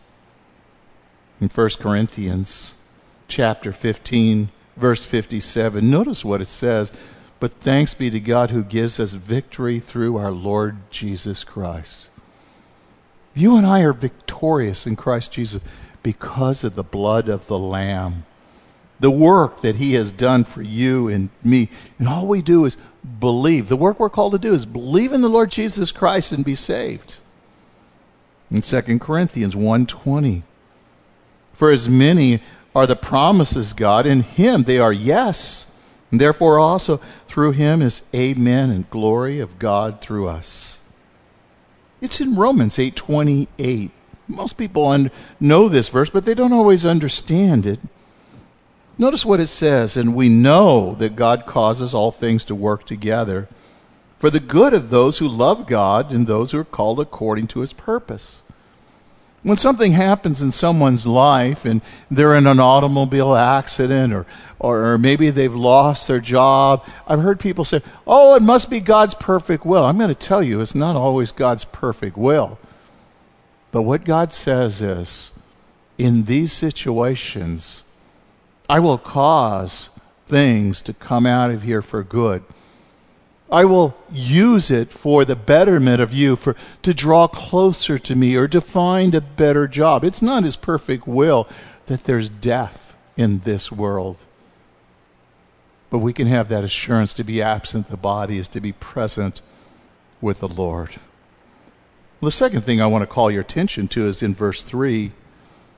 In 1.41 1.49
1 1.49 1.71
Corinthians 1.81 2.77
chapter 3.27 3.73
15, 3.73 4.51
verse 4.77 5.05
57, 5.05 5.91
notice 5.91 6.25
what 6.25 6.41
it 6.41 6.45
says. 6.45 6.93
But 7.41 7.55
thanks 7.55 7.93
be 7.93 8.09
to 8.09 8.21
God 8.21 8.53
who 8.53 8.63
gives 8.63 9.01
us 9.01 9.15
victory 9.15 9.81
through 9.81 10.17
our 10.17 10.31
Lord 10.31 10.77
Jesus 10.93 11.43
Christ. 11.43 12.09
You 13.35 13.57
and 13.57 13.67
I 13.67 13.81
are 13.81 13.93
victorious 13.93 14.87
in 14.87 14.95
Christ 14.95 15.33
Jesus 15.33 15.61
because 16.05 16.63
of 16.63 16.77
the 16.77 16.85
blood 16.85 17.29
of 17.29 17.49
the 17.49 17.59
Lamb. 17.59 18.27
The 19.01 19.11
work 19.11 19.63
that 19.63 19.75
He 19.75 19.95
has 19.95 20.13
done 20.13 20.45
for 20.45 20.63
you 20.63 21.09
and 21.09 21.31
me. 21.43 21.69
And 21.99 22.09
all 22.09 22.29
we 22.29 22.43
do 22.43 22.65
is 22.65 22.79
believe. 23.21 23.69
The 23.69 23.77
work 23.77 24.01
we're 24.01 24.11
called 24.11 24.33
to 24.33 24.39
do 24.39 24.55
is 24.55 24.67
believe 24.67 25.13
in 25.13 25.21
the 25.21 25.29
Lord 25.29 25.51
Jesus 25.51 25.93
Christ 25.93 26.33
and 26.33 26.45
be 26.45 26.55
saved. 26.55 27.21
In 28.51 28.63
2 28.63 29.01
Corinthians 29.01 29.55
1:20, 29.55 30.43
for 31.53 31.71
as 31.71 31.89
many 31.89 32.43
are 32.75 32.87
the 32.87 32.97
promises 32.97 33.73
God 33.73 34.07
in 34.07 34.23
him 34.23 34.65
they 34.65 34.79
are 34.79 34.93
yes, 34.93 35.67
and 36.11 36.21
therefore 36.21 36.59
also 36.59 37.01
through 37.27 37.53
him 37.53 37.83
is 37.83 38.03
amen 38.15 38.71
and 38.71 38.91
glory 38.91 39.41
of 39.41 39.59
God 39.59 40.01
through 40.01 40.29
us. 40.29 40.79
It's 42.01 42.21
in 42.21 42.37
Romans 42.37 42.79
8:28. 42.79 43.91
Most 44.29 44.57
people 44.57 45.09
know 45.41 45.69
this 45.69 45.89
verse, 45.89 46.11
but 46.11 46.25
they 46.25 46.35
don't 46.35 46.53
always 46.53 46.87
understand 46.87 47.67
it. 47.67 47.81
Notice 48.97 49.25
what 49.25 49.41
it 49.41 49.49
says, 49.49 49.97
and 49.97 50.15
we 50.15 50.29
know 50.29 50.95
that 50.95 51.17
God 51.17 51.47
causes 51.47 51.95
all 51.95 52.13
things 52.13 52.45
to 52.45 52.55
work 52.55 52.85
together 52.85 53.49
for 54.19 54.31
the 54.31 54.41
good 54.41 54.73
of 54.73 54.91
those 54.91 55.19
who 55.19 55.29
love 55.29 55.67
God 55.67 56.13
and 56.13 56.27
those 56.27 56.53
who 56.53 56.59
are 56.59 56.65
called 56.65 57.01
according 57.01 57.49
to 57.49 57.61
his 57.61 57.73
purpose. 57.73 58.43
When 59.43 59.59
something 59.59 59.93
happens 59.93 60.41
in 60.41 60.51
someone's 60.51 61.07
life 61.07 61.67
and 61.67 61.83
they're 62.11 62.35
in 62.35 62.47
an 62.47 62.61
automobile 62.61 63.35
accident 63.35 64.15
or, 64.15 64.25
or, 64.59 64.97
maybe 64.97 65.29
they've 65.29 65.55
lost 65.55 66.09
their 66.09 66.21
job, 66.21 66.87
I've 67.07 67.21
heard 67.21 67.39
people 67.39 67.65
say, 67.65 67.83
oh, 68.07 68.35
it 68.37 68.43
must 68.43 68.71
be 68.71 68.81
God's 68.81 69.13
perfect 69.15 69.67
will. 69.67 69.85
I'm 69.85 69.99
going 69.99 70.09
to 70.09 70.15
tell 70.15 70.43
you, 70.43 70.63
it's 70.63 70.75
not 70.75 70.97
always 70.97 71.31
God's 71.31 71.67
perfect 71.67 72.17
will. 72.17 72.59
But 73.73 73.83
what 73.83 74.05
God 74.05 74.33
says 74.33 74.81
is, 74.81 75.33
in 75.99 76.25
these 76.25 76.55
situations, 76.55 77.84
I 78.69 78.81
will 78.81 78.99
cause 78.99 79.91
things 80.27 80.81
to 80.83 80.95
come 80.95 81.27
out 81.27 81.51
of 81.51 81.63
here 81.63 81.83
for 81.83 82.03
good. 82.03 82.43
I 83.53 83.67
will 83.67 83.95
use 84.11 84.71
it 84.71 84.89
for 84.89 85.25
the 85.25 85.37
betterment 85.37 86.01
of 86.01 86.13
you, 86.13 86.35
for 86.35 86.57
to 86.83 86.95
draw 86.95 87.29
closer 87.29 87.99
to 87.99 88.17
me 88.17 88.37
or 88.37 88.49
to 88.49 88.61
find 88.61 89.15
a 89.15 89.21
better 89.21 89.69
job. 89.69 90.03
It's 90.03 90.23
not 90.23 90.45
his 90.45 90.57
perfect 90.57 91.07
will 91.07 91.47
that 91.87 92.05
there's 92.05 92.29
death 92.29 92.97
in 93.17 93.41
this 93.41 93.71
world. 93.71 94.19
But 95.91 95.99
we 95.99 96.13
can 96.13 96.27
have 96.27 96.49
that 96.49 96.65
assurance 96.65 97.13
to 97.13 97.25
be 97.25 97.43
absent 97.43 97.89
the 97.89 97.97
body 97.97 98.39
is 98.39 98.49
to 98.49 98.61
be 98.61 98.73
present 98.73 99.43
with 100.21 100.41
the 100.41 100.49
Lord. 100.49 100.97
The 102.21 102.31
second 102.31 102.63
thing 102.63 102.81
I 102.81 102.87
want 102.87 103.03
to 103.03 103.07
call 103.07 103.31
your 103.31 103.43
attention 103.43 103.87
to 103.89 104.09
is 104.09 104.23
in 104.23 104.35
verse 104.35 104.65
3 104.65 105.13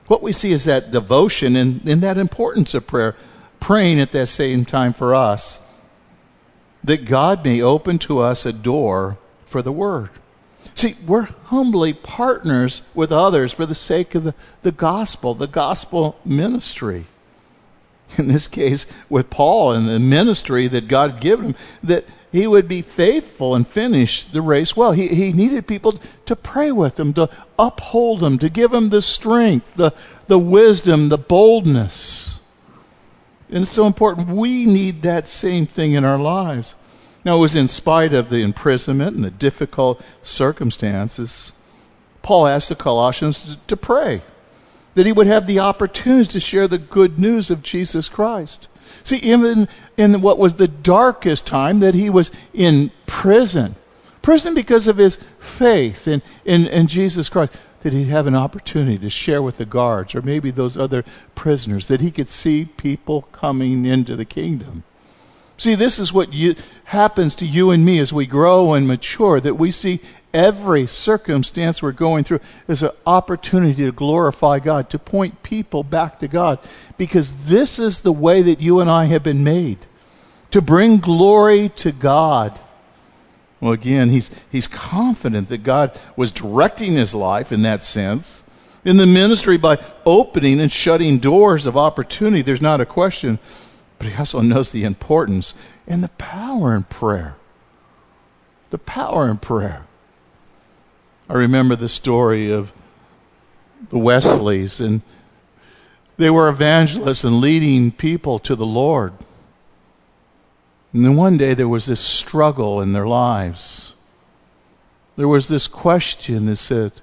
what 0.07 0.21
we 0.21 0.31
see 0.31 0.51
is 0.51 0.65
that 0.65 0.91
devotion 0.91 1.55
and, 1.55 1.87
and 1.87 2.01
that 2.01 2.17
importance 2.17 2.73
of 2.73 2.87
prayer, 2.87 3.15
praying 3.59 3.99
at 3.99 4.11
that 4.11 4.27
same 4.27 4.65
time 4.65 4.93
for 4.93 5.13
us, 5.13 5.59
that 6.83 7.05
God 7.05 7.43
may 7.43 7.61
open 7.61 7.99
to 7.99 8.19
us 8.19 8.45
a 8.45 8.53
door 8.53 9.17
for 9.45 9.61
the 9.61 9.71
Word. 9.71 10.09
See, 10.75 10.95
we're 11.05 11.23
humbly 11.23 11.93
partners 11.93 12.81
with 12.93 13.11
others 13.11 13.51
for 13.51 13.65
the 13.65 13.75
sake 13.75 14.15
of 14.15 14.23
the, 14.23 14.35
the 14.61 14.71
gospel, 14.71 15.33
the 15.33 15.47
gospel 15.47 16.17
ministry. 16.23 17.07
In 18.17 18.27
this 18.27 18.47
case, 18.47 18.85
with 19.09 19.29
Paul 19.29 19.73
and 19.73 19.89
the 19.89 19.99
ministry 19.99 20.67
that 20.67 20.87
God 20.87 21.11
had 21.11 21.21
given 21.21 21.45
him, 21.47 21.55
that 21.83 22.05
he 22.37 22.45
would 22.45 22.67
be 22.67 22.83
faithful 22.83 23.55
and 23.55 23.67
finish 23.67 24.23
the 24.23 24.41
race 24.41 24.75
well. 24.75 24.91
He, 24.91 25.07
he 25.07 25.33
needed 25.33 25.65
people 25.65 25.93
to 26.25 26.35
pray 26.35 26.71
with 26.71 26.99
him, 26.99 27.11
to 27.13 27.29
uphold 27.57 28.21
him, 28.21 28.37
to 28.37 28.49
give 28.49 28.71
him 28.71 28.89
the 28.89 29.01
strength, 29.01 29.73
the, 29.73 29.91
the 30.27 30.37
wisdom, 30.37 31.09
the 31.09 31.17
boldness. 31.17 32.39
And 33.49 33.63
it's 33.63 33.71
so 33.71 33.87
important. 33.87 34.29
We 34.29 34.67
need 34.67 35.01
that 35.01 35.27
same 35.27 35.65
thing 35.65 35.93
in 35.93 36.05
our 36.05 36.19
lives. 36.19 36.75
Now, 37.25 37.37
it 37.37 37.39
was 37.39 37.55
in 37.55 37.67
spite 37.67 38.13
of 38.13 38.29
the 38.29 38.43
imprisonment 38.43 39.15
and 39.15 39.25
the 39.25 39.31
difficult 39.31 40.05
circumstances, 40.21 41.53
Paul 42.21 42.45
asked 42.45 42.69
the 42.69 42.75
Colossians 42.75 43.57
to 43.65 43.75
pray 43.75 44.21
that 44.93 45.07
he 45.07 45.11
would 45.11 45.27
have 45.27 45.47
the 45.47 45.59
opportunities 45.59 46.27
to 46.29 46.39
share 46.39 46.67
the 46.67 46.77
good 46.77 47.17
news 47.17 47.49
of 47.49 47.63
Jesus 47.63 48.09
Christ. 48.09 48.67
See, 49.07 49.19
even 49.19 49.69
in 49.95 50.19
what 50.19 50.37
was 50.37 50.55
the 50.55 50.67
darkest 50.67 51.47
time, 51.47 51.79
that 51.79 51.95
he 51.95 52.09
was 52.09 52.29
in 52.53 52.91
prison, 53.05 53.75
prison 54.21 54.53
because 54.53 54.85
of 54.85 54.97
his 54.97 55.15
faith 55.39 56.09
in, 56.09 56.21
in, 56.43 56.67
in 56.67 56.87
Jesus 56.87 57.29
Christ, 57.29 57.55
that 57.83 57.93
he'd 57.93 58.09
have 58.09 58.27
an 58.27 58.35
opportunity 58.35 58.97
to 58.97 59.09
share 59.09 59.41
with 59.41 59.59
the 59.59 59.65
guards 59.65 60.13
or 60.13 60.21
maybe 60.21 60.51
those 60.51 60.77
other 60.77 61.05
prisoners, 61.35 61.87
that 61.87 62.01
he 62.01 62.11
could 62.11 62.27
see 62.27 62.65
people 62.65 63.21
coming 63.31 63.85
into 63.85 64.17
the 64.17 64.25
kingdom. 64.25 64.83
See, 65.55 65.73
this 65.73 65.99
is 65.99 66.11
what 66.11 66.33
you, 66.33 66.55
happens 66.83 67.33
to 67.35 67.45
you 67.45 67.71
and 67.71 67.85
me 67.85 67.99
as 67.99 68.11
we 68.11 68.25
grow 68.25 68.73
and 68.73 68.89
mature, 68.89 69.39
that 69.39 69.55
we 69.55 69.71
see 69.71 70.01
every 70.37 70.85
circumstance 70.87 71.81
we're 71.81 71.91
going 71.91 72.23
through 72.23 72.39
is 72.67 72.83
an 72.83 72.91
opportunity 73.05 73.83
to 73.83 73.91
glorify 73.91 74.59
God, 74.59 74.89
to 74.91 74.99
point 74.99 75.41
people 75.43 75.83
back 75.83 76.19
to 76.19 76.27
God, 76.27 76.59
because 76.97 77.47
this 77.47 77.79
is 77.79 78.01
the 78.01 78.11
way 78.11 78.41
that 78.41 78.61
you 78.61 78.79
and 78.79 78.89
I 78.89 79.05
have 79.05 79.23
been 79.23 79.43
made 79.43 79.85
to 80.51 80.61
bring 80.61 80.97
glory 80.97 81.69
to 81.77 81.91
God. 81.91 82.59
Well, 83.59 83.73
again, 83.73 84.09
he's, 84.09 84.29
he's 84.51 84.67
confident 84.67 85.49
that 85.49 85.63
God 85.63 85.99
was 86.15 86.31
directing 86.31 86.93
his 86.93 87.15
life 87.15 87.51
in 87.51 87.63
that 87.63 87.81
sense. 87.81 88.43
In 88.85 88.97
the 88.97 89.07
ministry 89.07 89.57
by 89.57 89.83
opening 90.05 90.61
and 90.61 90.71
shutting 90.71 91.17
doors 91.17 91.65
of 91.65 91.75
opportunity, 91.75 92.43
there's 92.43 92.61
not 92.61 92.79
a 92.79 92.85
question 92.85 93.39
but 93.97 94.07
he 94.07 94.15
also 94.15 94.41
knows 94.41 94.71
the 94.71 94.83
importance 94.83 95.55
and 95.87 96.03
the 96.03 96.09
power 96.09 96.75
in 96.75 96.83
prayer. 96.83 97.35
The 98.69 98.77
power 98.77 99.29
in 99.29 99.37
prayer. 99.37 99.86
I 101.29 101.33
remember 101.33 101.75
the 101.75 101.89
story 101.89 102.51
of 102.51 102.71
the 103.89 103.97
Wesleys, 103.97 104.79
and 104.79 105.01
they 106.17 106.29
were 106.29 106.49
evangelists 106.49 107.23
and 107.23 107.41
leading 107.41 107.91
people 107.91 108.39
to 108.39 108.55
the 108.55 108.65
Lord. 108.65 109.13
And 110.93 111.05
then 111.05 111.15
one 111.15 111.37
day 111.37 111.53
there 111.53 111.67
was 111.67 111.85
this 111.85 111.99
struggle 111.99 112.81
in 112.81 112.93
their 112.93 113.07
lives. 113.07 113.93
There 115.15 115.27
was 115.27 115.47
this 115.47 115.67
question 115.67 116.45
that 116.45 116.55
said, 116.55 116.93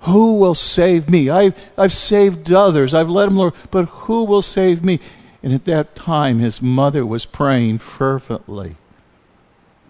Who 0.00 0.38
will 0.38 0.54
save 0.54 1.10
me? 1.10 1.28
I've, 1.28 1.72
I've 1.76 1.92
saved 1.92 2.52
others, 2.52 2.94
I've 2.94 3.10
led 3.10 3.26
them, 3.26 3.36
Lord, 3.36 3.54
but 3.70 3.84
who 3.84 4.24
will 4.24 4.42
save 4.42 4.82
me? 4.82 4.98
And 5.42 5.52
at 5.52 5.66
that 5.66 5.94
time, 5.94 6.38
his 6.38 6.62
mother 6.62 7.04
was 7.04 7.26
praying 7.26 7.78
fervently, 7.80 8.76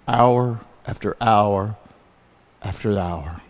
hour 0.09 0.61
after 0.85 1.17
hour 1.21 1.77
after 2.61 2.99
hour. 2.99 3.41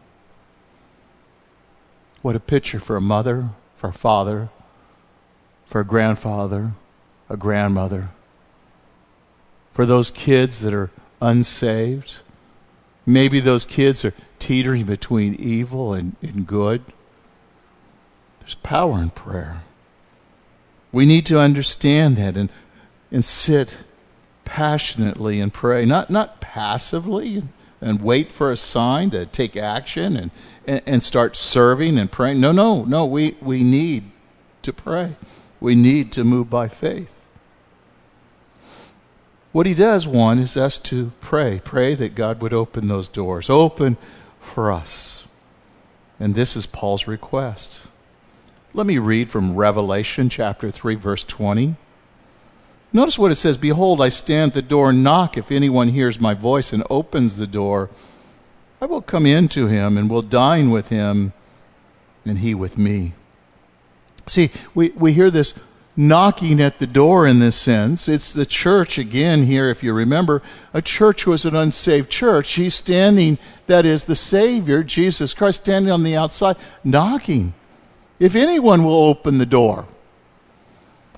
What 2.24 2.34
a 2.34 2.40
picture 2.40 2.80
for 2.80 2.96
a 2.96 3.02
mother, 3.02 3.50
for 3.76 3.90
a 3.90 3.92
father, 3.92 4.48
for 5.66 5.82
a 5.82 5.84
grandfather, 5.84 6.72
a 7.28 7.36
grandmother, 7.36 8.12
for 9.74 9.84
those 9.84 10.10
kids 10.10 10.62
that 10.62 10.72
are 10.72 10.90
unsaved. 11.20 12.22
Maybe 13.04 13.40
those 13.40 13.66
kids 13.66 14.06
are 14.06 14.14
teetering 14.38 14.86
between 14.86 15.34
evil 15.34 15.92
and, 15.92 16.16
and 16.22 16.46
good. 16.46 16.82
There's 18.40 18.54
power 18.54 19.02
in 19.02 19.10
prayer. 19.10 19.62
We 20.92 21.04
need 21.04 21.26
to 21.26 21.38
understand 21.38 22.16
that 22.16 22.38
and, 22.38 22.48
and 23.12 23.22
sit 23.22 23.84
passionately 24.46 25.40
and 25.40 25.52
pray, 25.52 25.84
not, 25.84 26.08
not 26.08 26.40
passively 26.40 27.42
and 27.84 28.00
wait 28.00 28.32
for 28.32 28.50
a 28.50 28.56
sign 28.56 29.10
to 29.10 29.26
take 29.26 29.58
action 29.58 30.16
and, 30.16 30.30
and, 30.66 30.82
and 30.86 31.02
start 31.02 31.36
serving 31.36 31.98
and 31.98 32.10
praying. 32.10 32.40
No, 32.40 32.50
no, 32.50 32.82
no. 32.84 33.04
We, 33.04 33.36
we 33.42 33.62
need 33.62 34.04
to 34.62 34.72
pray. 34.72 35.16
We 35.60 35.74
need 35.74 36.10
to 36.12 36.24
move 36.24 36.48
by 36.48 36.68
faith. 36.68 37.26
What 39.52 39.66
he 39.66 39.74
does, 39.74 40.08
one, 40.08 40.38
is 40.38 40.56
us 40.56 40.78
to 40.78 41.12
pray. 41.20 41.60
Pray 41.62 41.94
that 41.94 42.14
God 42.14 42.40
would 42.40 42.54
open 42.54 42.88
those 42.88 43.06
doors, 43.06 43.50
open 43.50 43.98
for 44.40 44.72
us. 44.72 45.28
And 46.18 46.34
this 46.34 46.56
is 46.56 46.66
Paul's 46.66 47.06
request. 47.06 47.86
Let 48.72 48.86
me 48.86 48.96
read 48.96 49.30
from 49.30 49.56
Revelation 49.56 50.30
chapter 50.30 50.70
3, 50.70 50.94
verse 50.94 51.22
20. 51.22 51.76
Notice 52.94 53.18
what 53.18 53.32
it 53.32 53.34
says 53.34 53.58
Behold, 53.58 54.00
I 54.00 54.08
stand 54.08 54.50
at 54.50 54.54
the 54.54 54.62
door 54.62 54.90
and 54.90 55.02
knock. 55.02 55.36
If 55.36 55.50
anyone 55.50 55.88
hears 55.88 56.20
my 56.20 56.32
voice 56.32 56.72
and 56.72 56.84
opens 56.88 57.36
the 57.36 57.46
door, 57.46 57.90
I 58.80 58.86
will 58.86 59.02
come 59.02 59.26
in 59.26 59.48
to 59.48 59.66
him 59.66 59.98
and 59.98 60.08
will 60.08 60.22
dine 60.22 60.70
with 60.70 60.88
him, 60.90 61.32
and 62.24 62.38
he 62.38 62.54
with 62.54 62.78
me. 62.78 63.12
See, 64.26 64.50
we, 64.74 64.90
we 64.90 65.12
hear 65.12 65.30
this 65.30 65.54
knocking 65.96 66.60
at 66.60 66.78
the 66.78 66.86
door 66.86 67.26
in 67.26 67.40
this 67.40 67.56
sense. 67.56 68.08
It's 68.08 68.32
the 68.32 68.46
church 68.46 68.96
again 68.96 69.44
here, 69.44 69.68
if 69.68 69.82
you 69.82 69.92
remember. 69.92 70.40
A 70.72 70.80
church 70.80 71.26
was 71.26 71.44
an 71.44 71.56
unsaved 71.56 72.10
church. 72.10 72.52
He's 72.52 72.74
standing, 72.74 73.38
that 73.66 73.84
is, 73.84 74.04
the 74.04 74.16
Savior, 74.16 74.84
Jesus 74.84 75.34
Christ, 75.34 75.62
standing 75.62 75.90
on 75.90 76.04
the 76.04 76.16
outside, 76.16 76.56
knocking. 76.84 77.54
If 78.20 78.36
anyone 78.36 78.84
will 78.84 79.04
open 79.04 79.38
the 79.38 79.46
door, 79.46 79.86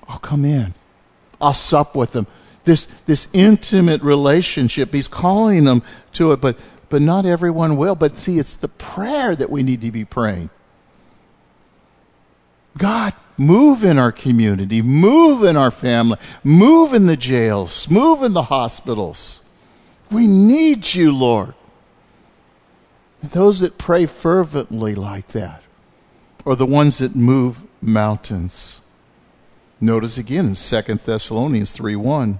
I'll 0.07 0.19
come 0.19 0.43
in. 0.43 0.73
I'll 1.41 1.53
sup 1.53 1.95
with 1.95 2.13
them. 2.13 2.27
This, 2.63 2.85
this 3.05 3.27
intimate 3.33 4.01
relationship, 4.01 4.93
he's 4.93 5.07
calling 5.07 5.63
them 5.63 5.83
to 6.13 6.31
it, 6.33 6.41
but, 6.41 6.59
but 6.89 7.01
not 7.01 7.25
everyone 7.25 7.77
will. 7.77 7.95
But 7.95 8.15
see, 8.15 8.39
it's 8.39 8.55
the 8.55 8.67
prayer 8.67 9.35
that 9.35 9.49
we 9.49 9.63
need 9.63 9.81
to 9.81 9.91
be 9.91 10.03
praying. 10.03 10.49
God, 12.77 13.13
move 13.37 13.83
in 13.83 13.97
our 13.97 14.11
community, 14.11 14.81
move 14.81 15.43
in 15.43 15.55
our 15.55 15.71
family, 15.71 16.17
move 16.43 16.93
in 16.93 17.05
the 17.05 17.17
jails, 17.17 17.89
move 17.89 18.21
in 18.23 18.33
the 18.33 18.43
hospitals. 18.43 19.41
We 20.11 20.27
need 20.27 20.93
you, 20.93 21.11
Lord. 21.11 21.53
And 23.21 23.31
those 23.31 23.61
that 23.61 23.77
pray 23.77 24.05
fervently 24.05 24.95
like 24.95 25.29
that 25.29 25.63
are 26.45 26.55
the 26.55 26.65
ones 26.65 26.99
that 26.99 27.15
move 27.15 27.63
mountains. 27.81 28.81
Notice 29.79 30.17
again 30.17 30.45
in 30.45 30.55
2 30.55 30.81
Thessalonians 31.05 31.71
3 31.71 31.95
1. 31.95 32.39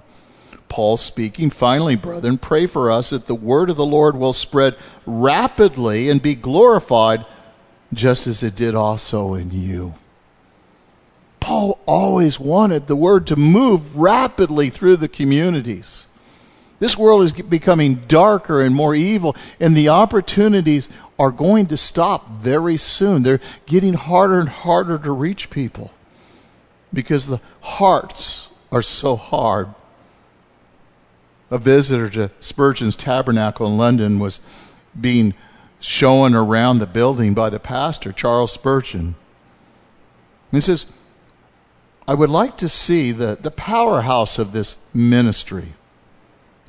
Paul 0.68 0.96
speaking, 0.96 1.50
finally, 1.50 1.96
brethren, 1.96 2.36
pray 2.36 2.66
for 2.66 2.90
us 2.90 3.10
that 3.10 3.26
the 3.26 3.34
word 3.34 3.70
of 3.70 3.76
the 3.76 3.86
Lord 3.86 4.16
will 4.16 4.32
spread 4.32 4.76
rapidly 5.06 6.10
and 6.10 6.20
be 6.20 6.34
glorified, 6.34 7.24
just 7.94 8.26
as 8.26 8.42
it 8.42 8.56
did 8.56 8.74
also 8.74 9.34
in 9.34 9.50
you. 9.50 9.94
Paul 11.40 11.78
always 11.86 12.38
wanted 12.38 12.86
the 12.86 12.96
word 12.96 13.26
to 13.28 13.36
move 13.36 13.96
rapidly 13.96 14.68
through 14.68 14.96
the 14.96 15.08
communities. 15.08 16.08
This 16.80 16.98
world 16.98 17.22
is 17.22 17.32
becoming 17.32 18.02
darker 18.08 18.60
and 18.60 18.74
more 18.74 18.94
evil, 18.94 19.34
and 19.58 19.76
the 19.76 19.88
opportunities 19.88 20.88
are 21.18 21.32
going 21.32 21.66
to 21.68 21.76
stop 21.76 22.28
very 22.30 22.76
soon. 22.76 23.22
They're 23.22 23.40
getting 23.64 23.94
harder 23.94 24.40
and 24.40 24.48
harder 24.48 24.98
to 24.98 25.12
reach 25.12 25.50
people 25.50 25.92
because 26.92 27.26
the 27.26 27.40
hearts 27.60 28.48
are 28.70 28.82
so 28.82 29.16
hard. 29.16 29.68
A 31.50 31.58
visitor 31.58 32.10
to 32.10 32.30
Spurgeon's 32.40 32.96
Tabernacle 32.96 33.66
in 33.66 33.78
London 33.78 34.18
was 34.18 34.40
being 34.98 35.34
shown 35.80 36.34
around 36.34 36.78
the 36.78 36.86
building 36.86 37.34
by 37.34 37.50
the 37.50 37.60
pastor, 37.60 38.12
Charles 38.12 38.52
Spurgeon. 38.52 39.14
He 40.50 40.60
says, 40.60 40.86
I 42.06 42.14
would 42.14 42.30
like 42.30 42.56
to 42.58 42.68
see 42.68 43.12
the, 43.12 43.38
the 43.40 43.50
powerhouse 43.50 44.38
of 44.38 44.52
this 44.52 44.78
ministry. 44.92 45.74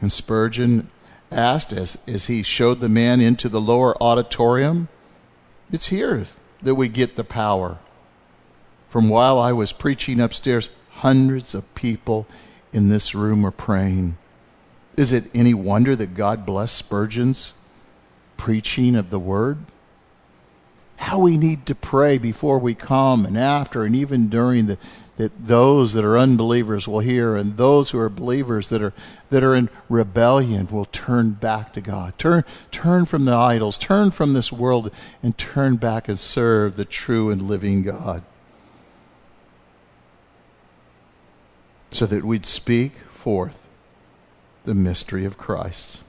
And 0.02 0.12
Spurgeon 0.12 0.90
asked 1.32 1.74
as, 1.74 1.98
as 2.08 2.28
he 2.28 2.44
showed 2.44 2.80
the 2.80 2.90
man 2.90 3.22
into 3.22 3.50
the 3.50 3.62
lower 3.62 4.02
auditorium, 4.02 4.90
It's 5.72 5.88
here 5.88 6.26
that 6.62 6.76
we 6.76 6.88
get 6.88 7.16
the 7.16 7.24
power. 7.24 7.80
From 8.90 9.08
while 9.08 9.40
I 9.40 9.54
was 9.54 9.72
preaching 9.72 10.20
upstairs, 10.20 10.70
hundreds 10.92 11.56
of 11.56 11.74
people 11.76 12.28
in 12.74 12.90
this 12.90 13.16
room 13.16 13.46
are 13.46 13.52
praying. 13.52 14.18
Is 14.98 15.14
it 15.14 15.32
any 15.34 15.54
wonder 15.54 15.96
that 15.96 16.16
God 16.16 16.46
blessed 16.46 16.76
Spurgeon's 16.76 17.54
preaching 18.36 18.96
of 18.96 19.10
the 19.10 19.20
word? 19.20 19.60
how 21.00 21.18
we 21.18 21.38
need 21.38 21.66
to 21.66 21.74
pray 21.74 22.18
before 22.18 22.60
we 22.60 22.76
come 22.76 23.26
and 23.26 23.38
after 23.38 23.84
and 23.84 23.96
even 23.96 24.28
during 24.28 24.66
the 24.66 24.78
that 25.16 25.48
those 25.48 25.94
that 25.94 26.04
are 26.06 26.18
unbelievers 26.18 26.88
will 26.88 27.00
hear 27.00 27.36
and 27.36 27.58
those 27.58 27.90
who 27.90 28.00
are 28.00 28.10
believers 28.10 28.70
that 28.70 28.82
are 28.82 28.94
that 29.30 29.44
are 29.44 29.56
in 29.56 29.70
rebellion 29.88 30.68
will 30.68 30.86
turn 30.86 31.32
back 31.32 31.74
to 31.74 31.82
God. 31.82 32.18
Turn 32.18 32.44
turn 32.70 33.06
from 33.06 33.26
the 33.26 33.34
idols, 33.34 33.78
turn 33.78 34.12
from 34.12 34.34
this 34.34 34.52
world 34.52 34.92
and 35.24 35.38
turn 35.38 35.78
back 35.78 36.10
and 36.10 36.20
serve 36.20 36.76
the 36.76 36.86
true 36.86 37.32
and 37.32 37.42
living 37.44 37.82
God. 37.82 38.24
So 41.92 42.06
that 42.06 42.24
we'd 42.24 42.46
speak 42.46 42.94
forth 43.10 43.68
the 44.64 44.76
mystery 44.76 45.26
of 45.26 45.38
Christ. 45.38 46.04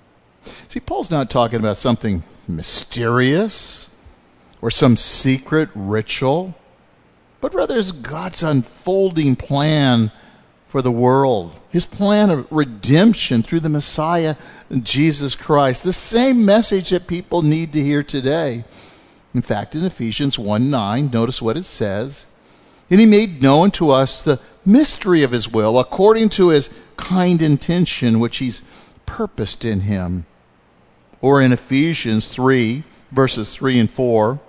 See, 0.69 0.81
Paul's 0.81 1.11
not 1.11 1.31
talking 1.31 1.59
about 1.59 1.77
something 1.77 2.23
mysterious 2.47 3.89
or 4.61 4.71
some 4.71 4.97
secret 4.97 5.69
ritual 5.75 6.55
but 7.41 7.55
rather 7.55 7.77
is 7.77 7.93
God's 7.93 8.43
unfolding 8.43 9.37
plan 9.37 10.13
for 10.67 10.83
the 10.83 10.93
world, 10.93 11.59
his 11.71 11.87
plan 11.87 12.31
of 12.31 12.51
redemption 12.51 13.43
through 13.43 13.61
the 13.61 13.69
Messiah, 13.69 14.37
Jesus 14.83 15.35
Christ. 15.35 15.83
The 15.83 15.93
same 15.93 16.45
message 16.45 16.91
that 16.91 17.07
people 17.07 17.43
need 17.43 17.73
to 17.73 17.83
hear 17.83 18.03
today. 18.03 18.65
In 19.35 19.43
fact, 19.43 19.75
in 19.75 19.85
Ephesians 19.85 20.39
1 20.39 20.71
9, 20.71 21.11
notice 21.13 21.41
what 21.41 21.57
it 21.57 21.65
says. 21.65 22.27
And 22.91 23.01
he 23.01 23.07
made 23.07 23.43
known 23.43 23.71
to 23.73 23.91
us 23.91 24.23
the 24.23 24.41
mystery 24.65 25.23
of 25.23 25.31
his 25.33 25.49
will, 25.49 25.79
according 25.79 26.29
to 26.31 26.49
his 26.49 26.71
kind 26.97 27.43
intention, 27.43 28.21
which 28.21 28.39
he's 28.39 28.63
purposed 29.07 29.65
in 29.65 29.81
him. 29.83 30.27
Or 31.21 31.43
in 31.43 31.53
Ephesians 31.53 32.29
3, 32.33 32.83
verses 33.11 33.55
3 33.55 33.81
and 33.81 33.91
4, 33.91 34.41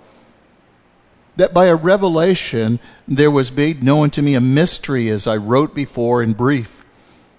that 1.36 1.54
by 1.54 1.66
a 1.66 1.74
revelation 1.74 2.78
there 3.08 3.30
was 3.30 3.52
made 3.52 3.82
known 3.82 4.10
to 4.10 4.22
me 4.22 4.34
a 4.34 4.40
mystery 4.40 5.08
as 5.08 5.26
I 5.26 5.36
wrote 5.36 5.74
before 5.74 6.22
in 6.22 6.34
brief. 6.34 6.84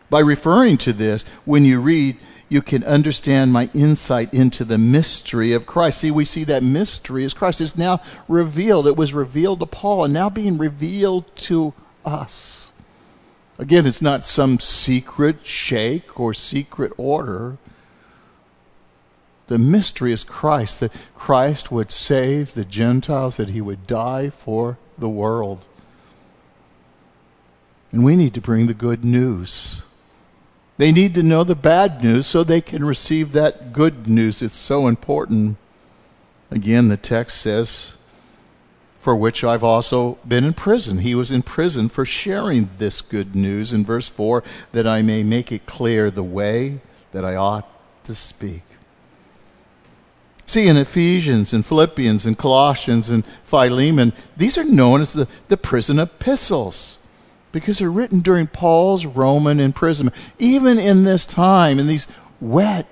By 0.10 0.20
referring 0.20 0.78
to 0.78 0.94
this, 0.94 1.24
when 1.46 1.66
you 1.66 1.80
read, 1.80 2.18
you 2.50 2.62
can 2.62 2.84
understand 2.84 3.52
my 3.52 3.70
insight 3.74 4.32
into 4.34 4.64
the 4.64 4.78
mystery 4.78 5.54
of 5.54 5.66
Christ. 5.66 6.00
See, 6.00 6.12
we 6.12 6.26
see 6.26 6.44
that 6.44 6.62
mystery 6.62 7.26
as 7.26 7.34
Christ 7.34 7.62
is 7.62 7.78
now 7.78 8.00
revealed. 8.28 8.86
It 8.86 8.96
was 8.96 9.14
revealed 9.14 9.60
to 9.60 9.66
Paul 9.66 10.04
and 10.04 10.14
now 10.14 10.30
being 10.30 10.58
revealed 10.58 11.36
to 11.38 11.74
us. 12.06 12.72
Again, 13.58 13.86
it's 13.86 14.02
not 14.02 14.24
some 14.24 14.60
secret 14.60 15.46
shake 15.46 16.20
or 16.20 16.34
secret 16.34 16.92
order. 16.98 17.58
The 19.48 19.60
mystery 19.60 20.12
is 20.12 20.24
Christ, 20.24 20.80
that 20.80 20.92
Christ 21.16 21.72
would 21.72 21.92
save 21.92 22.54
the 22.54 22.66
Gentiles, 22.66 23.38
that 23.38 23.50
he 23.50 23.62
would 23.62 23.86
die 23.86 24.30
for 24.30 24.78
the 24.98 25.10
world. 25.10 25.68
And 27.92 28.04
we 28.04 28.16
need 28.16 28.34
to 28.34 28.42
bring 28.42 28.68
the 28.68 28.74
good 28.74 29.06
news. 29.06 29.86
They 30.78 30.92
need 30.92 31.13
to 31.16 31.24
know 31.24 31.44
the 31.44 31.56
bad 31.56 32.04
news 32.04 32.26
so 32.26 32.44
they 32.44 32.62
can 32.62 32.84
receive 32.84 33.34
that 33.34 33.72
good 33.72 34.08
news. 34.08 34.42
It's 34.42 34.56
so 34.56 34.88
important. 34.88 35.58
Again, 36.50 36.88
the 36.88 36.98
text 36.98 37.39
says, 37.39 37.96
For 39.04 39.18
which 39.18 39.44
I've 39.44 39.66
also 39.66 40.18
been 40.26 40.46
in 40.46 40.54
prison. 40.54 41.00
He 41.00 41.13
was 41.13 41.30
in 41.30 41.42
prison 41.42 41.89
for 41.89 42.06
sharing 42.06 42.70
this 42.78 43.02
good 43.02 43.36
news 43.36 43.74
in 43.74 43.84
verse 43.84 44.08
4 44.08 44.46
that 44.72 44.88
I 44.88 45.02
may 45.02 45.24
make 45.24 45.52
it 45.52 45.66
clear 45.66 46.10
the 46.10 46.24
way 46.24 46.80
that 47.12 47.26
I 47.26 47.36
ought 47.36 47.68
to 48.06 48.16
speak. 48.16 48.63
See, 50.46 50.68
in 50.70 50.78
Ephesians 50.78 51.52
and 51.52 51.66
Philippians 51.66 52.26
and 52.26 52.38
Colossians 52.38 53.10
and 53.10 53.26
Philemon, 53.44 54.13
these 54.38 54.58
are 54.58 54.63
known 54.63 55.02
as 55.02 55.12
the, 55.12 55.28
the 55.50 55.58
prison 55.58 56.00
epistles 56.00 57.00
because 57.52 57.80
they're 57.80 57.92
written 57.92 58.22
during 58.22 58.48
Paul's 58.48 59.06
Roman 59.06 59.60
imprisonment. 59.60 60.16
Even 60.39 60.80
in 60.80 61.04
this 61.04 61.26
time, 61.26 61.78
in 61.78 61.88
these 61.88 62.08
wet, 62.39 62.88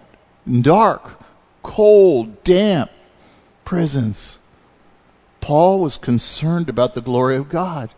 dark, 0.61 1.21
cold, 1.63 2.43
damp 2.43 2.91
prisons, 3.63 4.40
Paul 5.41 5.81
was 5.81 5.97
concerned 5.97 6.69
about 6.69 6.93
the 6.93 7.01
glory 7.01 7.35
of 7.35 7.49
God. 7.49 7.89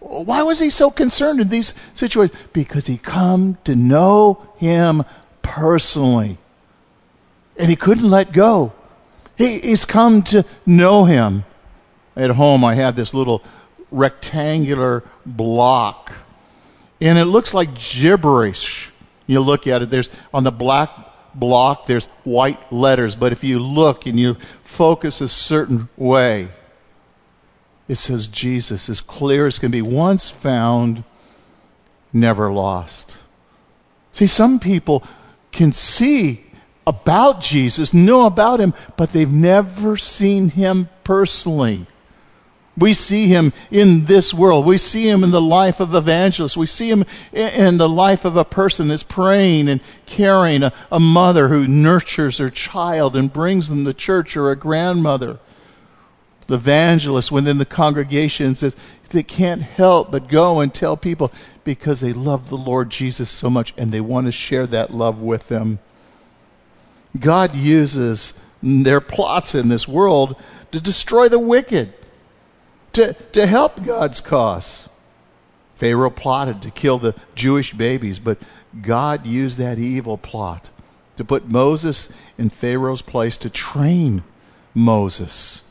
Why 0.00 0.42
was 0.42 0.60
he 0.60 0.70
so 0.70 0.90
concerned 0.90 1.40
in 1.40 1.48
these 1.48 1.74
situations? 1.92 2.40
Because 2.52 2.86
he 2.86 2.96
come 2.96 3.58
to 3.64 3.74
know 3.74 4.48
him 4.56 5.04
personally. 5.42 6.38
And 7.56 7.68
he 7.68 7.76
couldn't 7.76 8.08
let 8.08 8.32
go. 8.32 8.72
He, 9.36 9.58
he's 9.58 9.84
come 9.84 10.22
to 10.24 10.44
know 10.64 11.04
him. 11.04 11.44
At 12.16 12.30
home, 12.30 12.64
I 12.64 12.74
have 12.74 12.96
this 12.96 13.14
little 13.14 13.42
rectangular 13.90 15.04
block, 15.24 16.12
and 17.00 17.16
it 17.18 17.26
looks 17.26 17.54
like 17.54 17.74
gibberish. 17.74 18.90
You 19.26 19.40
look 19.40 19.66
at 19.66 19.82
it, 19.82 19.90
there's 19.90 20.10
on 20.34 20.42
the 20.42 20.50
black 20.50 20.90
block, 21.34 21.86
there's 21.86 22.06
white 22.24 22.72
letters, 22.72 23.14
but 23.14 23.30
if 23.30 23.44
you 23.44 23.60
look 23.60 24.06
and 24.06 24.18
you 24.18 24.34
focus 24.64 25.20
a 25.20 25.28
certain 25.28 25.88
way, 25.96 26.48
it 27.88 27.96
says 27.96 28.26
Jesus, 28.26 28.88
as 28.88 29.00
clear 29.00 29.46
as 29.46 29.58
can 29.58 29.70
be, 29.70 29.82
once 29.82 30.28
found, 30.28 31.04
never 32.12 32.52
lost. 32.52 33.18
See, 34.12 34.26
some 34.26 34.60
people 34.60 35.02
can 35.52 35.72
see 35.72 36.44
about 36.86 37.40
Jesus, 37.40 37.94
know 37.94 38.26
about 38.26 38.60
him, 38.60 38.74
but 38.96 39.12
they've 39.12 39.30
never 39.30 39.96
seen 39.96 40.50
him 40.50 40.88
personally. 41.04 41.86
We 42.76 42.94
see 42.94 43.26
him 43.26 43.52
in 43.70 44.04
this 44.04 44.32
world. 44.32 44.64
We 44.64 44.78
see 44.78 45.08
him 45.08 45.24
in 45.24 45.32
the 45.32 45.40
life 45.40 45.80
of 45.80 45.94
evangelists. 45.94 46.56
We 46.56 46.66
see 46.66 46.90
him 46.90 47.04
in 47.32 47.76
the 47.76 47.88
life 47.88 48.24
of 48.24 48.36
a 48.36 48.44
person 48.44 48.88
that's 48.88 49.02
praying 49.02 49.68
and 49.68 49.80
caring, 50.06 50.62
a, 50.62 50.72
a 50.92 51.00
mother 51.00 51.48
who 51.48 51.66
nurtures 51.66 52.38
her 52.38 52.50
child 52.50 53.16
and 53.16 53.32
brings 53.32 53.68
them 53.68 53.84
to 53.84 53.92
church, 53.92 54.36
or 54.36 54.50
a 54.50 54.56
grandmother. 54.56 55.40
The 56.48 56.54
evangelist 56.54 57.30
within 57.30 57.58
the 57.58 57.64
congregation 57.64 58.54
says 58.54 58.76
they 59.10 59.22
can't 59.22 59.62
help 59.62 60.10
but 60.10 60.28
go 60.28 60.60
and 60.60 60.74
tell 60.74 60.96
people 60.96 61.32
because 61.64 62.00
they 62.00 62.12
love 62.12 62.48
the 62.48 62.56
Lord 62.56 62.90
Jesus 62.90 63.30
so 63.30 63.48
much 63.48 63.72
and 63.76 63.92
they 63.92 64.00
want 64.00 64.26
to 64.26 64.32
share 64.32 64.66
that 64.66 64.92
love 64.92 65.20
with 65.20 65.48
them. 65.48 65.78
God 67.18 67.54
uses 67.54 68.34
their 68.62 69.00
plots 69.00 69.54
in 69.54 69.68
this 69.68 69.86
world 69.86 70.36
to 70.72 70.80
destroy 70.80 71.28
the 71.28 71.38
wicked, 71.38 71.92
to, 72.92 73.12
to 73.12 73.46
help 73.46 73.84
God's 73.84 74.20
cause. 74.20 74.88
Pharaoh 75.76 76.10
plotted 76.10 76.60
to 76.62 76.70
kill 76.70 76.98
the 76.98 77.14
Jewish 77.34 77.72
babies, 77.72 78.18
but 78.18 78.38
God 78.82 79.24
used 79.26 79.58
that 79.58 79.78
evil 79.78 80.18
plot 80.18 80.70
to 81.16 81.24
put 81.24 81.48
Moses 81.48 82.08
in 82.36 82.50
Pharaoh's 82.50 83.02
place 83.02 83.36
to 83.38 83.50
train 83.50 84.22
Moses, 84.74 85.62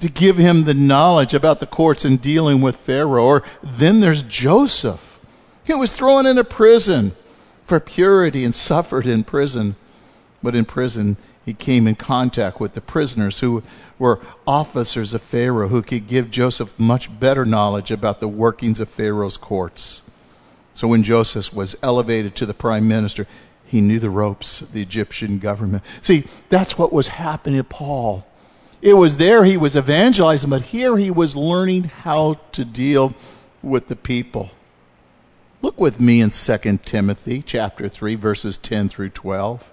to 0.00 0.08
give 0.08 0.36
him 0.36 0.64
the 0.64 0.74
knowledge 0.74 1.34
about 1.34 1.60
the 1.60 1.66
courts 1.66 2.04
and 2.04 2.20
dealing 2.20 2.60
with 2.60 2.76
Pharaoh. 2.76 3.24
Or 3.24 3.42
then 3.62 4.00
there's 4.00 4.22
Joseph. 4.22 5.18
He 5.64 5.74
was 5.74 5.96
thrown 5.96 6.26
into 6.26 6.44
prison 6.44 7.12
for 7.64 7.80
purity 7.80 8.44
and 8.44 8.54
suffered 8.54 9.06
in 9.06 9.24
prison. 9.24 9.76
But 10.42 10.54
in 10.54 10.64
prison, 10.64 11.16
he 11.44 11.54
came 11.54 11.86
in 11.86 11.94
contact 11.94 12.60
with 12.60 12.74
the 12.74 12.80
prisoners 12.80 13.40
who 13.40 13.62
were 13.98 14.20
officers 14.46 15.14
of 15.14 15.22
Pharaoh 15.22 15.68
who 15.68 15.80
could 15.80 16.08
give 16.08 16.30
Joseph 16.30 16.78
much 16.78 17.18
better 17.18 17.46
knowledge 17.46 17.90
about 17.90 18.20
the 18.20 18.28
workings 18.28 18.80
of 18.80 18.88
Pharaoh's 18.88 19.36
courts. 19.36 20.02
So 20.74 20.88
when 20.88 21.02
Joseph 21.02 21.54
was 21.54 21.76
elevated 21.82 22.34
to 22.36 22.46
the 22.46 22.52
prime 22.52 22.86
minister, 22.86 23.26
he 23.64 23.80
knew 23.80 23.98
the 23.98 24.10
ropes 24.10 24.60
of 24.60 24.72
the 24.72 24.82
Egyptian 24.82 25.38
government. 25.38 25.82
See, 26.02 26.24
that's 26.48 26.76
what 26.76 26.92
was 26.92 27.08
happening 27.08 27.58
to 27.58 27.64
Paul. 27.64 28.25
It 28.86 28.94
was 28.94 29.16
there 29.16 29.42
he 29.42 29.56
was 29.56 29.76
evangelizing, 29.76 30.48
but 30.48 30.62
here 30.62 30.96
he 30.96 31.10
was 31.10 31.34
learning 31.34 31.90
how 32.04 32.34
to 32.52 32.64
deal 32.64 33.16
with 33.60 33.88
the 33.88 33.96
people. 33.96 34.52
Look 35.60 35.80
with 35.80 35.98
me 35.98 36.20
in 36.20 36.30
2 36.30 36.78
Timothy 36.84 37.42
chapter 37.44 37.88
3 37.88 38.14
verses 38.14 38.56
10 38.56 38.88
through 38.88 39.08
12. 39.08 39.72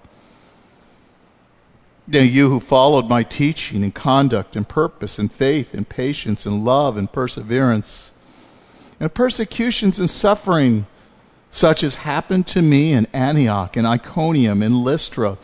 Now, 2.07 2.21
you 2.21 2.49
who 2.49 2.59
followed 2.59 3.07
my 3.07 3.21
teaching 3.21 3.83
and 3.83 3.93
conduct 3.93 4.55
and 4.55 4.67
purpose 4.67 5.19
and 5.19 5.31
faith 5.31 5.75
and 5.75 5.87
patience 5.87 6.47
and 6.47 6.65
love 6.65 6.97
and 6.97 7.11
perseverance 7.11 8.13
and 8.99 9.13
persecutions 9.13 9.99
and 9.99 10.09
suffering, 10.09 10.87
such 11.51 11.83
as 11.83 11.93
happened 11.93 12.47
to 12.47 12.63
me 12.63 12.93
in 12.93 13.05
Antioch 13.13 13.77
and 13.77 13.85
Iconium 13.85 14.63
and 14.63 14.83
Lystra, 14.83 15.37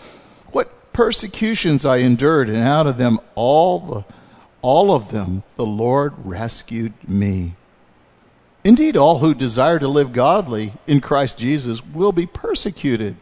persecutions 1.00 1.86
I 1.86 2.00
endured, 2.00 2.50
and 2.50 2.58
out 2.58 2.86
of 2.86 2.97
them 2.97 3.22
all 3.34 3.80
the 3.80 4.06
all 4.62 4.93
of 4.93 5.12
them 5.12 5.43
the 5.56 5.66
Lord 5.66 6.14
rescued 6.26 6.91
me. 7.08 7.56
Indeed, 8.66 8.97
all 8.97 9.20
who 9.20 9.34
desire 9.34 9.80
to 9.80 9.88
live 9.88 10.12
godly 10.12 10.74
in 10.88 11.00
Christ 11.00 11.38
Jesus 11.38 11.82
will 11.86 12.12
be 12.12 12.26
persecuted. 12.26 13.16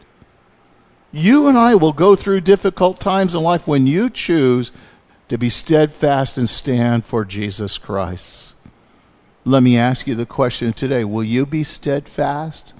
You 1.12 1.46
and 1.46 1.56
I 1.56 1.76
will 1.76 1.92
go 1.92 2.16
through 2.16 2.40
difficult 2.40 2.98
times 2.98 3.36
in 3.36 3.44
life 3.44 3.68
when 3.68 3.86
you 3.86 4.10
choose 4.10 4.72
to 5.28 5.38
be 5.38 5.48
steadfast 5.48 6.36
and 6.36 6.48
stand 6.48 7.04
for 7.04 7.24
Jesus 7.24 7.78
Christ. 7.78 8.56
Let 9.44 9.62
me 9.62 9.78
ask 9.78 10.08
you 10.08 10.16
the 10.16 10.26
question 10.26 10.72
today 10.72 11.04
Will 11.04 11.22
you 11.22 11.46
be 11.46 11.62
steadfast? 11.62 12.74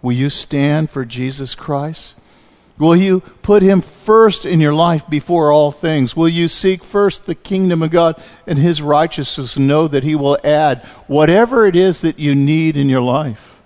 Will 0.00 0.12
you 0.12 0.30
stand 0.30 0.90
for 0.90 1.04
Jesus 1.04 1.56
Christ? 1.56 2.14
Will 2.78 2.96
you 2.96 3.20
put 3.42 3.62
him 3.62 3.80
first 3.80 4.44
in 4.44 4.60
your 4.60 4.74
life 4.74 5.08
before 5.08 5.50
all 5.50 5.72
things? 5.72 6.14
Will 6.14 6.28
you 6.28 6.46
seek 6.46 6.84
first 6.84 7.24
the 7.24 7.34
kingdom 7.34 7.82
of 7.82 7.90
God 7.90 8.22
and 8.46 8.58
his 8.58 8.82
righteousness 8.82 9.56
and 9.56 9.66
know 9.66 9.88
that 9.88 10.04
he 10.04 10.14
will 10.14 10.38
add 10.44 10.80
whatever 11.06 11.66
it 11.66 11.74
is 11.74 12.02
that 12.02 12.18
you 12.18 12.34
need 12.34 12.76
in 12.76 12.88
your 12.88 13.00
life? 13.00 13.58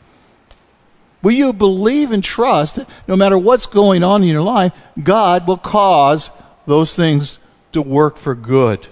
Will 1.23 1.33
you 1.33 1.53
believe 1.53 2.13
and 2.13 2.23
trust 2.23 2.77
that 2.77 2.89
no 3.09 3.17
matter 3.17 3.37
what's 3.37 3.67
going 3.67 4.05
on 4.05 4.23
in 4.23 4.29
your 4.29 4.43
life, 4.43 4.73
God 5.03 5.47
will 5.47 5.59
cause 5.59 6.31
those 6.67 6.95
things 6.95 7.41
to 7.73 7.83
work 7.83 8.17
for 8.17 8.35
good 8.35 8.87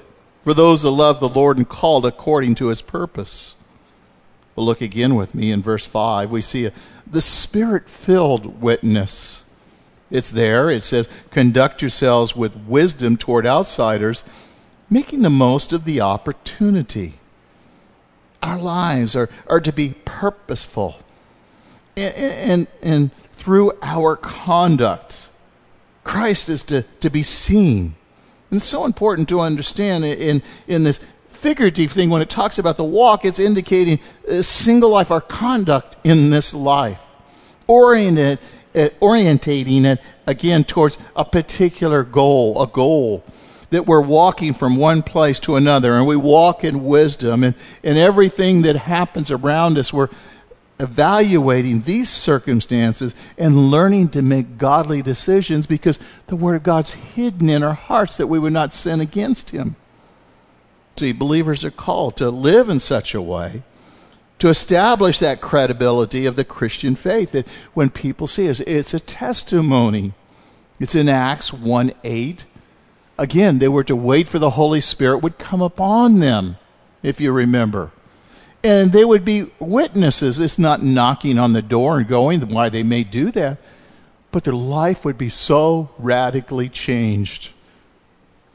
for 0.48 0.54
those 0.54 0.82
that 0.82 0.90
love 0.90 1.20
the 1.20 1.28
Lord 1.28 1.58
and 1.58 1.68
called 1.68 2.06
according 2.06 2.54
to 2.54 2.68
his 2.68 2.80
purpose? 2.80 3.54
Well, 4.56 4.64
look 4.64 4.80
again 4.80 5.14
with 5.14 5.34
me 5.34 5.52
in 5.52 5.60
verse 5.60 5.84
5. 5.84 6.30
We 6.30 6.40
see 6.40 6.64
a, 6.64 6.72
the 7.06 7.20
spirit 7.20 7.88
filled 7.88 8.62
witness. 8.62 9.44
It's 10.10 10.30
there. 10.30 10.70
It 10.70 10.82
says, 10.82 11.08
Conduct 11.30 11.82
yourselves 11.82 12.34
with 12.34 12.56
wisdom 12.56 13.16
toward 13.16 13.46
outsiders, 13.46 14.24
making 14.88 15.22
the 15.22 15.30
most 15.30 15.72
of 15.72 15.84
the 15.84 16.00
opportunity. 16.00 17.14
Our 18.42 18.58
lives 18.58 19.16
are, 19.16 19.28
are 19.48 19.60
to 19.60 19.72
be 19.72 19.94
purposeful. 20.04 21.00
And, 21.96 22.14
and, 22.16 22.66
and 22.82 23.10
through 23.32 23.72
our 23.82 24.16
conduct, 24.16 25.30
Christ 26.04 26.48
is 26.48 26.62
to, 26.64 26.82
to 27.00 27.10
be 27.10 27.22
seen. 27.22 27.94
And 28.50 28.56
it's 28.56 28.64
so 28.64 28.84
important 28.84 29.28
to 29.28 29.40
understand 29.40 30.04
in, 30.04 30.42
in 30.66 30.84
this 30.84 31.00
figurative 31.26 31.92
thing 31.92 32.08
when 32.08 32.22
it 32.22 32.30
talks 32.30 32.58
about 32.58 32.76
the 32.76 32.84
walk, 32.84 33.24
it's 33.24 33.38
indicating 33.38 34.00
a 34.26 34.42
single 34.42 34.90
life, 34.90 35.10
our 35.10 35.20
conduct 35.20 35.96
in 36.04 36.30
this 36.30 36.54
life. 36.54 37.04
Oriented 37.66 38.38
uh, 38.78 38.88
orientating 39.00 39.84
it 39.84 40.00
again 40.26 40.64
towards 40.64 40.98
a 41.16 41.24
particular 41.24 42.02
goal, 42.02 42.62
a 42.62 42.66
goal 42.66 43.24
that 43.70 43.86
we're 43.86 44.00
walking 44.00 44.54
from 44.54 44.76
one 44.76 45.02
place 45.02 45.40
to 45.40 45.56
another 45.56 45.94
and 45.94 46.06
we 46.06 46.16
walk 46.16 46.64
in 46.64 46.84
wisdom 46.84 47.44
and, 47.44 47.54
and 47.82 47.98
everything 47.98 48.62
that 48.62 48.76
happens 48.76 49.30
around 49.30 49.76
us, 49.76 49.92
we're 49.92 50.08
evaluating 50.80 51.82
these 51.82 52.08
circumstances 52.08 53.14
and 53.36 53.70
learning 53.70 54.08
to 54.08 54.22
make 54.22 54.58
godly 54.58 55.02
decisions 55.02 55.66
because 55.66 55.98
the 56.28 56.36
Word 56.36 56.54
of 56.54 56.62
God's 56.62 56.92
hidden 56.92 57.50
in 57.50 57.62
our 57.62 57.74
hearts 57.74 58.16
that 58.16 58.28
we 58.28 58.38
would 58.38 58.52
not 58.52 58.72
sin 58.72 59.00
against 59.00 59.50
Him. 59.50 59.76
See, 60.96 61.12
believers 61.12 61.64
are 61.64 61.70
called 61.70 62.16
to 62.18 62.30
live 62.30 62.68
in 62.68 62.80
such 62.80 63.14
a 63.14 63.22
way 63.22 63.62
to 64.38 64.48
establish 64.48 65.18
that 65.18 65.40
credibility 65.40 66.26
of 66.26 66.36
the 66.36 66.44
Christian 66.44 66.94
faith. 66.94 67.32
That 67.32 67.48
when 67.74 67.90
people 67.90 68.26
see 68.26 68.48
us, 68.48 68.60
it's 68.60 68.94
a 68.94 69.00
testimony. 69.00 70.12
It's 70.80 70.94
in 70.94 71.08
Acts 71.08 71.52
1 71.52 71.92
8. 72.04 72.44
Again, 73.18 73.58
they 73.58 73.68
were 73.68 73.84
to 73.84 73.96
wait 73.96 74.28
for 74.28 74.38
the 74.38 74.50
Holy 74.50 74.80
Spirit 74.80 75.18
would 75.18 75.38
come 75.38 75.60
upon 75.60 76.20
them, 76.20 76.56
if 77.02 77.20
you 77.20 77.32
remember. 77.32 77.90
And 78.62 78.92
they 78.92 79.04
would 79.04 79.24
be 79.24 79.50
witnesses. 79.58 80.38
It's 80.38 80.58
not 80.58 80.82
knocking 80.82 81.38
on 81.38 81.52
the 81.52 81.62
door 81.62 81.98
and 81.98 82.08
going, 82.08 82.48
why 82.48 82.68
they 82.68 82.84
may 82.84 83.02
do 83.02 83.32
that, 83.32 83.58
but 84.30 84.44
their 84.44 84.54
life 84.54 85.04
would 85.04 85.18
be 85.18 85.28
so 85.28 85.90
radically 85.98 86.68
changed. 86.68 87.54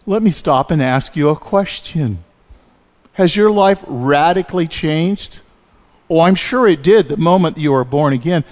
Let 0.06 0.24
me 0.24 0.30
stop 0.30 0.72
and 0.72 0.82
ask 0.82 1.16
you 1.16 1.30
a 1.30 1.36
question. 1.36 2.24
Has 3.14 3.36
your 3.36 3.52
life 3.52 3.84
radically 3.88 4.68
changed? 4.68 5.42
Oh, 6.14 6.20
I'm 6.20 6.36
sure 6.36 6.68
it 6.68 6.84
did 6.84 7.10
the 7.10 7.18
moment 7.18 7.58
you 7.58 7.72
were 7.72 7.84
born 7.84 8.14
again. 8.14 8.44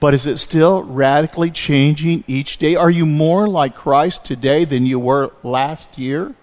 But 0.00 0.14
is 0.14 0.24
it 0.24 0.38
still 0.38 0.82
radically 0.82 1.50
changing 1.50 2.24
each 2.26 2.56
day? 2.56 2.76
Are 2.76 2.90
you 2.90 3.04
more 3.04 3.46
like 3.46 3.74
Christ 3.74 4.24
today 4.24 4.64
than 4.64 4.86
you 4.86 4.98
were 4.98 5.30
last 5.42 5.98
year? 5.98 6.34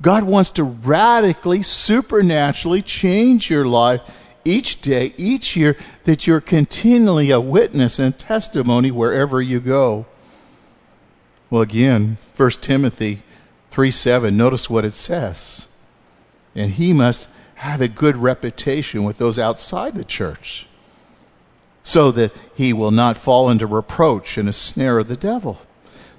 God 0.00 0.22
wants 0.22 0.50
to 0.50 0.62
radically, 0.62 1.64
supernaturally 1.64 2.82
change 2.82 3.50
your 3.50 3.64
life 3.64 4.00
each 4.44 4.80
day, 4.80 5.12
each 5.16 5.56
year, 5.56 5.76
that 6.04 6.24
you're 6.24 6.40
continually 6.40 7.32
a 7.32 7.40
witness 7.40 7.98
and 7.98 8.16
testimony 8.16 8.92
wherever 8.92 9.42
you 9.42 9.58
go. 9.58 10.06
Well, 11.50 11.62
again, 11.62 12.18
1 12.36 12.50
Timothy 12.60 13.24
3 13.70 13.90
7, 13.90 14.36
notice 14.36 14.70
what 14.70 14.84
it 14.84 14.92
says. 14.92 15.66
And 16.54 16.70
he 16.70 16.92
must 16.92 17.28
have 17.64 17.80
a 17.80 17.88
good 17.88 18.18
reputation 18.18 19.04
with 19.04 19.16
those 19.16 19.38
outside 19.38 19.94
the 19.94 20.04
church 20.04 20.68
so 21.82 22.10
that 22.10 22.30
he 22.54 22.74
will 22.74 22.90
not 22.90 23.16
fall 23.16 23.48
into 23.48 23.66
reproach 23.66 24.36
and 24.36 24.50
a 24.50 24.52
snare 24.52 24.98
of 24.98 25.08
the 25.08 25.16
devil. 25.16 25.58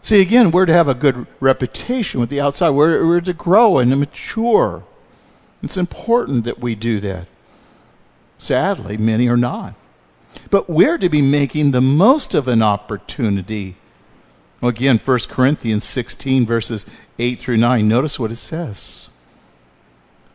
See, 0.01 0.21
again, 0.21 0.49
we're 0.49 0.65
to 0.65 0.73
have 0.73 0.87
a 0.87 0.95
good 0.95 1.27
reputation 1.39 2.19
with 2.19 2.29
the 2.29 2.41
outside. 2.41 2.71
We're, 2.71 3.05
we're 3.05 3.21
to 3.21 3.33
grow 3.33 3.77
and 3.77 3.91
to 3.91 3.97
mature. 3.97 4.83
It's 5.61 5.77
important 5.77 6.45
that 6.45 6.59
we 6.59 6.73
do 6.73 6.99
that. 7.01 7.27
Sadly, 8.39 8.97
many 8.97 9.27
are 9.27 9.37
not. 9.37 9.75
But 10.49 10.67
we're 10.67 10.97
to 10.97 11.09
be 11.09 11.21
making 11.21 11.71
the 11.71 11.81
most 11.81 12.33
of 12.33 12.47
an 12.47 12.63
opportunity. 12.63 13.75
Again, 14.63 14.97
1 14.97 15.19
Corinthians 15.29 15.83
16, 15.83 16.45
verses 16.47 16.87
8 17.19 17.37
through 17.37 17.57
9. 17.57 17.87
Notice 17.87 18.19
what 18.19 18.31
it 18.31 18.35
says. 18.35 19.09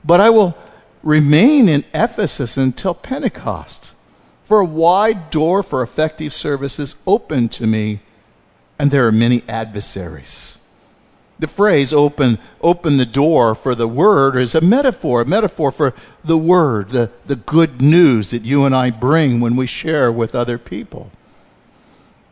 But 0.04 0.20
I 0.20 0.30
will 0.30 0.56
remain 1.02 1.68
in 1.68 1.84
Ephesus 1.94 2.56
until 2.56 2.94
Pentecost. 2.94 3.94
For 4.44 4.60
a 4.60 4.64
wide 4.64 5.30
door 5.30 5.62
for 5.62 5.82
effective 5.82 6.32
service 6.32 6.78
is 6.78 6.96
open 7.06 7.48
to 7.50 7.66
me, 7.66 8.00
and 8.78 8.90
there 8.90 9.06
are 9.06 9.12
many 9.12 9.44
adversaries. 9.48 10.58
The 11.38 11.46
phrase 11.46 11.92
open, 11.92 12.38
open 12.60 12.98
the 12.98 13.06
door 13.06 13.54
for 13.54 13.74
the 13.74 13.88
word 13.88 14.36
is 14.36 14.54
a 14.54 14.60
metaphor, 14.60 15.22
a 15.22 15.24
metaphor 15.24 15.72
for 15.72 15.94
the 16.22 16.36
word, 16.36 16.90
the, 16.90 17.10
the 17.24 17.36
good 17.36 17.80
news 17.80 18.30
that 18.30 18.44
you 18.44 18.66
and 18.66 18.74
I 18.74 18.90
bring 18.90 19.40
when 19.40 19.56
we 19.56 19.66
share 19.66 20.12
with 20.12 20.34
other 20.34 20.58
people. 20.58 21.10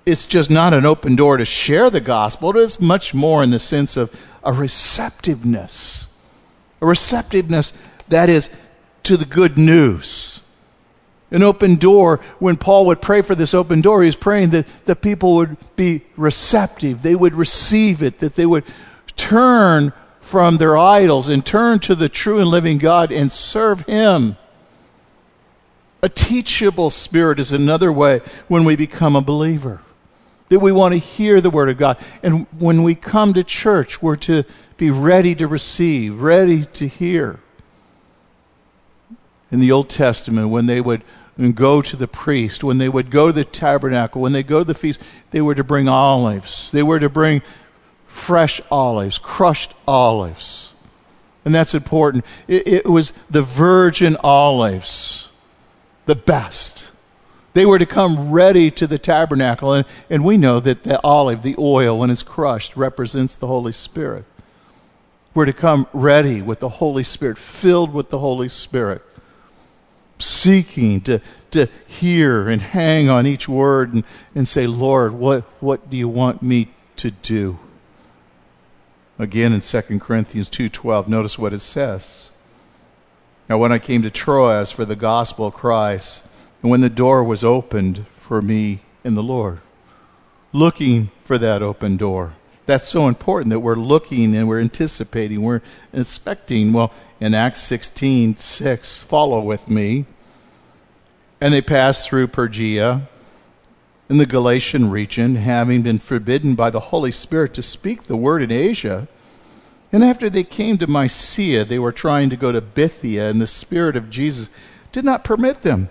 It's 0.05 0.27
just 0.27 0.51
not 0.51 0.75
an 0.75 0.85
open 0.85 1.17
door 1.17 1.39
to 1.39 1.45
share 1.47 1.89
the 1.89 2.01
gospel, 2.01 2.51
it 2.51 2.57
is 2.57 2.81
much 2.81 3.15
more 3.15 3.43
in 3.43 3.51
the 3.51 3.59
sense 3.59 3.97
of 3.97 4.31
a 4.45 4.53
receptiveness. 4.53 6.09
A 6.83 6.87
receptiveness 6.87 7.73
that 8.11 8.29
is 8.29 8.51
to 9.05 9.17
the 9.17 9.25
good 9.25 9.57
news. 9.57 10.43
An 11.31 11.43
open 11.43 11.77
door, 11.77 12.21
when 12.39 12.57
Paul 12.57 12.87
would 12.87 13.03
pray 13.03 13.21
for 13.21 13.35
this 13.35 13.53
open 13.53 13.81
door, 13.81 14.03
he 14.03 14.07
was 14.07 14.17
praying 14.17 14.51
that 14.51 14.67
the 14.87 14.97
people 14.97 15.37
would 15.37 15.57
be 15.77 16.03
receptive, 16.17 17.03
they 17.03 17.15
would 17.15 17.35
receive 17.35 18.03
it, 18.03 18.19
that 18.19 18.35
they 18.35 18.47
would 18.47 18.65
turn 19.17 19.93
from 20.21 20.57
their 20.57 20.77
idols 20.77 21.29
and 21.29 21.45
turn 21.45 21.81
to 21.81 21.95
the 21.95 22.09
true 22.09 22.39
and 22.39 22.49
living 22.49 22.79
God 22.79 23.13
and 23.13 23.31
serve 23.31 23.83
Him. 23.83 24.37
A 26.03 26.09
teachable 26.09 26.91
spirit 26.91 27.41
is 27.41 27.53
another 27.53 27.93
way 27.93 28.21
when 28.47 28.65
we 28.65 28.77
become 28.77 29.17
a 29.17 29.21
believer. 29.21 29.83
That 30.49 30.61
we 30.61 30.73
want 30.73 30.93
to 30.93 30.99
hear 30.99 31.41
the 31.41 31.51
Word 31.51 31.69
of 31.69 31.77
God. 31.77 31.99
And 32.23 32.47
when 32.59 32.83
we 32.83 32.95
come 32.95 33.35
to 33.35 33.45
church, 33.45 34.01
we're 34.01 34.17
to 34.17 34.45
be 34.79 34.91
ready 34.91 35.35
to 35.35 35.47
receive, 35.47 36.23
ready 36.23 36.65
to 36.65 36.87
hear 36.87 37.41
in 39.51 39.61
the 39.61 39.73
Old 39.73 39.89
Testament 39.89 40.51
when 40.51 40.67
they 40.67 40.81
would 40.81 41.03
go 41.55 41.81
to 41.81 41.97
the 41.97 42.09
priest, 42.09 42.65
when 42.65 42.79
they 42.79 42.89
would 42.89 43.11
go 43.11 43.29
to 43.29 43.33
the 43.33 43.45
tabernacle, 43.45 44.21
when 44.21 44.33
they 44.33 44.43
go 44.43 44.59
to 44.59 44.65
the 44.65 44.75
feast, 44.75 45.03
they 45.31 45.41
were 45.41 45.55
to 45.55 45.65
bring 45.65 45.89
olives. 45.89 46.73
They 46.73 46.83
were 46.83 46.99
to 46.99 47.09
bring 47.09 47.43
fresh 48.07 48.61
olives, 48.71 49.19
crushed 49.19 49.73
olives. 49.87 50.75
And 51.45 51.55
that's 51.55 51.75
important. 51.75 52.25
It, 52.49 52.67
it 52.69 52.87
was 52.87 53.13
the 53.31 53.43
virgin 53.43 54.17
olives, 54.21 55.31
the 56.07 56.17
best. 56.17 56.91
They 57.55 57.65
were 57.65 57.79
to 57.79 57.87
come 57.87 58.31
ready 58.31 58.71
to 58.73 58.87
the 58.87 58.99
tabernacle. 58.99 59.73
And, 59.73 59.87
and 60.11 60.25
we 60.25 60.37
know 60.37 60.61
that 60.61 60.83
the 60.83 61.01
olive, 61.03 61.43
the 61.43 61.57
oil, 61.59 61.99
when 61.99 62.11
it's 62.11 62.23
crushed, 62.23 62.77
represents 62.77 63.37
the 63.37 63.47
Holy 63.47 63.73
Spirit. 63.73 64.25
We're 65.35 65.47
to 65.47 65.53
come 65.53 65.87
ready 65.93 66.43
with 66.43 66.59
the 66.59 66.69
Holy 66.69 67.05
Spirit, 67.05 67.39
filled 67.39 67.93
with 67.93 68.11
the 68.11 68.19
Holy 68.19 68.49
Spirit 68.49 69.03
seeking 70.19 71.01
to, 71.03 71.21
to 71.51 71.69
hear 71.87 72.49
and 72.49 72.61
hang 72.61 73.09
on 73.09 73.27
each 73.27 73.49
word 73.49 73.93
and, 73.93 74.05
and 74.35 74.47
say, 74.47 74.67
Lord, 74.67 75.13
what, 75.15 75.45
what 75.61 75.91
do 75.91 75.97
you 75.97 76.09
want 76.09 76.43
me 76.43 76.69
to 76.97 77.11
do? 77.11 77.59
Again 79.19 79.53
in 79.53 79.61
2 79.61 79.81
Corinthians 79.99 80.49
2.12, 80.49 81.09
notice 81.09 81.39
what 81.39 81.53
it 81.53 81.59
says. 81.59 82.31
Now 83.49 83.59
when 83.59 83.73
I 83.73 83.79
came 83.79 84.03
to 84.03 84.11
Troas 84.11 84.71
for 84.71 84.85
the 84.85 84.97
gospel 84.97 85.47
of 85.47 85.55
Christ, 85.55 86.25
and 86.63 86.71
when 86.71 86.81
the 86.81 86.91
door 86.91 87.25
was 87.25 87.43
opened 87.43 88.07
for 88.15 88.43
me 88.43 88.81
in 89.05 89.15
the 89.15 89.23
Lord, 89.23 89.61
looking 90.53 91.11
for 91.25 91.39
that 91.39 91.63
open 91.63 91.97
door, 91.97 92.35
that's 92.69 92.87
so 92.87 93.09
important 93.09 93.49
that 93.49 93.61
we're 93.61 93.77
looking 93.77 94.37
and 94.37 94.47
we're 94.47 94.61
anticipating, 94.61 95.41
we're 95.41 95.63
expecting. 95.91 96.75
Well, 96.75 96.93
in 97.19 97.33
Acts 97.33 97.63
16 97.63 98.37
6, 98.37 99.03
follow 99.03 99.41
with 99.41 99.71
me. 99.71 100.05
And 101.41 101.55
they 101.55 101.63
passed 101.63 102.07
through 102.07 102.27
Phrygia 102.27 103.09
in 104.11 104.19
the 104.19 104.27
Galatian 104.27 104.91
region, 104.91 105.37
having 105.37 105.81
been 105.81 105.99
forbidden 105.99 106.55
by 106.55 106.69
the 106.69 106.81
Holy 106.81 107.11
Spirit 107.11 107.55
to 107.55 107.63
speak 107.63 108.03
the 108.03 108.19
word 108.19 108.43
in 108.43 108.53
Asia. 108.53 109.09
And 109.91 110.05
after 110.05 110.29
they 110.29 110.45
came 110.45 110.77
to 110.77 110.87
Mysia, 110.87 111.65
they 111.65 111.79
were 111.79 111.91
trying 111.91 112.29
to 112.29 112.37
go 112.37 112.53
to 112.53 112.61
Bithynia, 112.61 113.31
and 113.31 113.41
the 113.41 113.47
Spirit 113.47 113.97
of 113.97 114.11
Jesus 114.11 114.51
did 114.93 115.07
not 115.07 115.25
permit 115.25 115.63
them. 115.63 115.89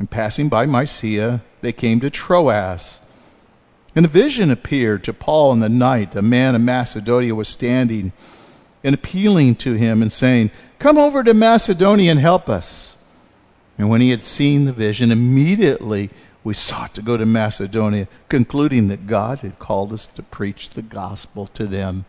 And 0.00 0.10
passing 0.10 0.48
by 0.48 0.66
Mysia, 0.66 1.42
they 1.60 1.72
came 1.72 2.00
to 2.00 2.10
Troas. 2.10 3.00
And 3.94 4.04
a 4.04 4.08
vision 4.08 4.50
appeared 4.50 5.04
to 5.04 5.12
Paul 5.12 5.52
in 5.52 5.60
the 5.60 5.68
night. 5.68 6.14
A 6.14 6.22
man 6.22 6.54
of 6.54 6.60
Macedonia 6.60 7.34
was 7.34 7.48
standing 7.48 8.12
and 8.84 8.94
appealing 8.94 9.56
to 9.56 9.74
him 9.74 10.00
and 10.00 10.12
saying, 10.12 10.50
Come 10.78 10.96
over 10.96 11.24
to 11.24 11.34
Macedonia 11.34 12.10
and 12.10 12.20
help 12.20 12.48
us. 12.48 12.96
And 13.76 13.90
when 13.90 14.00
he 14.00 14.10
had 14.10 14.22
seen 14.22 14.64
the 14.64 14.72
vision, 14.72 15.10
immediately 15.10 16.10
we 16.44 16.54
sought 16.54 16.94
to 16.94 17.02
go 17.02 17.16
to 17.16 17.26
Macedonia, 17.26 18.08
concluding 18.28 18.88
that 18.88 19.06
God 19.06 19.40
had 19.40 19.58
called 19.58 19.92
us 19.92 20.06
to 20.08 20.22
preach 20.22 20.70
the 20.70 20.82
gospel 20.82 21.46
to 21.48 21.66
them. 21.66 22.04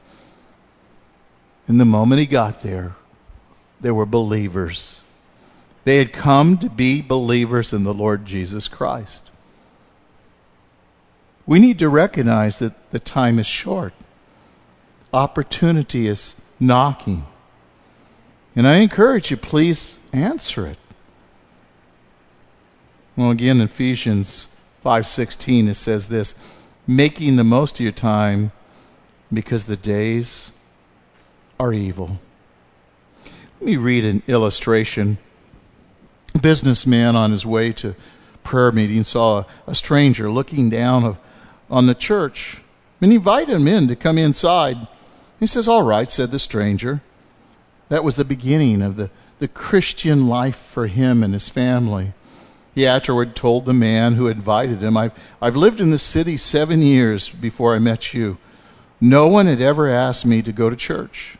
And 1.67 1.79
the 1.79 1.85
moment 1.85 2.19
he 2.19 2.25
got 2.25 2.61
there, 2.61 2.95
there 3.79 3.93
were 3.93 4.05
believers. 4.05 4.99
They 5.83 5.97
had 5.97 6.13
come 6.13 6.57
to 6.59 6.69
be 6.69 7.01
believers 7.01 7.73
in 7.73 7.83
the 7.83 7.93
Lord 7.93 8.25
Jesus 8.25 8.67
Christ. 8.67 9.30
We 11.51 11.59
need 11.59 11.79
to 11.79 11.89
recognize 11.89 12.59
that 12.59 12.91
the 12.91 12.99
time 12.99 13.37
is 13.37 13.45
short. 13.45 13.91
Opportunity 15.11 16.07
is 16.07 16.37
knocking. 16.61 17.25
And 18.55 18.65
I 18.65 18.77
encourage 18.77 19.31
you, 19.31 19.35
please 19.35 19.99
answer 20.13 20.65
it. 20.65 20.77
Well, 23.17 23.31
again, 23.31 23.57
in 23.57 23.63
Ephesians 23.63 24.47
5:16 24.81 25.67
it 25.67 25.73
says 25.73 26.07
this, 26.07 26.35
making 26.87 27.35
the 27.35 27.43
most 27.43 27.75
of 27.75 27.81
your 27.81 27.91
time 27.91 28.53
because 29.33 29.65
the 29.65 29.75
days 29.75 30.53
are 31.59 31.73
evil. 31.73 32.21
Let 33.59 33.67
me 33.67 33.75
read 33.75 34.05
an 34.05 34.23
illustration. 34.25 35.17
A 36.33 36.39
businessman 36.39 37.17
on 37.17 37.31
his 37.31 37.45
way 37.45 37.73
to 37.73 37.93
prayer 38.41 38.71
meeting 38.71 39.03
saw 39.03 39.39
a, 39.39 39.45
a 39.67 39.75
stranger 39.75 40.31
looking 40.31 40.69
down 40.69 41.03
on 41.71 41.87
the 41.87 41.95
church 41.95 42.61
and 43.01 43.11
he 43.11 43.17
invited 43.17 43.55
him 43.55 43.67
in 43.67 43.87
to 43.87 43.95
come 43.95 44.17
inside. 44.17 44.87
He 45.39 45.47
says, 45.47 45.67
All 45.67 45.83
right, 45.83 46.09
said 46.09 46.29
the 46.29 46.37
stranger. 46.37 47.01
That 47.89 48.03
was 48.03 48.15
the 48.15 48.23
beginning 48.23 48.81
of 48.81 48.95
the, 48.95 49.09
the 49.39 49.47
Christian 49.47 50.27
life 50.27 50.55
for 50.55 50.87
him 50.87 51.23
and 51.23 51.33
his 51.33 51.49
family. 51.49 52.13
He 52.73 52.87
afterward 52.87 53.35
told 53.35 53.65
the 53.65 53.73
man 53.73 54.13
who 54.13 54.27
invited 54.27 54.81
him, 54.81 54.95
I've, 54.95 55.11
I've 55.41 55.57
lived 55.57 55.81
in 55.81 55.91
the 55.91 55.97
city 55.97 56.37
seven 56.37 56.81
years 56.81 57.27
before 57.27 57.75
I 57.75 57.79
met 57.79 58.13
you. 58.13 58.37
No 59.01 59.27
one 59.27 59.47
had 59.47 59.59
ever 59.59 59.89
asked 59.89 60.25
me 60.25 60.41
to 60.43 60.53
go 60.53 60.69
to 60.69 60.75
church. 60.75 61.37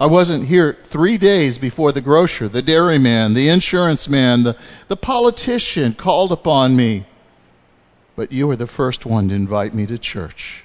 I 0.00 0.06
wasn't 0.06 0.48
here 0.48 0.76
three 0.84 1.16
days 1.16 1.56
before 1.56 1.92
the 1.92 2.00
grocer, 2.00 2.48
the 2.48 2.62
dairyman, 2.62 3.34
the 3.34 3.48
insurance 3.48 4.08
man, 4.08 4.42
the, 4.42 4.56
the 4.88 4.96
politician 4.96 5.94
called 5.94 6.30
upon 6.30 6.76
me. 6.76 7.06
But 8.18 8.32
you 8.32 8.48
were 8.48 8.56
the 8.56 8.66
first 8.66 9.06
one 9.06 9.28
to 9.28 9.36
invite 9.36 9.76
me 9.76 9.86
to 9.86 9.96
church. 9.96 10.64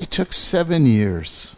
It 0.00 0.10
took 0.10 0.32
seven 0.32 0.86
years. 0.86 1.54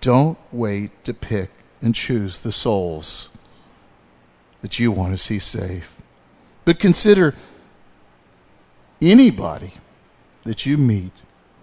Don't 0.00 0.36
wait 0.50 0.90
to 1.04 1.14
pick 1.14 1.50
and 1.80 1.94
choose 1.94 2.40
the 2.40 2.50
souls 2.50 3.30
that 4.62 4.80
you 4.80 4.90
want 4.90 5.12
to 5.12 5.16
see 5.16 5.38
saved. 5.38 5.90
But 6.64 6.80
consider 6.80 7.36
anybody 9.00 9.74
that 10.42 10.66
you 10.66 10.76
meet 10.76 11.12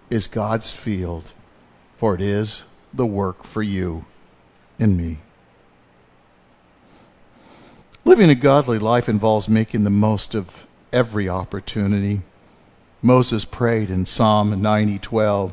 is 0.08 0.26
God's 0.26 0.72
field, 0.72 1.34
for 1.98 2.14
it 2.14 2.22
is 2.22 2.64
the 2.94 3.04
work 3.04 3.44
for 3.44 3.62
you 3.62 4.06
and 4.78 4.96
me. 4.96 5.18
Living 8.06 8.30
a 8.30 8.34
godly 8.34 8.78
life 8.78 9.06
involves 9.06 9.50
making 9.50 9.84
the 9.84 9.90
most 9.90 10.34
of 10.34 10.66
every 10.94 11.28
opportunity. 11.28 12.22
Moses 13.02 13.44
prayed 13.44 13.90
in 13.90 14.06
Psalm 14.06 14.62
90:12. 14.62 15.52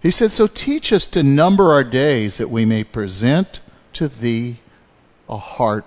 He 0.00 0.10
said, 0.10 0.30
"So 0.30 0.46
teach 0.46 0.92
us 0.92 1.04
to 1.06 1.22
number 1.22 1.72
our 1.72 1.84
days 1.84 2.38
that 2.38 2.50
we 2.50 2.64
may 2.64 2.84
present 2.84 3.60
to 3.94 4.08
thee 4.08 4.60
a 5.28 5.36
heart 5.36 5.84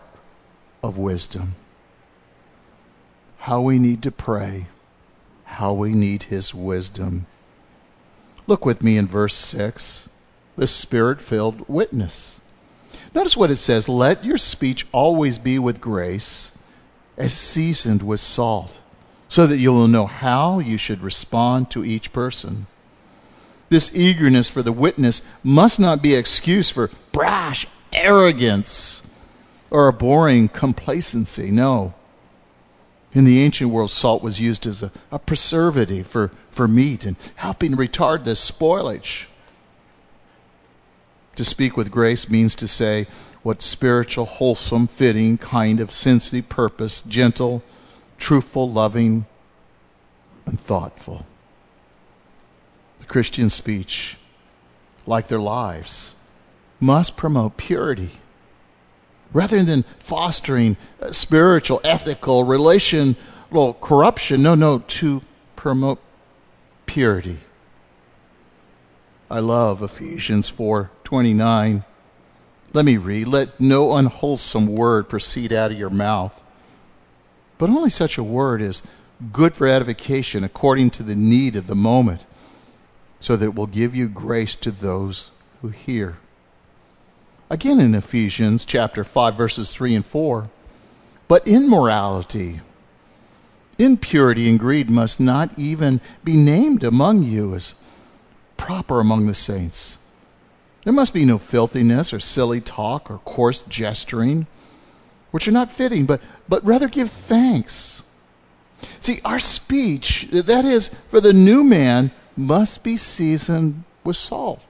of 0.83 0.97
wisdom. 0.97 1.55
How 3.39 3.61
we 3.61 3.79
need 3.79 4.03
to 4.03 4.11
pray, 4.11 4.67
how 5.45 5.73
we 5.73 5.93
need 5.93 6.23
his 6.23 6.53
wisdom." 6.53 7.25
Look 8.47 8.65
with 8.65 8.83
me 8.83 8.97
in 8.97 9.07
verse 9.07 9.35
6 9.35 10.09
the 10.57 10.67
spirit 10.67 11.21
filled 11.21 11.63
witness. 11.69 12.41
Notice 13.13 13.37
what 13.37 13.51
it 13.51 13.57
says 13.57 13.87
let 13.87 14.25
your 14.25 14.37
speech 14.37 14.85
always 14.91 15.37
be 15.37 15.57
with 15.57 15.79
grace, 15.79 16.51
as 17.17 17.33
seasoned 17.33 18.03
with 18.03 18.19
salt, 18.19 18.81
so 19.27 19.47
that 19.47 19.57
you 19.57 19.73
will 19.73 19.87
know 19.87 20.05
how 20.05 20.59
you 20.59 20.77
should 20.77 21.01
respond 21.01 21.69
to 21.71 21.83
each 21.83 22.13
person. 22.13 22.67
This 23.69 23.93
eagerness 23.93 24.49
for 24.49 24.63
the 24.63 24.71
witness 24.71 25.21
must 25.43 25.79
not 25.79 26.01
be 26.01 26.15
excuse 26.15 26.69
for 26.69 26.89
brash 27.11 27.67
arrogance 27.93 29.01
or 29.69 29.87
a 29.87 29.93
boring 29.93 30.47
complacency. 30.47 31.51
No. 31.51 31.93
In 33.13 33.25
the 33.25 33.41
ancient 33.41 33.71
world, 33.71 33.89
salt 33.89 34.21
was 34.21 34.39
used 34.39 34.65
as 34.65 34.83
a, 34.83 34.91
a 35.11 35.19
preservative 35.19 36.07
for, 36.07 36.31
for 36.51 36.67
meat 36.67 37.03
and 37.03 37.17
helping 37.35 37.73
retard 37.73 38.23
the 38.23 38.31
spoilage. 38.31 39.27
To 41.35 41.45
speak 41.45 41.77
with 41.77 41.91
grace 41.91 42.29
means 42.29 42.55
to 42.55 42.67
say 42.67 43.07
what 43.47 43.61
spiritual, 43.61 44.25
wholesome, 44.25 44.87
fitting, 44.87 45.37
kind 45.37 45.79
of 45.79 45.89
sensitive 45.89 46.49
purpose, 46.49 46.99
gentle, 46.99 47.63
truthful, 48.17 48.69
loving, 48.69 49.25
and 50.45 50.59
thoughtful. 50.59 51.25
The 52.99 53.05
Christian 53.05 53.49
speech, 53.49 54.17
like 55.05 55.29
their 55.29 55.39
lives, 55.39 56.15
must 56.81 57.15
promote 57.15 57.55
purity 57.55 58.09
rather 59.31 59.63
than 59.63 59.83
fostering 59.97 60.75
spiritual, 61.11 61.79
ethical, 61.85 62.43
relational 62.43 63.15
corruption. 63.79 64.43
No, 64.43 64.55
no, 64.55 64.79
to 64.79 65.21
promote 65.55 65.99
purity. 66.85 67.39
I 69.31 69.39
love 69.39 69.81
Ephesians 69.81 70.49
4:29. 70.51 71.85
Let 72.73 72.85
me 72.85 72.97
read, 72.97 73.27
let 73.27 73.59
no 73.59 73.95
unwholesome 73.95 74.67
word 74.67 75.09
proceed 75.09 75.53
out 75.53 75.71
of 75.71 75.77
your 75.77 75.89
mouth, 75.89 76.41
but 77.57 77.69
only 77.69 77.89
such 77.89 78.17
a 78.17 78.23
word 78.23 78.61
as 78.61 78.83
good 79.31 79.55
for 79.55 79.67
edification 79.67 80.43
according 80.43 80.91
to 80.91 81.03
the 81.03 81.15
need 81.15 81.55
of 81.55 81.67
the 81.67 81.75
moment, 81.75 82.25
so 83.19 83.35
that 83.35 83.45
it 83.45 83.55
will 83.55 83.67
give 83.67 83.95
you 83.95 84.07
grace 84.07 84.53
to 84.55 84.71
those 84.71 85.31
who 85.61 85.69
hear. 85.69 86.17
Again 87.49 87.79
in 87.79 87.95
Ephesians 87.95 88.65
chapter 88.65 89.03
5 89.03 89.35
verses 89.35 89.73
3 89.73 89.95
and 89.95 90.05
4, 90.05 90.49
but 91.27 91.47
immorality, 91.47 92.59
impurity 93.79 94.49
and 94.49 94.59
greed 94.59 94.89
must 94.89 95.19
not 95.19 95.57
even 95.57 96.01
be 96.23 96.35
named 96.35 96.83
among 96.83 97.23
you 97.23 97.55
as 97.55 97.75
proper 98.57 98.99
among 98.99 99.27
the 99.27 99.33
saints. 99.33 99.97
There 100.87 100.93
must 100.93 101.13
be 101.13 101.25
no 101.25 101.37
filthiness 101.37 102.13
or 102.13 102.21
silly 102.21 102.61
talk 102.61 103.11
or 103.11 103.17
coarse 103.17 103.61
gesturing, 103.63 104.47
which 105.31 105.45
are 105.45 105.51
not 105.51 105.69
fitting, 105.69 106.05
but, 106.05 106.21
but 106.47 106.63
rather 106.63 106.87
give 106.87 107.11
thanks. 107.11 108.03
See, 109.01 109.19
our 109.25 109.37
speech, 109.37 110.29
that 110.31 110.63
is, 110.63 110.87
for 111.09 111.19
the 111.19 111.33
new 111.33 111.65
man, 111.65 112.11
must 112.37 112.85
be 112.85 112.95
seasoned 112.95 113.83
with 114.05 114.15
salt. 114.15 114.61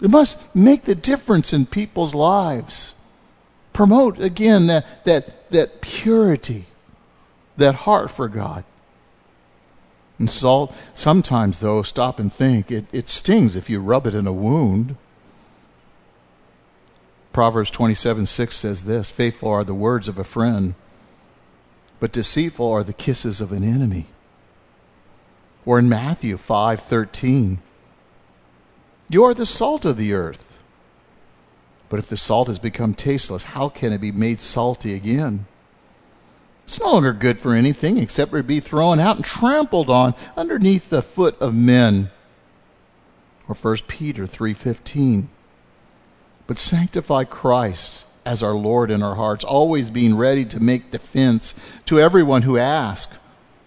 It 0.00 0.08
must 0.08 0.38
make 0.54 0.82
the 0.82 0.94
difference 0.94 1.52
in 1.52 1.66
people's 1.66 2.14
lives. 2.14 2.94
Promote, 3.72 4.20
again, 4.20 4.68
that, 4.68 5.02
that, 5.02 5.50
that 5.50 5.80
purity, 5.80 6.66
that 7.56 7.74
heart 7.74 8.08
for 8.08 8.28
God. 8.28 8.62
And 10.20 10.28
salt, 10.28 10.76
sometimes, 10.92 11.60
though, 11.60 11.80
stop 11.80 12.18
and 12.18 12.30
think, 12.30 12.70
it, 12.70 12.84
it 12.92 13.08
stings 13.08 13.56
if 13.56 13.70
you 13.70 13.80
rub 13.80 14.06
it 14.06 14.14
in 14.14 14.26
a 14.26 14.32
wound. 14.34 14.96
Proverbs 17.32 17.70
27 17.70 18.26
6 18.26 18.54
says 18.54 18.84
this 18.84 19.10
Faithful 19.10 19.48
are 19.48 19.64
the 19.64 19.72
words 19.72 20.08
of 20.08 20.18
a 20.18 20.24
friend, 20.24 20.74
but 22.00 22.12
deceitful 22.12 22.70
are 22.70 22.84
the 22.84 22.92
kisses 22.92 23.40
of 23.40 23.50
an 23.50 23.64
enemy. 23.64 24.08
Or 25.64 25.78
in 25.78 25.88
Matthew 25.88 26.36
5:13, 26.36 27.60
you 29.08 29.24
are 29.24 29.32
the 29.32 29.46
salt 29.46 29.86
of 29.86 29.96
the 29.96 30.12
earth. 30.12 30.58
But 31.88 31.98
if 31.98 32.08
the 32.08 32.18
salt 32.18 32.48
has 32.48 32.58
become 32.58 32.92
tasteless, 32.92 33.54
how 33.54 33.70
can 33.70 33.90
it 33.90 34.02
be 34.02 34.12
made 34.12 34.38
salty 34.38 34.92
again? 34.92 35.46
It's 36.70 36.78
no 36.78 36.92
longer 36.92 37.12
good 37.12 37.40
for 37.40 37.56
anything 37.56 37.98
except 37.98 38.30
to 38.30 38.44
be 38.44 38.60
thrown 38.60 39.00
out 39.00 39.16
and 39.16 39.24
trampled 39.24 39.90
on 39.90 40.14
underneath 40.36 40.88
the 40.88 41.02
foot 41.02 41.36
of 41.40 41.52
men. 41.52 42.12
Or 43.48 43.56
1 43.56 43.88
Peter 43.88 44.24
3:15. 44.24 45.30
But 46.46 46.58
sanctify 46.58 47.24
Christ 47.24 48.06
as 48.24 48.40
our 48.40 48.54
Lord 48.54 48.92
in 48.92 49.02
our 49.02 49.16
hearts, 49.16 49.42
always 49.44 49.90
being 49.90 50.16
ready 50.16 50.44
to 50.44 50.60
make 50.60 50.92
defense 50.92 51.56
to 51.86 51.98
everyone 51.98 52.42
who 52.42 52.56
asks, 52.56 53.18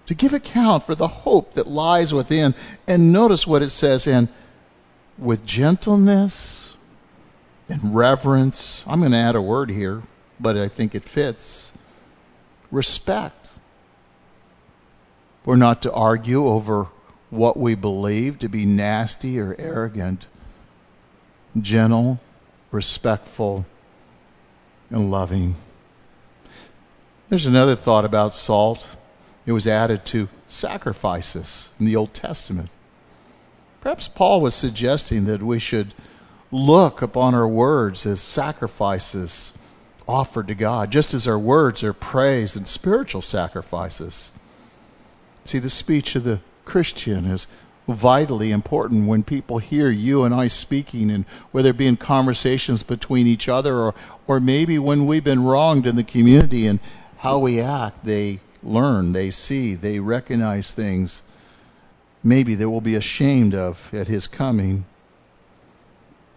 to 0.06 0.16
give 0.16 0.34
account 0.34 0.84
for 0.86 0.96
the 0.96 1.10
hope 1.10 1.56
that 1.56 1.68
lies 1.68 2.14
within. 2.14 2.56
And 2.88 3.12
notice 3.12 3.46
what 3.46 3.62
it 3.62 3.72
says, 3.72 4.08
and 4.08 4.30
with 5.18 5.46
gentleness 5.46 6.78
and 7.68 7.94
reverence. 7.94 8.86
I'm 8.88 9.02
going 9.02 9.12
to 9.12 9.18
add 9.18 9.36
a 9.36 9.42
word 9.42 9.72
here, 9.72 10.04
but 10.40 10.56
I 10.56 10.70
think 10.70 10.96
it 10.96 11.04
fits. 11.04 11.74
Respect. 12.74 13.52
We're 15.46 15.58
not 15.58 15.84
to 15.84 15.94
argue 15.94 16.48
over 16.48 16.88
what 17.30 17.56
we 17.56 17.76
believe, 17.76 18.40
to 18.40 18.50
be 18.50 18.66
nasty 18.66 19.40
or 19.40 19.56
arrogant. 19.60 20.26
Gentle, 21.62 22.20
respectful, 22.72 23.68
and 24.90 25.12
loving. 25.12 25.54
There's 27.30 27.46
another 27.46 27.76
thought 27.76 28.06
about 28.06 28.34
salt. 28.34 28.96
It 29.46 29.52
was 29.52 29.68
added 29.68 30.04
to 30.08 30.28
sacrifices 30.48 31.70
in 31.80 31.86
the 31.86 31.96
Old 31.96 32.16
Testament. 32.16 32.70
Perhaps 33.82 34.08
Paul 34.08 34.42
was 34.42 34.56
suggesting 34.56 35.26
that 35.26 35.44
we 35.44 35.60
should 35.60 35.94
look 36.52 37.04
upon 37.04 37.36
our 37.36 37.48
words 37.48 38.08
as 38.08 38.20
sacrifices 38.20 39.54
offered 40.08 40.48
to 40.48 40.56
God, 40.56 40.92
just 40.92 41.14
as 41.14 41.28
our 41.28 41.40
words 41.40 41.84
are 41.84 41.94
praise 41.94 42.56
and 42.56 42.68
spiritual 42.68 43.22
sacrifices. 43.22 44.32
See, 45.46 45.60
the 45.60 45.70
speech 45.70 46.16
of 46.16 46.24
the 46.24 46.40
Christian 46.66 47.26
is 47.26 47.48
vitally 47.88 48.52
important 48.52 49.08
when 49.08 49.24
people 49.24 49.58
hear 49.58 49.90
you 49.90 50.24
and 50.24 50.34
I 50.34 50.48
speaking, 50.48 51.12
and 51.12 51.26
whether 51.52 51.70
it 51.70 51.78
be 51.78 51.88
in 51.88 51.98
conversations 51.98 52.84
between 52.84 53.28
each 53.28 53.50
other 53.50 53.76
or, 53.76 53.96
or 54.28 54.40
maybe 54.40 54.80
when 54.80 55.06
we've 55.06 55.24
been 55.24 55.44
wronged 55.44 55.86
in 55.86 55.96
the 55.96 56.04
community 56.04 56.66
and 56.66 56.80
how 57.18 57.40
we 57.40 57.60
act, 57.60 58.06
they 58.06 58.40
learn, 58.62 59.14
they 59.14 59.32
see, 59.32 59.76
they 59.76 60.00
recognize 60.00 60.72
things 60.72 61.24
maybe 62.24 62.56
they 62.56 62.66
will 62.66 62.82
be 62.82 62.96
ashamed 62.96 63.54
of 63.54 63.94
at 63.94 64.08
his 64.08 64.28
coming. 64.28 64.86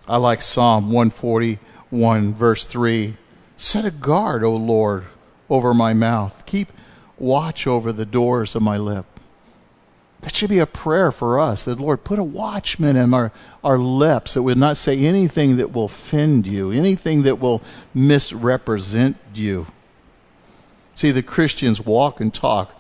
I 0.09 0.17
like 0.17 0.43
Psalm 0.43 0.87
141, 0.91 2.35
verse 2.35 2.67
3. 2.67 3.17
Set 3.57 3.85
a 3.85 3.91
guard, 3.91 4.45
O 4.45 4.55
Lord, 4.55 5.05
over 5.49 5.73
my 5.73 5.95
mouth. 5.95 6.45
Keep 6.47 6.73
watch 7.19 7.67
over 7.67 7.93
the 7.93 8.07
doors 8.07 8.55
of 8.55 8.63
my 8.63 8.77
lip. 8.77 9.07
That 10.21 10.35
should 10.35 10.51
be 10.51 10.59
a 10.59 10.67
prayer 10.67 11.13
for 11.13 11.39
us 11.39 11.65
that, 11.65 11.79
Lord, 11.79 12.05
put 12.05 12.19
a 12.19 12.25
watchman 12.25 12.97
in 12.97 13.15
our, 13.15 13.33
our 13.63 13.79
lips 13.79 14.35
that 14.35 14.43
would 14.43 14.59
not 14.59 14.77
say 14.77 14.99
anything 14.99 15.57
that 15.57 15.73
will 15.73 15.85
offend 15.85 16.47
you, 16.47 16.71
anything 16.71 17.23
that 17.23 17.39
will 17.39 17.63
misrepresent 17.95 19.17
you. 19.35 19.67
See, 20.95 21.11
the 21.11 21.23
Christians 21.23 21.81
walk 21.81 22.21
and 22.21 22.33
talk 22.33 22.75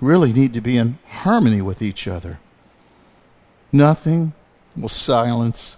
really 0.00 0.32
need 0.32 0.54
to 0.54 0.60
be 0.60 0.76
in 0.76 0.98
harmony 1.08 1.60
with 1.60 1.82
each 1.82 2.06
other. 2.06 2.38
Nothing 3.72 4.32
will 4.76 4.88
silence 4.88 5.76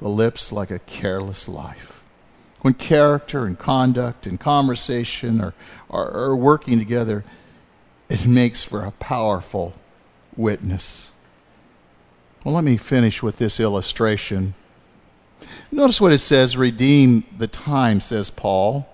the 0.00 0.08
lips 0.08 0.52
like 0.52 0.70
a 0.70 0.78
careless 0.78 1.48
life. 1.48 1.97
When 2.60 2.74
character 2.74 3.44
and 3.44 3.58
conduct 3.58 4.26
and 4.26 4.38
conversation 4.38 5.40
are, 5.40 5.54
are, 5.90 6.10
are 6.10 6.36
working 6.36 6.78
together, 6.78 7.24
it 8.08 8.26
makes 8.26 8.64
for 8.64 8.84
a 8.84 8.90
powerful 8.92 9.74
witness. 10.36 11.12
Well, 12.44 12.54
let 12.54 12.64
me 12.64 12.76
finish 12.76 13.22
with 13.22 13.38
this 13.38 13.60
illustration. 13.60 14.54
Notice 15.70 16.00
what 16.00 16.12
it 16.12 16.18
says 16.18 16.56
redeem 16.56 17.24
the 17.36 17.46
time, 17.46 18.00
says 18.00 18.30
Paul. 18.30 18.88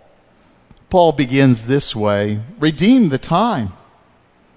Paul 0.90 1.12
begins 1.12 1.66
this 1.66 1.96
way 1.96 2.40
redeem 2.58 3.08
the 3.08 3.18
time. 3.18 3.72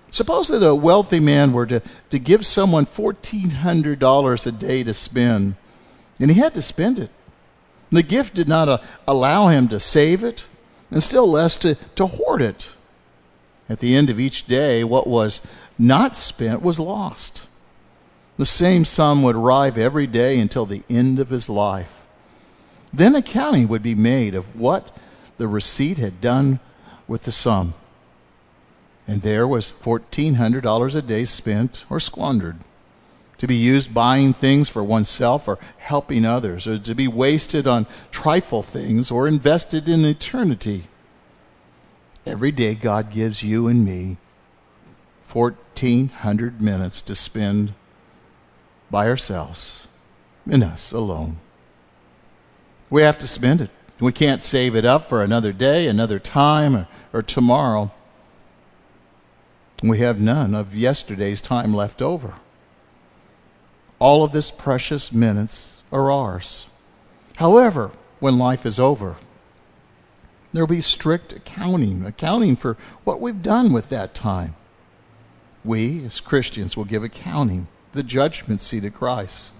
Suppose 0.09 0.47
that 0.47 0.65
a 0.65 0.73
wealthy 0.73 1.19
man 1.19 1.51
were 1.51 1.65
to, 1.65 1.81
to 2.09 2.19
give 2.19 2.45
someone 2.45 2.85
$1,400 2.85 4.47
a 4.47 4.51
day 4.51 4.83
to 4.83 4.93
spend, 4.93 5.55
and 6.19 6.31
he 6.31 6.39
had 6.39 6.53
to 6.53 6.61
spend 6.61 6.97
it. 6.97 7.11
The 7.91 8.03
gift 8.03 8.33
did 8.33 8.47
not 8.47 8.69
uh, 8.69 8.79
allow 9.07 9.47
him 9.47 9.67
to 9.69 9.79
save 9.79 10.23
it, 10.23 10.47
and 10.91 11.01
still 11.01 11.29
less 11.29 11.57
to, 11.57 11.75
to 11.95 12.05
hoard 12.05 12.41
it. 12.41 12.73
At 13.69 13.79
the 13.79 13.95
end 13.95 14.09
of 14.09 14.19
each 14.19 14.47
day, 14.47 14.83
what 14.83 15.07
was 15.07 15.41
not 15.77 16.15
spent 16.15 16.61
was 16.61 16.79
lost. 16.79 17.47
The 18.37 18.45
same 18.45 18.85
sum 18.85 19.23
would 19.23 19.35
arrive 19.35 19.77
every 19.77 20.07
day 20.07 20.39
until 20.39 20.65
the 20.65 20.83
end 20.89 21.19
of 21.19 21.29
his 21.29 21.49
life. 21.49 22.05
Then 22.93 23.15
accounting 23.15 23.67
would 23.67 23.83
be 23.83 23.95
made 23.95 24.35
of 24.35 24.59
what 24.59 24.95
the 25.37 25.47
receipt 25.47 25.97
had 25.97 26.21
done 26.21 26.59
with 27.07 27.23
the 27.23 27.31
sum 27.31 27.73
and 29.07 29.21
there 29.21 29.47
was 29.47 29.71
$1,400 29.71 30.95
a 30.95 31.01
day 31.01 31.23
spent 31.23 31.85
or 31.89 31.99
squandered 31.99 32.57
to 33.37 33.47
be 33.47 33.55
used 33.55 33.93
buying 33.93 34.33
things 34.33 34.69
for 34.69 34.83
oneself 34.83 35.47
or 35.47 35.59
helping 35.77 36.25
others, 36.25 36.67
or 36.67 36.79
to 36.79 36.95
be 36.95 37.07
wasted 37.07 37.67
on 37.67 37.85
trifle 38.11 38.63
things 38.63 39.11
or 39.11 39.27
invested 39.27 39.87
in 39.87 40.03
eternity. 40.05 40.85
Every 42.25 42.51
day, 42.51 42.75
God 42.75 43.11
gives 43.11 43.43
you 43.43 43.67
and 43.67 43.85
me 43.85 44.17
1,400 45.31 46.61
minutes 46.61 47.01
to 47.01 47.15
spend 47.15 47.73
by 48.89 49.07
ourselves, 49.07 49.87
in 50.45 50.63
us 50.63 50.91
alone. 50.91 51.37
We 52.89 53.01
have 53.01 53.19
to 53.19 53.27
spend 53.27 53.61
it. 53.61 53.69
We 53.99 54.11
can't 54.11 54.41
save 54.41 54.75
it 54.75 54.85
up 54.85 55.05
for 55.05 55.23
another 55.23 55.51
day, 55.51 55.87
another 55.87 56.19
time, 56.19 56.75
or, 56.75 56.87
or 57.11 57.21
tomorrow. 57.21 57.91
We 59.83 59.99
have 59.99 60.19
none 60.19 60.55
of 60.55 60.73
yesterday's 60.73 61.41
time 61.41 61.73
left 61.73 62.01
over. 62.01 62.35
All 63.99 64.23
of 64.23 64.31
this 64.31 64.51
precious 64.51 65.11
minutes 65.11 65.83
are 65.91 66.11
ours. 66.11 66.67
However, 67.37 67.91
when 68.19 68.37
life 68.37 68.65
is 68.65 68.79
over, 68.79 69.15
there 70.53 70.63
will 70.63 70.75
be 70.75 70.81
strict 70.81 71.33
accounting, 71.33 72.05
accounting 72.05 72.55
for 72.55 72.77
what 73.03 73.21
we've 73.21 73.41
done 73.41 73.73
with 73.73 73.89
that 73.89 74.13
time. 74.13 74.55
We, 75.63 76.05
as 76.05 76.21
Christians, 76.21 76.77
will 76.77 76.85
give 76.85 77.03
accounting, 77.03 77.67
the 77.93 78.03
judgment 78.03 78.61
seat 78.61 78.85
of 78.85 78.93
Christ. 78.93 79.53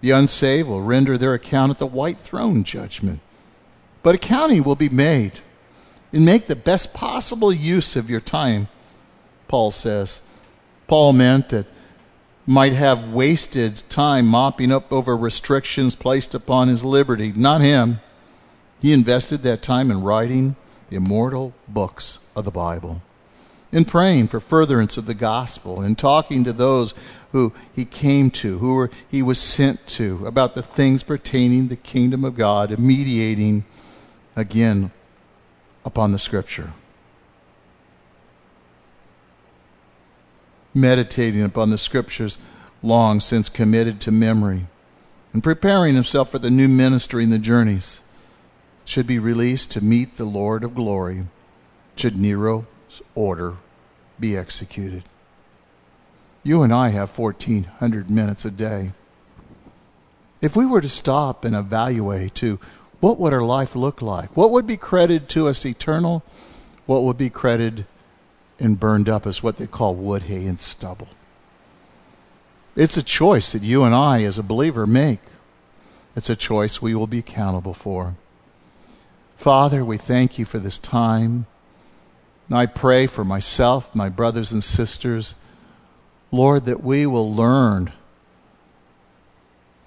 The 0.00 0.12
unsaved 0.12 0.68
will 0.68 0.82
render 0.82 1.18
their 1.18 1.34
account 1.34 1.70
at 1.70 1.78
the 1.78 1.86
white 1.86 2.18
throne 2.18 2.64
judgment. 2.64 3.20
But 4.02 4.14
accounting 4.14 4.62
will 4.62 4.76
be 4.76 4.88
made 4.88 5.40
and 6.12 6.24
make 6.24 6.46
the 6.46 6.56
best 6.56 6.94
possible 6.94 7.52
use 7.52 7.96
of 7.96 8.08
your 8.08 8.20
time 8.20 8.68
Paul 9.48 9.70
says. 9.70 10.20
Paul 10.86 11.12
meant 11.12 11.48
that 11.50 11.66
might 12.46 12.72
have 12.72 13.10
wasted 13.10 13.82
time 13.88 14.26
mopping 14.26 14.70
up 14.70 14.92
over 14.92 15.16
restrictions 15.16 15.94
placed 15.96 16.34
upon 16.34 16.68
his 16.68 16.84
liberty. 16.84 17.32
Not 17.34 17.60
him. 17.60 18.00
He 18.80 18.92
invested 18.92 19.42
that 19.42 19.62
time 19.62 19.90
in 19.90 20.02
writing 20.02 20.54
the 20.88 20.96
immortal 20.96 21.52
books 21.66 22.20
of 22.36 22.44
the 22.44 22.50
Bible, 22.50 23.02
in 23.72 23.84
praying 23.84 24.28
for 24.28 24.38
furtherance 24.38 24.96
of 24.96 25.06
the 25.06 25.14
gospel, 25.14 25.82
in 25.82 25.96
talking 25.96 26.44
to 26.44 26.52
those 26.52 26.94
who 27.32 27.52
he 27.74 27.84
came 27.84 28.30
to, 28.30 28.58
who 28.58 28.74
were, 28.74 28.90
he 29.10 29.22
was 29.22 29.40
sent 29.40 29.84
to, 29.88 30.24
about 30.26 30.54
the 30.54 30.62
things 30.62 31.02
pertaining 31.02 31.66
the 31.66 31.76
kingdom 31.76 32.24
of 32.24 32.36
God, 32.36 32.70
and 32.70 32.78
mediating 32.78 33.64
again 34.36 34.92
upon 35.84 36.12
the 36.12 36.18
scripture. 36.18 36.72
Meditating 40.76 41.42
upon 41.42 41.70
the 41.70 41.78
scriptures 41.78 42.38
long 42.82 43.18
since 43.20 43.48
committed 43.48 44.00
to 44.00 44.12
memory, 44.12 44.66
and 45.32 45.42
preparing 45.42 45.94
himself 45.94 46.30
for 46.30 46.38
the 46.38 46.50
new 46.50 46.68
ministry 46.68 47.24
and 47.24 47.32
the 47.32 47.38
journeys, 47.38 48.02
should 48.84 49.06
be 49.06 49.18
released 49.18 49.70
to 49.72 49.82
meet 49.82 50.16
the 50.16 50.24
Lord 50.24 50.62
of 50.62 50.74
glory, 50.74 51.26
should 51.96 52.16
Nero's 52.16 53.02
order 53.14 53.56
be 54.20 54.36
executed. 54.36 55.02
You 56.44 56.62
and 56.62 56.72
I 56.72 56.90
have 56.90 57.18
1,400 57.18 58.08
minutes 58.08 58.44
a 58.44 58.50
day. 58.50 58.92
If 60.40 60.54
we 60.54 60.64
were 60.64 60.80
to 60.80 60.88
stop 60.88 61.44
and 61.44 61.56
evaluate 61.56 62.34
to 62.36 62.60
what 63.00 63.18
would 63.18 63.32
our 63.32 63.42
life 63.42 63.74
look 63.74 64.00
like? 64.00 64.36
What 64.36 64.52
would 64.52 64.66
be 64.66 64.76
credited 64.76 65.28
to 65.30 65.48
us 65.48 65.66
eternal? 65.66 66.22
What 66.86 67.02
would 67.02 67.18
be 67.18 67.30
credited 67.30 67.86
and 68.58 68.80
burned 68.80 69.08
up 69.08 69.26
as 69.26 69.42
what 69.42 69.56
they 69.56 69.66
call 69.66 69.94
wood, 69.94 70.22
hay, 70.22 70.46
and 70.46 70.58
stubble. 70.58 71.08
It's 72.74 72.96
a 72.96 73.02
choice 73.02 73.52
that 73.52 73.62
you 73.62 73.84
and 73.84 73.94
I, 73.94 74.22
as 74.22 74.38
a 74.38 74.42
believer, 74.42 74.86
make. 74.86 75.20
It's 76.14 76.30
a 76.30 76.36
choice 76.36 76.80
we 76.80 76.94
will 76.94 77.06
be 77.06 77.18
accountable 77.18 77.74
for. 77.74 78.16
Father, 79.36 79.84
we 79.84 79.98
thank 79.98 80.38
you 80.38 80.44
for 80.44 80.58
this 80.58 80.78
time. 80.78 81.46
I 82.50 82.66
pray 82.66 83.06
for 83.06 83.24
myself, 83.24 83.94
my 83.94 84.08
brothers 84.08 84.52
and 84.52 84.62
sisters, 84.62 85.34
Lord, 86.30 86.64
that 86.66 86.82
we 86.82 87.06
will 87.06 87.32
learn 87.32 87.92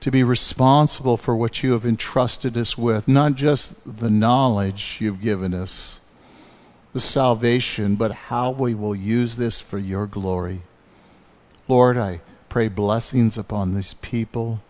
to 0.02 0.12
be 0.12 0.24
responsible 0.24 1.18
for 1.18 1.36
what 1.36 1.62
you 1.62 1.74
have 1.74 1.86
entrusted 1.86 2.58
us 2.58 2.78
with, 2.78 3.08
not 3.08 3.36
just 3.36 4.00
the 4.00 4.10
knowledge 4.10 4.98
you've 5.00 5.22
given 5.22 5.54
us, 5.54 6.02
the 6.94 7.00
salvation, 7.00 7.96
but 7.96 8.12
how 8.12 8.50
we 8.52 8.74
will 8.74 8.96
use 8.96 9.36
this 9.36 9.60
for 9.60 9.78
your 9.78 10.08
glory. 10.08 10.62
Lord, 11.68 11.98
I 11.98 12.22
pray 12.50 12.68
blessings 12.68 13.38
upon 13.38 13.74
these 13.74 13.94
people. 13.96 14.62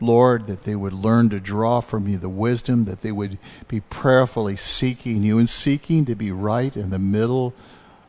Lord, 0.00 0.46
that 0.46 0.64
they 0.64 0.76
would 0.76 0.92
learn 0.92 1.30
to 1.30 1.40
draw 1.40 1.80
from 1.80 2.06
you 2.06 2.18
the 2.18 2.28
wisdom, 2.28 2.84
that 2.84 3.00
they 3.00 3.12
would 3.12 3.38
be 3.66 3.80
prayerfully 3.80 4.56
seeking 4.56 5.22
you 5.22 5.38
and 5.38 5.48
seeking 5.48 6.04
to 6.04 6.14
be 6.14 6.30
right 6.30 6.76
in 6.76 6.90
the 6.90 6.98
middle 6.98 7.54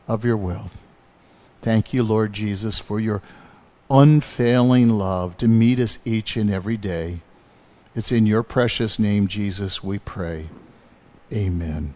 of 0.06 0.24
your 0.24 0.36
will. 0.36 0.70
Thank 1.60 1.92
you, 1.92 2.02
Lord 2.02 2.32
Jesus, 2.32 2.78
for 2.78 3.00
your 3.00 3.22
unfailing 3.90 4.90
love 4.90 5.36
to 5.38 5.48
meet 5.48 5.80
us 5.80 5.98
each 6.04 6.36
and 6.36 6.50
every 6.50 6.76
day. 6.76 7.20
It's 7.96 8.12
in 8.12 8.26
your 8.26 8.42
precious 8.42 8.98
name, 8.98 9.26
Jesus, 9.26 9.82
we 9.82 9.98
pray. 9.98 10.48
Amen. 11.32 11.94